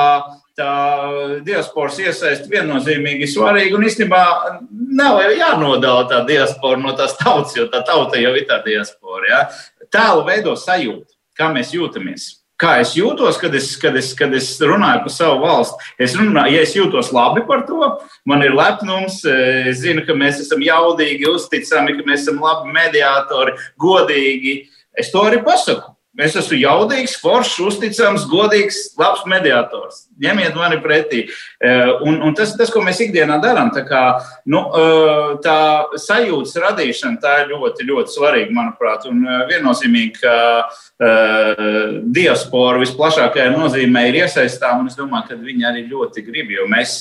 tā 0.59 0.71
diasporas 1.47 1.99
iesaist 2.05 2.47
viennozīmīgi 2.53 3.29
svarīga 3.31 3.79
un 3.79 3.89
īstenībā 3.89 4.23
nav 4.95 5.19
jānodala 5.35 6.07
tā 6.11 6.23
diaspora 6.29 6.79
no 6.79 6.95
tās 6.95 7.19
tautas, 7.19 7.57
jo 7.59 7.67
tā 7.73 7.83
tauta 7.87 8.21
jau 8.23 8.37
ir 8.39 8.47
tā 8.51 8.63
diaspora. 8.67 9.27
Ja? 9.29 9.43
Tēlu 9.91 10.25
veido 10.29 10.55
sajūta, 10.59 11.11
kā 11.35 11.51
mēs 11.55 11.75
jūtamies 11.75 12.31
kā 12.65 12.75
es 12.81 12.95
jūtos, 12.97 13.39
kad 13.41 13.55
es, 13.57 13.73
kad 13.81 13.97
es, 14.01 14.13
kad 14.17 14.33
es 14.37 14.49
runāju 14.63 15.05
par 15.05 15.13
savu 15.13 15.43
valsti. 15.45 15.91
Es 16.07 16.17
runāju, 16.19 16.57
ja 16.57 16.63
es 16.65 16.75
jūtos 16.77 17.13
labi 17.15 17.45
par 17.49 17.67
to, 17.69 17.91
man 18.29 18.45
ir 18.47 18.57
lepnums, 18.57 19.21
es 19.29 19.83
zinu, 19.83 20.05
ka 20.07 20.17
mēs 20.17 20.41
esam 20.45 20.65
jaudīgi, 20.65 21.29
uzticami, 21.31 21.99
ka 21.99 22.07
mēs 22.09 22.25
esam 22.25 22.41
labi 22.45 22.73
mediātori, 22.75 23.57
godīgi. 23.81 24.57
Es 24.97 25.13
to 25.13 25.27
arī 25.27 25.43
pasaku. 25.45 25.93
Es 26.15 26.37
esmu 26.39 26.61
jaudīgs, 26.61 27.17
foršs, 27.19 27.57
uzticams, 27.67 28.29
godīgs, 28.31 28.77
labs 29.01 29.25
mediātors. 29.27 30.05
Ņemiet 30.23 30.55
mani 30.55 30.77
pretī. 30.83 31.25
Eh, 31.59 31.89
un, 32.07 32.21
un 32.23 32.37
tas, 32.39 32.53
tas, 32.55 32.71
ko 32.71 32.85
mēs 32.87 33.01
ikdienā 33.03 33.41
darām, 33.43 33.73
tā, 33.75 33.83
kā, 33.89 34.03
nu, 34.47 34.61
eh, 34.79 35.33
tā 35.43 35.57
sajūtas 35.99 36.55
radīšana, 36.63 37.19
tā 37.23 37.33
ir 37.43 37.51
ļoti, 37.57 37.87
ļoti 37.89 38.15
svarīga, 38.15 38.55
manuprāt. 38.55 39.09
Un 39.11 39.25
eh, 39.27 39.43
viennozīmīgi, 39.51 40.23
ka 40.23 40.37
diaspora 42.15 42.79
visplašākajā 42.79 43.49
nozīmē 43.51 44.05
ir 44.09 44.21
iesaistām, 44.23 44.85
un 44.85 44.93
es 44.93 44.95
domāju, 44.99 45.33
ka 45.33 45.41
viņi 45.41 45.67
arī 45.67 45.83
ļoti 45.91 46.23
grib, 46.25 46.55
jo 46.55 46.69
mēs, 46.71 46.95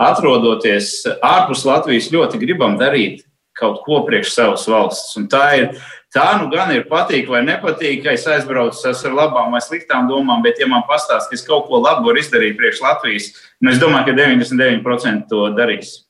atrodoties 0.00 1.02
ārpus 1.18 1.66
Latvijas, 1.66 2.08
ļoti 2.14 2.38
gribam 2.40 2.78
darīt 2.80 3.26
kaut 3.60 3.82
ko 3.84 4.00
priekš 4.06 4.32
savas 4.32 4.66
valsts. 4.70 5.16
Un 5.20 5.26
tā 5.28 5.44
ir 5.58 5.66
Tā 6.10 6.26
nu 6.40 6.48
gan 6.50 6.72
ir 6.74 6.88
patīk 6.90 7.28
vai 7.30 7.44
nepatīk, 7.46 8.00
ka 8.02 8.16
es 8.16 8.26
aizbraucu 8.26 8.90
ar 8.90 9.12
labām 9.14 9.54
vai 9.54 9.60
sliktām 9.62 10.08
domām, 10.10 10.42
bet, 10.42 10.58
ja 10.58 10.66
man 10.66 10.82
pastāsta, 10.88 11.30
ka 11.30 11.38
es 11.38 11.46
kaut 11.46 11.68
ko 11.68 11.78
labu 11.78 12.08
varu 12.08 12.18
izdarīt 12.18 12.58
priekš 12.58 12.82
Latvijas, 12.82 13.28
nu 13.62 13.70
es 13.70 13.78
domāju, 13.78 14.08
ka 14.10 14.16
99% 14.18 15.28
to 15.30 15.44
darīs. 15.54 16.00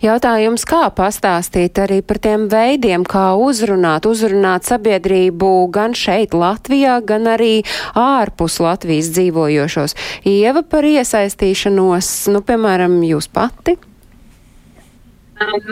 Jautājums, 0.00 0.64
kā 0.64 0.86
pastāstīt 0.96 1.76
arī 1.84 2.00
par 2.00 2.22
tiem 2.24 2.48
veidiem, 2.48 3.04
kā 3.04 3.34
uzrunāt, 3.36 4.08
uzrunāt 4.08 4.64
sabiedrību 4.68 5.52
gan 5.72 5.92
šeit, 5.92 6.32
Latvijā, 6.32 6.96
gan 7.04 7.28
arī 7.36 7.60
ārpus 7.92 8.56
Latvijas 8.64 9.12
dzīvojošos. 9.12 9.96
Ieva 10.32 10.64
par 10.64 10.88
iesaistīšanos, 10.88 12.12
nu, 12.32 12.40
piemēram, 12.40 13.02
jūs 13.04 13.28
pati? 13.28 13.76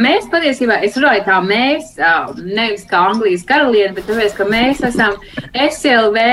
Mēs 0.01 0.27
patiesībā, 0.31 0.81
es 0.87 0.97
runāju 0.99 1.25
tā, 1.27 1.39
mēs, 1.45 1.95
nevis 2.41 2.85
kā 2.89 3.01
Anglijas 3.11 3.45
karaliene, 3.49 3.95
bet 3.97 4.07
tāpēc, 4.09 4.35
ka 4.37 4.47
mēs 4.49 4.83
esam 4.87 5.17
SLV 5.53 6.27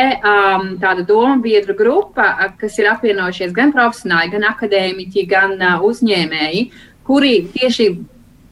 tāda 0.81 1.05
domu 1.07 1.41
biedru 1.43 1.75
grupa, 1.77 2.31
kas 2.59 2.77
ir 2.79 2.89
apvienojušies 2.91 3.55
gan 3.55 3.73
profesionāļi, 3.75 4.33
gan 4.35 4.47
akadēmiķi, 4.51 5.25
gan 5.31 5.57
uzņēmēji, 5.87 6.67
kuri 7.07 7.33
tieši 7.55 7.89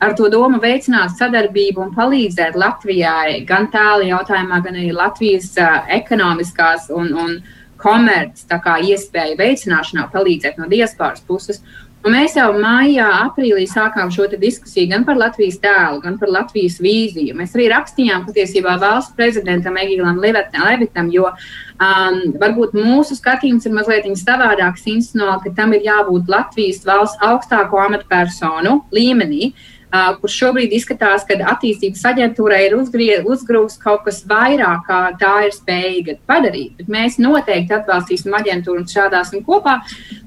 ar 0.06 0.16
to 0.18 0.30
domu 0.32 0.60
veicināt 0.64 1.16
sadarbību 1.18 1.84
un 1.86 1.94
palīdzēt 1.96 2.58
Latvijai 2.60 3.42
gan 3.48 3.70
tālu 3.74 4.10
jautājumā, 4.10 4.62
gan 4.66 4.80
arī 4.80 4.92
Latvijas 4.96 5.54
ekonomiskās 5.96 6.90
un, 6.94 7.14
un 7.16 7.38
komerc 7.82 8.44
iespēju 8.90 9.38
veicināšanā, 9.40 10.10
palīdzēt 10.14 10.60
no 10.60 10.70
diasporas 10.72 11.24
puses. 11.28 11.62
Un 12.06 12.14
mēs 12.14 12.36
jau 12.38 12.52
maijā, 12.54 13.08
aprīlī 13.26 13.64
sākām 13.66 14.12
šo 14.14 14.28
diskusiju 14.30 14.92
gan 14.92 15.06
par 15.08 15.18
Latvijas 15.18 15.56
tēlu, 15.64 16.04
gan 16.04 16.20
par 16.22 16.30
Latvijas 16.30 16.78
vīziju. 16.78 17.34
Mēs 17.34 17.56
arī 17.58 17.66
rakstījām 17.72 18.28
patiesībā 18.28 18.76
valsts 18.78 19.16
prezidentam 19.18 19.80
Egīlam 19.82 20.22
Levitam, 20.22 21.10
jo 21.10 21.32
um, 21.32 22.20
varbūt 22.44 22.78
mūsu 22.78 23.18
skatījums 23.18 23.66
ir 23.66 23.74
mazliet 23.74 24.06
savādāks, 24.22 24.86
institucionāli, 24.86 25.48
ka 25.48 25.56
tam 25.58 25.74
ir 25.74 25.88
jābūt 25.88 26.30
Latvijas 26.30 26.84
valsts 26.86 27.26
augstāko 27.26 27.82
amatpersonu 27.88 28.84
līmenī. 28.94 29.56
Uh, 29.96 30.16
kur 30.20 30.30
šobrīd 30.30 30.74
izskatās, 30.76 31.24
ka 31.26 31.38
attīstības 31.54 32.02
aģentūrai 32.10 32.62
ir 32.68 32.76
uzgrūsts 32.78 33.82
kaut 33.82 34.04
kas 34.06 34.22
vairāk, 34.28 34.86
kā 34.86 35.02
tā 35.22 35.34
ir 35.48 35.54
spējīga 35.56 36.18
padarīt. 36.28 36.74
Bet 36.80 36.90
mēs 36.92 37.18
noteikti 37.22 37.78
atbalstīsim 37.78 38.34
aģentūru 38.36 38.84
un 38.84 38.90
strādāsim 38.90 39.46
kopā. 39.46 39.80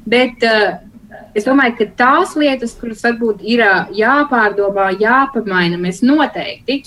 Bet, 0.09 0.43
uh, 0.47 0.88
Es 1.37 1.47
domāju, 1.47 1.77
ka 1.79 1.87
tās 1.99 2.35
lietas, 2.39 2.75
kuras 2.79 3.05
varbūt 3.05 3.45
ir 3.47 3.63
jāpārdomā, 3.95 4.91
jāpamaina, 5.01 5.79
mēs 5.81 6.03
noteikti 6.07 6.83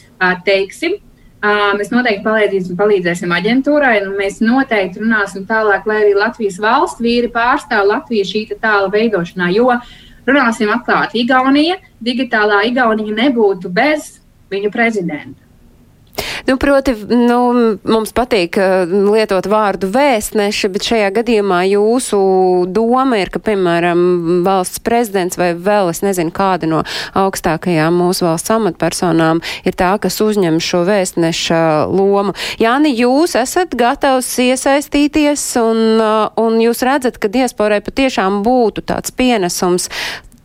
teiksim. 0.46 1.00
Mēs 1.42 1.90
noteikti 1.90 2.22
palīdzēsim, 2.22 2.78
palīdzēsim 2.78 3.32
aģentūrai, 3.34 3.96
un 4.04 4.12
mēs 4.20 4.42
noteikti 4.46 5.02
runāsim 5.02 5.48
tālāk, 5.50 5.88
lai 5.90 6.04
arī 6.04 6.12
Latvijas 6.14 6.60
valsts 6.62 7.02
vīri 7.02 7.32
pārstāv 7.34 7.88
Latviju 7.90 8.28
šī 8.30 8.44
tāla 8.62 8.92
veidošanā. 8.94 9.50
Jo 9.56 9.72
runāsim 10.28 10.70
atklāti, 10.70 11.24
Igaunija, 11.24 11.80
digitālā 12.04 12.62
Igaunija 12.70 13.16
nebūtu 13.24 13.74
bez 13.74 14.20
viņu 14.54 14.70
prezidenta. 14.70 15.51
Nu, 16.48 16.58
proti, 16.58 16.94
nu, 17.10 17.40
mums 17.88 18.14
patīk 18.18 18.58
uh, 18.60 18.90
lietot 19.14 19.46
vārdu 19.52 19.90
vēstneši, 19.94 20.70
bet 20.74 20.88
šajā 20.90 21.12
gadījumā 21.16 21.62
jūsu 21.70 22.20
doma 22.74 23.22
ir, 23.22 23.32
ka, 23.34 23.42
piemēram, 23.44 24.02
valsts 24.46 24.82
prezidents 24.84 25.40
vai 25.40 25.52
vēl 25.54 25.92
es 25.94 26.02
nezinu 26.06 26.34
kāda 26.36 26.70
no 26.70 26.82
augstākajām 27.18 28.00
mūsu 28.02 28.26
valsts 28.28 28.54
amatpersonām 28.56 29.44
ir 29.68 29.78
tā, 29.78 29.94
kas 30.02 30.20
uzņem 30.24 30.60
šo 30.64 30.84
vēstneša 30.90 31.62
lomu. 31.92 32.36
Jāni, 32.62 32.96
jūs 32.98 33.38
esat 33.40 33.78
gatavs 33.78 34.34
iesaistīties 34.42 35.46
un, 35.62 35.86
uh, 36.02 36.28
un 36.42 36.60
jūs 36.64 36.84
redzat, 36.88 37.22
ka 37.22 37.32
diasporai 37.32 37.82
patiešām 37.86 38.42
būtu 38.46 38.86
tāds 38.92 39.14
pienesums 39.16 39.90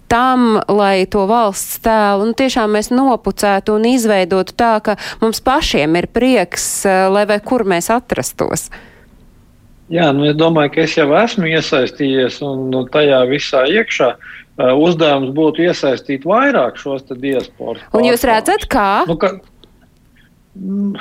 tam, 0.08 0.60
lai 0.68 1.06
to 1.10 1.26
valsts 1.28 1.80
tēlu 1.84 2.30
nu, 2.30 2.36
tiešām 2.38 2.76
mēs 2.78 2.92
nopucētu 2.94 3.76
un 3.76 3.88
izveidotu 3.90 4.56
tā, 4.56 4.74
ka 4.82 4.96
mums 5.22 5.42
pašiem 5.44 5.98
ir 6.00 6.10
prieks, 6.12 6.86
eh, 6.86 7.06
lai 7.12 7.26
vai 7.28 7.40
kur 7.40 7.66
mēs 7.66 7.90
atrastos. 7.94 8.70
Jā, 9.92 10.10
nu, 10.10 10.24
es 10.26 10.34
domāju, 10.34 10.72
ka 10.74 10.82
es 10.82 10.96
jau 10.98 11.06
esmu 11.14 11.46
iesaistījies 11.46 12.40
un 12.42 12.70
nu, 12.72 12.82
tajā 12.90 13.20
visā 13.30 13.62
iekšā. 13.70 14.16
Uh, 14.56 14.72
uzdevums 14.80 15.34
būtu 15.36 15.66
iesaistīt 15.66 16.24
vairāk 16.24 16.78
šos 16.80 17.04
diasporas. 17.10 17.84
Un 17.92 18.06
jūs 18.08 18.24
redzat, 18.24 18.64
kā? 18.72 19.04
Nu, 19.08 19.18
ka, 19.20 19.34
mm, 20.56 20.96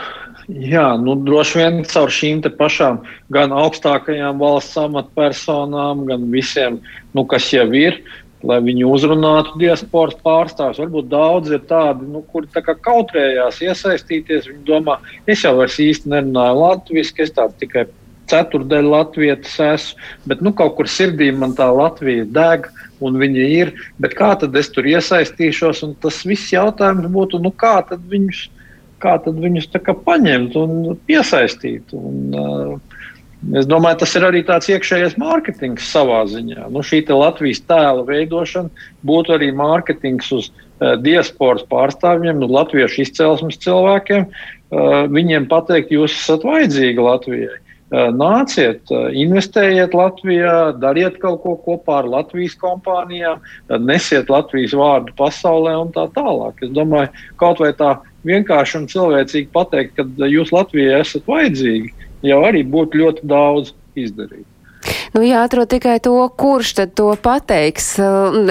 jā, 0.51 0.85
nu, 0.99 1.15
droši 1.23 1.61
vien 1.61 1.79
caur 1.87 2.11
šīm 2.11 2.43
pašām 2.59 3.01
gan 3.31 3.55
augstākajām 3.55 4.43
valsts 4.43 4.77
amatpersonām, 4.83 6.03
gan 6.09 6.27
visiem, 6.31 6.81
nu, 7.15 7.25
kas 7.25 7.47
jau 7.53 7.67
ir. 7.71 8.01
Lai 8.45 8.59
viņi 8.61 8.85
uzrunātu 8.85 9.57
diasporas 9.61 10.17
pārstāvjus. 10.25 10.81
Varbūt 10.83 11.11
daudz 11.11 11.51
ir 11.55 11.63
tādi, 11.69 12.07
nu, 12.11 12.21
kuri 12.31 12.49
tā 12.53 12.61
kautrējās 12.61 13.61
iesaistīties. 13.65 14.49
Viņi 14.51 14.65
domā, 14.67 14.99
es 15.25 15.43
jau 15.45 15.55
īsti 15.65 16.11
nerunāju 16.13 16.59
latviešu, 16.61 17.15
es 17.25 17.33
tādu 17.33 17.57
tikai 17.63 17.87
ceturdaļu 18.29 18.91
latviešu 18.91 19.65
esmu, 19.67 20.09
bet 20.29 20.41
nu, 20.45 20.53
kaut 20.57 20.75
kur 20.77 20.89
sirdī 20.89 21.31
man 21.35 21.55
tā 21.57 21.69
Latvija 21.73 22.25
deg. 22.37 22.69
Un 23.03 23.17
viņi 23.19 23.47
ir, 23.57 23.73
bet 23.99 24.15
kā 24.17 24.31
tad 24.39 24.55
es 24.55 24.69
tur 24.71 24.87
iesaistīšos? 24.87 25.83
Tas 26.01 26.21
viss 26.25 26.53
jautājums 26.53 27.09
būtu, 27.11 27.41
nu, 27.43 27.51
kā 27.51 27.77
tad 27.89 28.05
viņus, 28.11 28.45
kā 29.03 29.17
tad 29.21 29.41
viņus 29.43 29.67
paņemt 30.05 30.55
un 30.61 30.95
piesaistīt. 31.09 31.91
Un, 31.93 32.21
uh, 32.39 32.94
Es 33.53 33.67
domāju, 33.69 33.99
tas 34.01 34.15
ir 34.17 34.23
arī 34.25 34.41
tāds 34.45 34.69
iekšējais 34.73 35.17
mārketings 35.21 35.85
savā 35.91 36.23
ziņā. 36.29 36.65
Nu, 36.73 36.81
šī 36.81 37.03
Latvijas 37.11 37.61
tēla 37.69 38.05
veidošana 38.07 38.87
būtu 39.05 39.35
arī 39.35 39.51
mārketings 39.53 40.31
uz 40.33 40.47
uh, 40.49 40.95
diasporas 40.97 41.65
pārstāvjiem, 41.69 42.39
nu, 42.41 42.49
latviešu 42.49 43.03
izcelsmes 43.03 43.59
cilvēkiem. 43.61 44.25
Uh, 44.25 45.05
viņiem 45.13 45.45
pateikt, 45.51 45.93
jūs 45.93 46.15
esat 46.17 46.47
vajadzīgi 46.47 47.05
Latvijai. 47.05 47.59
Uh, 47.93 48.09
nāciet, 48.17 48.81
uh, 48.89 49.11
investējiet 49.13 49.93
Latvijā, 49.93 50.55
dariet 50.81 51.19
kaut 51.21 51.43
ko 51.43 51.53
kopā 51.67 51.99
ar 52.01 52.09
Latvijas 52.09 52.57
kompānijām, 52.57 53.43
uh, 53.45 53.77
nesiet 53.77 54.31
Latvijas 54.33 54.73
vārdu 54.73 55.13
pasaulē 55.21 55.75
un 55.83 55.93
tā 55.93 56.07
tālāk. 56.17 56.65
Es 56.65 56.73
domāju, 56.73 57.13
kaut 57.37 57.61
vai 57.61 57.75
tā 57.77 57.99
vienkārši 58.25 58.81
un 58.81 58.89
cilvēcīgi 58.89 59.53
pateikt, 59.53 60.01
ka 60.01 60.31
jūs 60.33 60.49
Latvijai 60.55 61.03
esat 61.03 61.29
vajadzīgi 61.29 61.93
jau 62.27 62.41
arī 62.47 62.65
būtu 62.67 63.01
ļoti 63.03 63.31
daudz 63.31 63.73
izdarīt. 63.95 64.45
Nu, 65.15 65.21
jāatrod 65.23 65.69
tikai 65.71 65.95
to, 66.03 66.13
kurš 66.37 66.73
tad 66.75 66.91
to 66.99 67.07
pateiks. 67.23 67.93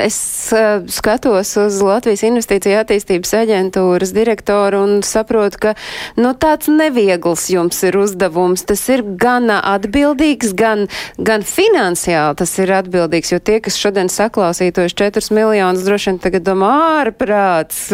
Es 0.00 0.18
uh, 0.56 0.86
skatos 0.88 1.50
uz 1.60 1.76
Latvijas 1.84 2.24
Investīcija 2.24 2.80
attīstības 2.80 3.34
aģentūras 3.42 4.14
direktoru 4.16 4.80
un 4.86 4.94
saprotu, 5.04 5.60
ka 5.60 5.74
nu, 6.16 6.32
tāds 6.32 6.70
neviegls 6.72 7.50
jums 7.52 7.82
ir 7.84 7.98
uzdevums. 8.00 8.64
Tas 8.64 8.80
ir 8.88 9.04
gan 9.20 9.52
atbildīgs, 9.58 10.54
gan, 10.56 10.86
gan 11.20 11.44
finansiāli 11.44 12.40
tas 12.40 12.56
ir 12.62 12.72
atbildīgs, 12.80 13.34
jo 13.34 13.42
tie, 13.44 13.60
kas 13.60 13.76
šodien 13.78 14.08
saklausītos 14.08 14.96
4 14.96 15.36
miljonus, 15.36 15.84
droši 15.84 16.14
vien 16.14 16.22
tagad 16.24 16.48
domā 16.48 16.72
ārprāts, 17.04 17.90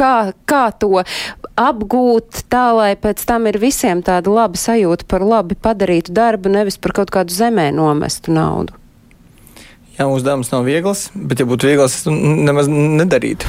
kā, 0.00 0.32
kā 0.48 0.64
to 0.80 1.02
apgūt 1.60 2.44
tā, 2.52 2.66
lai 2.76 2.90
pēc 3.00 3.22
tam 3.28 3.48
ir 3.50 3.60
visiem 3.60 4.02
tāda 4.06 4.32
laba 4.32 4.60
sajūta 4.60 5.06
par 5.10 5.24
labi 5.26 5.58
padarītu 5.60 6.14
darbu, 6.16 6.52
nevis 6.52 6.80
par 6.80 6.96
kaut 6.96 7.12
kādu 7.14 7.36
zemē 7.36 7.70
nomestu 7.76 8.32
naudu. 8.34 8.76
Jā, 9.98 10.06
uzdevums 10.08 10.48
nav 10.48 10.64
viegls, 10.64 11.10
bet, 11.12 11.42
ja 11.42 11.48
būtu 11.48 11.68
viegls, 11.68 12.00
nemaz 12.08 12.70
nedarītu. 12.72 13.48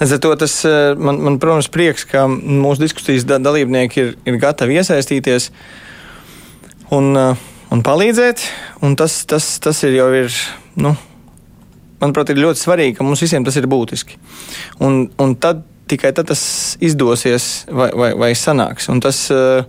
Līdz 0.00 0.12
ar 0.16 0.20
to 0.20 0.34
tas 0.42 0.58
eh, 0.68 0.92
man, 0.98 1.20
man, 1.22 1.38
protams, 1.40 1.70
prieks, 1.72 2.04
ka 2.10 2.26
mūsu 2.28 2.82
diskusijas 2.82 3.24
dalībnieki 3.24 4.00
ir, 4.02 4.14
ir 4.28 4.38
gatavi 4.42 4.80
iesaistīties. 4.80 5.48
Un, 6.92 7.14
uh, 7.16 7.44
un 7.72 7.82
palīdzēt. 7.86 8.42
Un 8.84 8.98
tas, 8.98 9.22
tas, 9.30 9.46
tas 9.62 9.80
ir 9.86 9.96
jau 9.96 10.08
ir, 10.18 10.34
nu, 10.76 10.92
manuprāt, 12.04 12.32
ir 12.32 12.42
ļoti 12.44 12.62
svarīgi, 12.62 12.96
ka 12.98 13.06
mums 13.06 13.22
visiem 13.24 13.46
tas 13.46 13.56
ir 13.60 13.68
būtiski. 13.70 14.20
Un, 14.84 15.06
un 15.20 15.34
tad 15.40 15.64
tikai 15.90 16.14
tad 16.16 16.30
tas 16.30 16.42
izdosies 16.84 17.64
vai, 17.68 17.90
vai, 17.96 18.12
vai 18.16 18.30
sanāks. 18.38 18.88
Un 18.92 19.02
tas, 19.04 19.26
uh, 19.34 19.64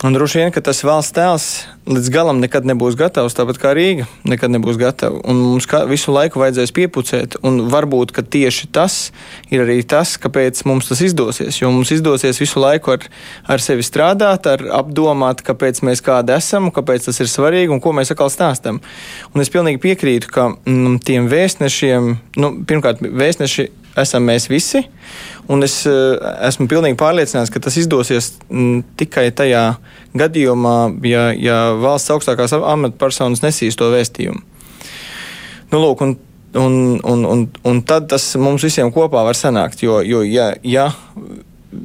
Un 0.00 0.14
droši 0.16 0.38
vien, 0.38 0.48
ka 0.48 0.62
tas 0.64 0.78
valsts 0.80 1.12
tēls 1.12 1.46
līdz 1.84 2.06
galam 2.14 2.38
nekad 2.40 2.64
nebūs 2.64 2.94
gatavs, 2.96 3.34
tāpat 3.36 3.58
kā 3.60 3.74
Rīga 3.76 4.06
nekad 4.24 4.52
nebūs 4.54 4.78
gatava. 4.80 5.18
Un 5.28 5.36
mums 5.42 5.66
visu 5.90 6.14
laiku 6.14 6.40
vajadzēs 6.40 6.72
piepucēt, 6.72 7.36
un 7.44 7.66
varbūt 7.68 8.14
tieši 8.16 8.70
tas 8.72 9.10
ir 9.52 9.66
arī 9.66 9.82
tas, 9.84 10.14
kāpēc 10.16 10.62
mums 10.64 10.88
tas 10.88 11.02
izdosies. 11.04 11.58
Jo 11.60 11.68
mums 11.74 11.92
izdosies 11.92 12.40
visu 12.40 12.62
laiku 12.64 12.94
ar, 12.94 13.04
ar 13.44 13.60
sevi 13.60 13.84
strādāt, 13.84 14.48
ar 14.48 14.64
apdomāt, 14.78 15.44
kāpēc 15.44 15.82
mēs 15.84 16.00
kādi 16.06 16.32
esam, 16.32 16.70
kāpēc 16.72 17.10
tas 17.10 17.20
ir 17.20 17.28
svarīgi 17.28 17.68
un 17.68 17.84
ko 17.84 17.92
mēs 17.92 18.14
atkal 18.14 18.32
stāstam. 18.32 18.80
Un 19.34 19.44
es 19.44 19.52
pilnīgi 19.52 19.82
piekrītu, 19.84 20.32
ka 20.32 20.48
mm, 20.54 21.02
tiem 21.04 21.28
vēstnešiem, 21.28 22.14
nu, 22.40 22.54
pirmkārt, 22.64 23.04
vēstneši 23.04 23.68
esam 23.98 24.26
mēs 24.28 24.48
visi. 24.50 24.84
Un 25.50 25.64
es 25.66 25.80
uh, 25.88 26.14
esmu 26.46 26.68
pilnīgi 26.70 26.98
pārliecināts, 27.00 27.50
ka 27.50 27.62
tas 27.62 27.76
izdosies 27.80 28.32
mm, 28.48 28.84
tikai 29.00 29.28
tajā 29.34 29.64
gadījumā, 30.18 30.76
ja, 31.08 31.30
ja 31.34 31.58
valsts 31.78 32.12
augstākās 32.14 32.54
amatpersonas 32.54 33.42
nesīs 33.42 33.78
to 33.78 33.90
vēstījumu. 33.90 34.42
Nu, 35.70 35.80
lūk, 35.82 36.02
un, 36.06 36.16
un, 36.58 36.76
un, 37.06 37.26
un, 37.32 37.44
un 37.66 37.82
tad 37.86 38.08
tas 38.10 38.32
mums 38.38 38.64
visiem 38.66 38.90
kopā 38.94 39.24
var 39.26 39.38
sanākt. 39.38 39.82
Jo, 39.86 40.00
jo 40.06 40.22
ja, 40.26 40.52
ja 40.66 40.90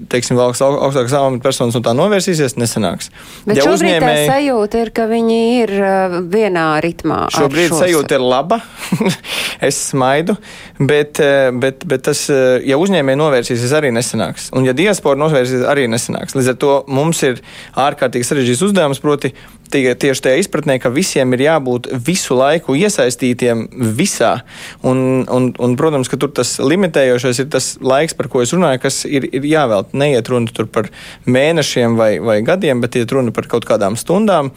teiksim, 0.09 0.37
valsts 0.39 0.63
augstākās 0.65 1.13
amatpersonas 1.19 1.77
un 1.77 1.83
tā 1.85 1.93
novērsīsies, 1.97 2.55
nesanāks. 2.57 3.11
Bet 3.45 3.59
ja 3.59 3.65
šobrīd 3.67 3.95
uzņēmēji... 3.95 4.27
tā 4.27 4.33
sajūta 4.33 4.81
ir, 4.81 4.91
ka 4.97 5.07
viņi 5.09 5.39
ir 5.59 5.73
uh, 5.77 6.15
vienā 6.31 6.65
ritmā. 6.85 7.19
Šobrīd 7.35 7.69
šos... 7.69 7.83
sajūta 7.83 8.17
ir 8.17 8.25
laba, 8.25 8.59
es 9.69 9.81
smaidu, 9.91 10.37
bet, 10.79 11.21
uh, 11.23 11.51
bet, 11.61 11.85
bet 11.89 12.05
tas, 12.09 12.25
uh, 12.33 12.57
ja 12.65 12.79
uzņēmēji 12.81 13.21
novērsīsies, 13.21 13.75
arī 13.77 13.93
nesanāks. 13.95 14.49
Un 14.57 14.65
ja 14.67 14.75
diaspora 14.77 15.19
novērsīsies, 15.21 15.67
arī 15.69 15.85
nesanāks. 15.91 16.37
Līdz 16.37 16.55
ar 16.55 16.59
to 16.65 16.79
mums 16.89 17.21
ir 17.27 17.43
ārkārtīgi 17.85 18.29
sarežģīts 18.29 18.65
uzdevums, 18.69 19.03
proti 19.03 19.35
tie, 19.71 19.83
tieši 19.97 20.23
tajā 20.25 20.41
izpratnē, 20.43 20.77
ka 20.81 20.91
visiem 20.93 21.33
ir 21.35 21.45
jābūt 21.45 21.89
visu 22.05 22.37
laiku 22.37 22.75
iesaistītiem 22.77 23.65
visā. 23.97 24.37
Un, 24.85 25.25
un, 25.31 25.49
un, 25.51 25.75
protams, 25.79 26.09
ka 26.11 26.19
tur 26.21 26.33
tas 26.35 26.55
limitējošais 26.61 27.43
ir 27.43 27.51
tas 27.53 27.73
laiks, 27.81 28.17
par 28.17 28.29
ko 28.31 28.43
es 28.45 28.53
runāju, 28.55 28.83
kas 28.85 29.03
ir, 29.09 29.27
ir 29.31 29.47
jāvēl. 29.49 29.89
Neiet 29.97 30.31
runa 30.31 30.67
par 30.71 30.89
mēnešiem 31.29 31.99
vai, 31.99 32.15
vai 32.23 32.41
gadiem, 32.45 32.83
bet 32.83 32.97
iet 32.99 33.13
runa 33.15 33.35
par 33.35 33.49
kaut 33.51 33.67
kādām 33.67 33.99
stundām. 33.99 34.53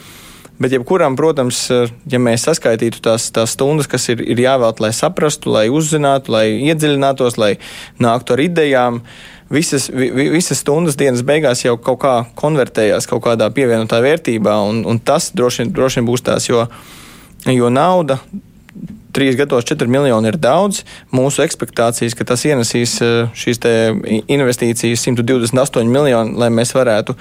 Bet, 0.58 0.72
jebkuram, 0.74 1.14
protams, 1.14 1.68
ja 2.10 2.18
mēs 2.18 2.48
saskaitītu 2.48 2.98
tās, 3.04 3.28
tās 3.30 3.52
stundas, 3.54 3.86
kas 3.86 4.08
ir, 4.10 4.24
ir 4.26 4.40
jāvēlta, 4.42 4.82
lai 4.82 4.90
saprastu, 4.96 5.52
lai 5.54 5.68
uzzinātu, 5.70 6.34
lai 6.34 6.46
iedziļinātos, 6.66 7.38
lai 7.38 7.52
nāktu 8.02 8.34
ar 8.34 8.42
idejām, 8.42 8.98
uh, 8.98 9.37
visas, 9.50 9.88
vi, 9.92 10.10
visas 10.30 10.62
stundas 10.62 10.96
dienas 10.98 11.24
beigās 11.26 11.64
jau 11.64 11.76
kaut 11.80 12.00
kā 12.02 12.14
konvertējās 12.38 13.08
kaut 13.10 13.24
kādā 13.26 13.48
pievienotā 13.54 14.00
vērtībā, 14.04 14.58
un, 14.68 14.84
un 14.88 15.00
tas 15.00 15.30
droši 15.36 15.64
vien, 15.64 15.72
droši 15.76 16.00
vien 16.00 16.10
būs 16.10 16.24
tās, 16.26 16.48
jo, 16.50 16.66
jo 17.48 17.72
nauda. 17.72 18.20
Trīs 19.16 19.38
gados 19.38 19.64
4 19.66 19.88
miljoni 19.90 20.28
ir 20.30 20.36
daudz. 20.38 20.82
Mūsu 21.16 21.40
expectācijas, 21.42 22.14
ka 22.14 22.26
tas 22.28 22.44
ienesīs 22.46 22.98
eh, 23.02 23.30
šīs 23.34 23.58
investīcijas 24.30 25.06
128 25.08 25.88
miljoni, 25.90 26.36
lai 26.38 26.50
mēs 26.54 26.74
varētu 26.76 27.16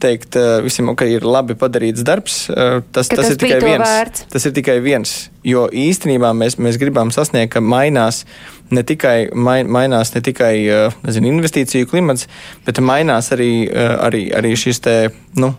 teikt 0.00 0.36
eh, 0.38 0.58
visiem, 0.64 0.90
ka 0.98 1.06
ir 1.08 1.24
labi 1.26 1.56
padarīts 1.58 2.04
darbs, 2.06 2.44
eh, 2.50 2.80
tas, 2.94 3.08
tas, 3.08 3.20
tas, 3.20 3.30
ir 3.32 3.40
tikai 3.40 3.60
viens, 3.62 3.84
vērts. 3.84 4.26
tas 4.32 4.48
ir 4.48 4.54
tikai 4.56 4.78
viens. 4.84 5.14
Jo 5.44 5.66
īstenībā 5.68 6.32
mēs, 6.36 6.58
mēs 6.62 6.78
gribam 6.80 7.12
sasniegt, 7.14 7.52
ka 7.54 7.62
mainās 7.64 8.24
ne 8.74 8.84
tikai, 8.86 9.30
mainās 9.34 10.14
ne 10.14 10.24
tikai 10.24 10.54
eh, 10.64 10.96
nezinu, 11.04 11.32
investīciju 11.34 11.90
klimats, 11.90 12.28
bet 12.66 12.80
mainās 12.80 13.32
arī, 13.34 13.68
arī, 13.74 14.26
arī 14.34 14.56
šis 14.58 14.82
te. 14.84 14.96
Nu, 15.38 15.54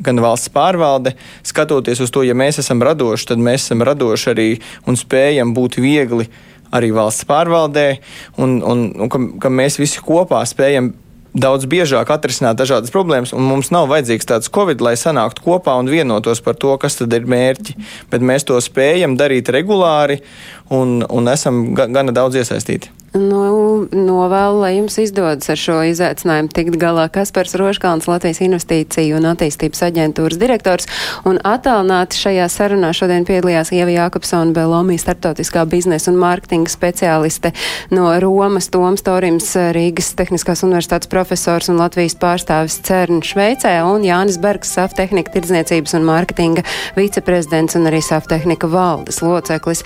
gan 0.00 0.16
valsts 0.22 0.48
pārvalde, 0.48 1.12
skatoties 1.44 2.00
uz 2.00 2.12
to, 2.12 2.22
ja 2.24 2.32
mēs 2.32 2.62
esam 2.62 2.80
radoši, 2.80 3.26
tad 3.32 3.42
mēs 3.42 3.66
esam 3.66 3.84
radoši 3.84 4.30
arī 4.32 4.48
un 4.88 4.96
spējam 4.96 5.52
būt 5.56 5.76
viegli 5.76 6.24
arī 6.72 6.92
valsts 6.94 7.26
pārvaldē, 7.28 7.86
un, 8.40 8.60
un, 8.64 8.84
un 8.96 9.12
ka, 9.12 9.20
ka 9.42 9.52
mēs 9.52 9.76
visi 9.80 10.00
kopā 10.04 10.40
spējam 10.48 10.92
daudz 11.34 11.66
biežāk 11.70 12.10
atrisināt 12.10 12.58
dažādas 12.58 12.92
problēmas, 12.94 13.34
un 13.36 13.46
mums 13.46 13.70
nav 13.74 13.88
vajadzīgs 13.90 14.28
tāds 14.28 14.52
covid, 14.52 14.82
lai 14.84 14.96
sanāktu 14.98 15.44
kopā 15.44 15.76
un 15.80 15.90
vienotos 15.90 16.42
par 16.44 16.58
to, 16.60 16.74
kas 16.80 16.98
tad 17.00 17.14
ir 17.16 17.28
mērķi. 17.30 17.76
Bet 18.12 18.24
mēs 18.24 18.46
to 18.48 18.58
spējam 18.62 19.16
darīt 19.20 19.50
regulāri 19.52 20.20
un, 20.70 21.00
un 21.06 21.30
esam 21.32 21.70
gana 21.74 22.14
daudz 22.14 22.40
iesaistīti. 22.42 22.99
Nu, 23.10 23.88
novēlu, 23.90 24.60
lai 24.62 24.76
jums 24.76 24.94
izdodas 25.02 25.50
ar 25.50 25.58
šo 25.58 25.80
izaicinājumu 25.88 26.52
tikt 26.54 26.76
galā 26.78 27.08
Kaspars 27.10 27.56
Roškalns, 27.58 28.06
Latvijas 28.06 28.38
investīciju 28.44 29.16
un 29.18 29.24
attīstības 29.32 29.82
aģentūras 29.88 30.38
direktors. 30.38 30.86
Un 31.26 31.40
attālināti 31.42 32.20
šajā 32.20 32.46
sarunā 32.54 32.92
šodien 32.94 33.26
piedalījās 33.26 33.72
Ieva 33.74 33.90
Jākapsona 33.96 34.54
Belomi, 34.54 34.94
starptautiskā 35.02 35.64
biznesa 35.72 36.12
un 36.12 36.20
mārketinga 36.22 36.70
speciāliste 36.70 37.50
no 37.90 38.12
Romas, 38.22 38.70
Toms 38.70 39.02
Torims, 39.02 39.50
Rīgas 39.74 40.12
Tehniskās 40.14 40.62
universitātes 40.68 41.10
profesors 41.10 41.66
un 41.72 41.82
Latvijas 41.82 42.14
pārstāvis 42.14 42.78
CERN 42.86 43.24
Šveicē 43.26 43.74
un 43.90 44.06
Jānis 44.06 44.38
Bergs, 44.38 44.70
Saftehnika 44.78 45.34
tirdzniecības 45.34 45.98
un 45.98 46.06
mārketinga 46.06 46.62
viceprezidents 46.94 47.74
un 47.74 47.90
arī 47.90 48.04
Saftehnika 48.06 48.70
valdes 48.70 49.18
loceklis. 49.26 49.82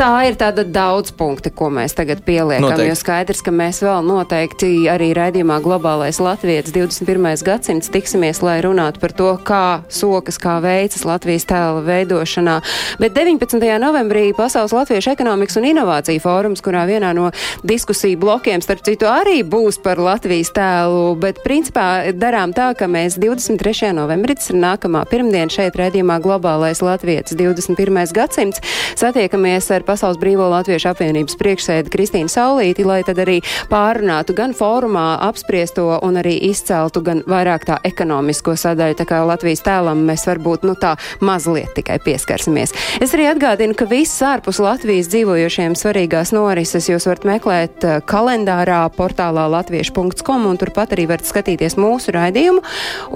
Tā 0.00 0.22
ir 0.24 0.36
tāda 0.40 0.62
daudz 0.64 1.10
punkti, 1.12 1.50
ko 1.52 1.66
mēs 1.68 1.92
tagad 1.92 2.22
pieliekam, 2.24 2.70
noteikti. 2.70 2.88
jo 2.88 2.94
skaidrs, 2.96 3.42
ka 3.44 3.52
mēs 3.52 3.82
vēl 3.84 4.00
noteikti 4.08 4.86
arī 4.88 5.10
raidījumā 5.12 5.58
Globālais 5.60 6.16
Latvijas 6.24 6.72
21. 6.72 7.26
gadsimts 7.44 7.92
tiksimies, 7.92 8.40
lai 8.40 8.62
runātu 8.64 8.96
par 9.02 9.12
to, 9.12 9.34
kā 9.44 9.82
sokas, 9.92 10.38
kā 10.40 10.54
veicas 10.64 11.04
Latvijas 11.04 11.44
tēla 11.50 11.82
veidošanā. 11.84 12.54
Bet 13.02 13.12
19. 13.12 13.60
novembrī 13.82 14.30
Pasaules 14.38 14.72
Latviešu 14.72 15.12
ekonomikas 15.12 15.60
un 15.60 15.66
inovāciju 15.68 16.24
fórums, 16.24 16.64
kurā 16.64 16.86
vienā 16.88 17.12
no 17.12 17.28
diskusiju 17.60 18.16
blokiem, 18.24 18.64
starp 18.64 18.80
citu, 18.88 19.04
arī 19.04 19.42
būs 19.44 19.82
par 19.84 20.00
Latvijas 20.00 20.54
tēlu, 20.56 21.12
bet 21.20 21.44
principā 21.44 22.08
darām 22.16 22.56
tā, 22.56 22.70
ka 22.72 22.88
mēs 22.88 23.20
23. 23.20 23.92
novembrī, 24.00 24.38
tas 24.40 24.48
ir 24.48 24.62
nākamā 24.64 25.04
pirmdiena 25.12 25.52
šeit 25.52 25.76
raidījumā 25.76 26.22
Globālais 26.24 26.80
Latvijas 26.80 27.36
21. 27.36 28.00
gadsimts, 28.16 28.64
satiekamies 28.96 29.68
ar 29.76 29.89
Pasaules 29.90 30.20
Brīvo 30.22 30.44
Latviešu 30.46 30.92
apvienības 30.92 31.34
priekšsēdi 31.40 31.90
Kristīnu 31.90 32.30
Saulīti, 32.30 32.84
lai 32.86 33.00
tad 33.02 33.18
arī 33.18 33.40
pārunātu 33.72 34.36
gan 34.38 34.52
fórumā 34.54 35.16
apspriesto 35.26 35.96
un 36.06 36.20
arī 36.20 36.36
izceltu 36.46 37.02
gan 37.02 37.24
vairāk 37.26 37.64
tā 37.66 37.78
ekonomisko 37.88 38.54
sadaļu. 38.54 38.94
Tā 39.00 39.06
kā 39.10 39.18
Latvijas 39.26 39.64
tēlam 39.66 40.04
mēs 40.06 40.28
varbūt 40.28 40.68
nu 40.68 40.76
tā 40.78 40.92
mazliet 41.26 41.72
tikai 41.74 41.96
pieskarsimies. 42.04 42.74
Es 43.02 43.16
arī 43.16 43.26
atgādinu, 43.32 43.74
ka 43.74 43.88
viss 43.90 44.22
ārpus 44.22 44.60
Latvijas 44.62 45.10
dzīvojošiem 45.10 45.74
svarīgās 45.74 46.30
norises 46.36 46.86
jūs 46.92 47.08
varat 47.10 47.26
meklēt 47.26 47.88
eh, 47.88 47.98
kalendārā 48.06 48.84
portālā 48.94 49.48
latviešu.com 49.56 50.46
un 50.52 50.62
turpat 50.62 50.94
arī 50.94 51.08
varat 51.10 51.26
skatīties 51.26 51.74
mūsu 51.82 52.14
raidījumu. 52.14 52.62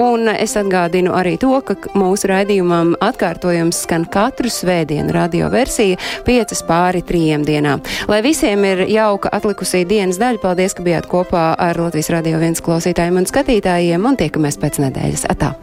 Un 0.02 0.26
es 0.34 0.58
atgādinu 0.58 1.14
arī 1.14 1.36
to, 1.38 1.54
ka 1.62 1.78
mūsu 1.94 2.32
raidījumam 2.34 2.96
atkārtojums 2.98 3.84
skan 3.86 4.10
katru 4.10 4.50
svētdienu 4.50 5.14
radio 5.14 5.54
versija 5.54 6.02
5 6.26 6.63
pāri 6.68 7.04
3 7.06 7.44
dienām. 7.46 7.84
Lai 8.08 8.22
visiem 8.24 8.64
ir 8.68 8.86
jauka 8.90 9.32
atlikusī 9.32 9.84
dienas 9.88 10.20
daļa. 10.22 10.42
Paldies, 10.42 10.74
ka 10.76 10.84
bijāt 10.86 11.08
kopā 11.10 11.52
ar 11.58 11.80
Latvijas 11.80 12.12
Radio 12.14 12.40
1 12.40 12.64
klausītājiem 12.64 13.22
un 13.22 13.30
skatītājiem, 13.30 14.10
un 14.10 14.20
tiekamies 14.20 14.60
pēc 14.60 14.82
nedēļas. 14.86 15.28
Atā! 15.32 15.54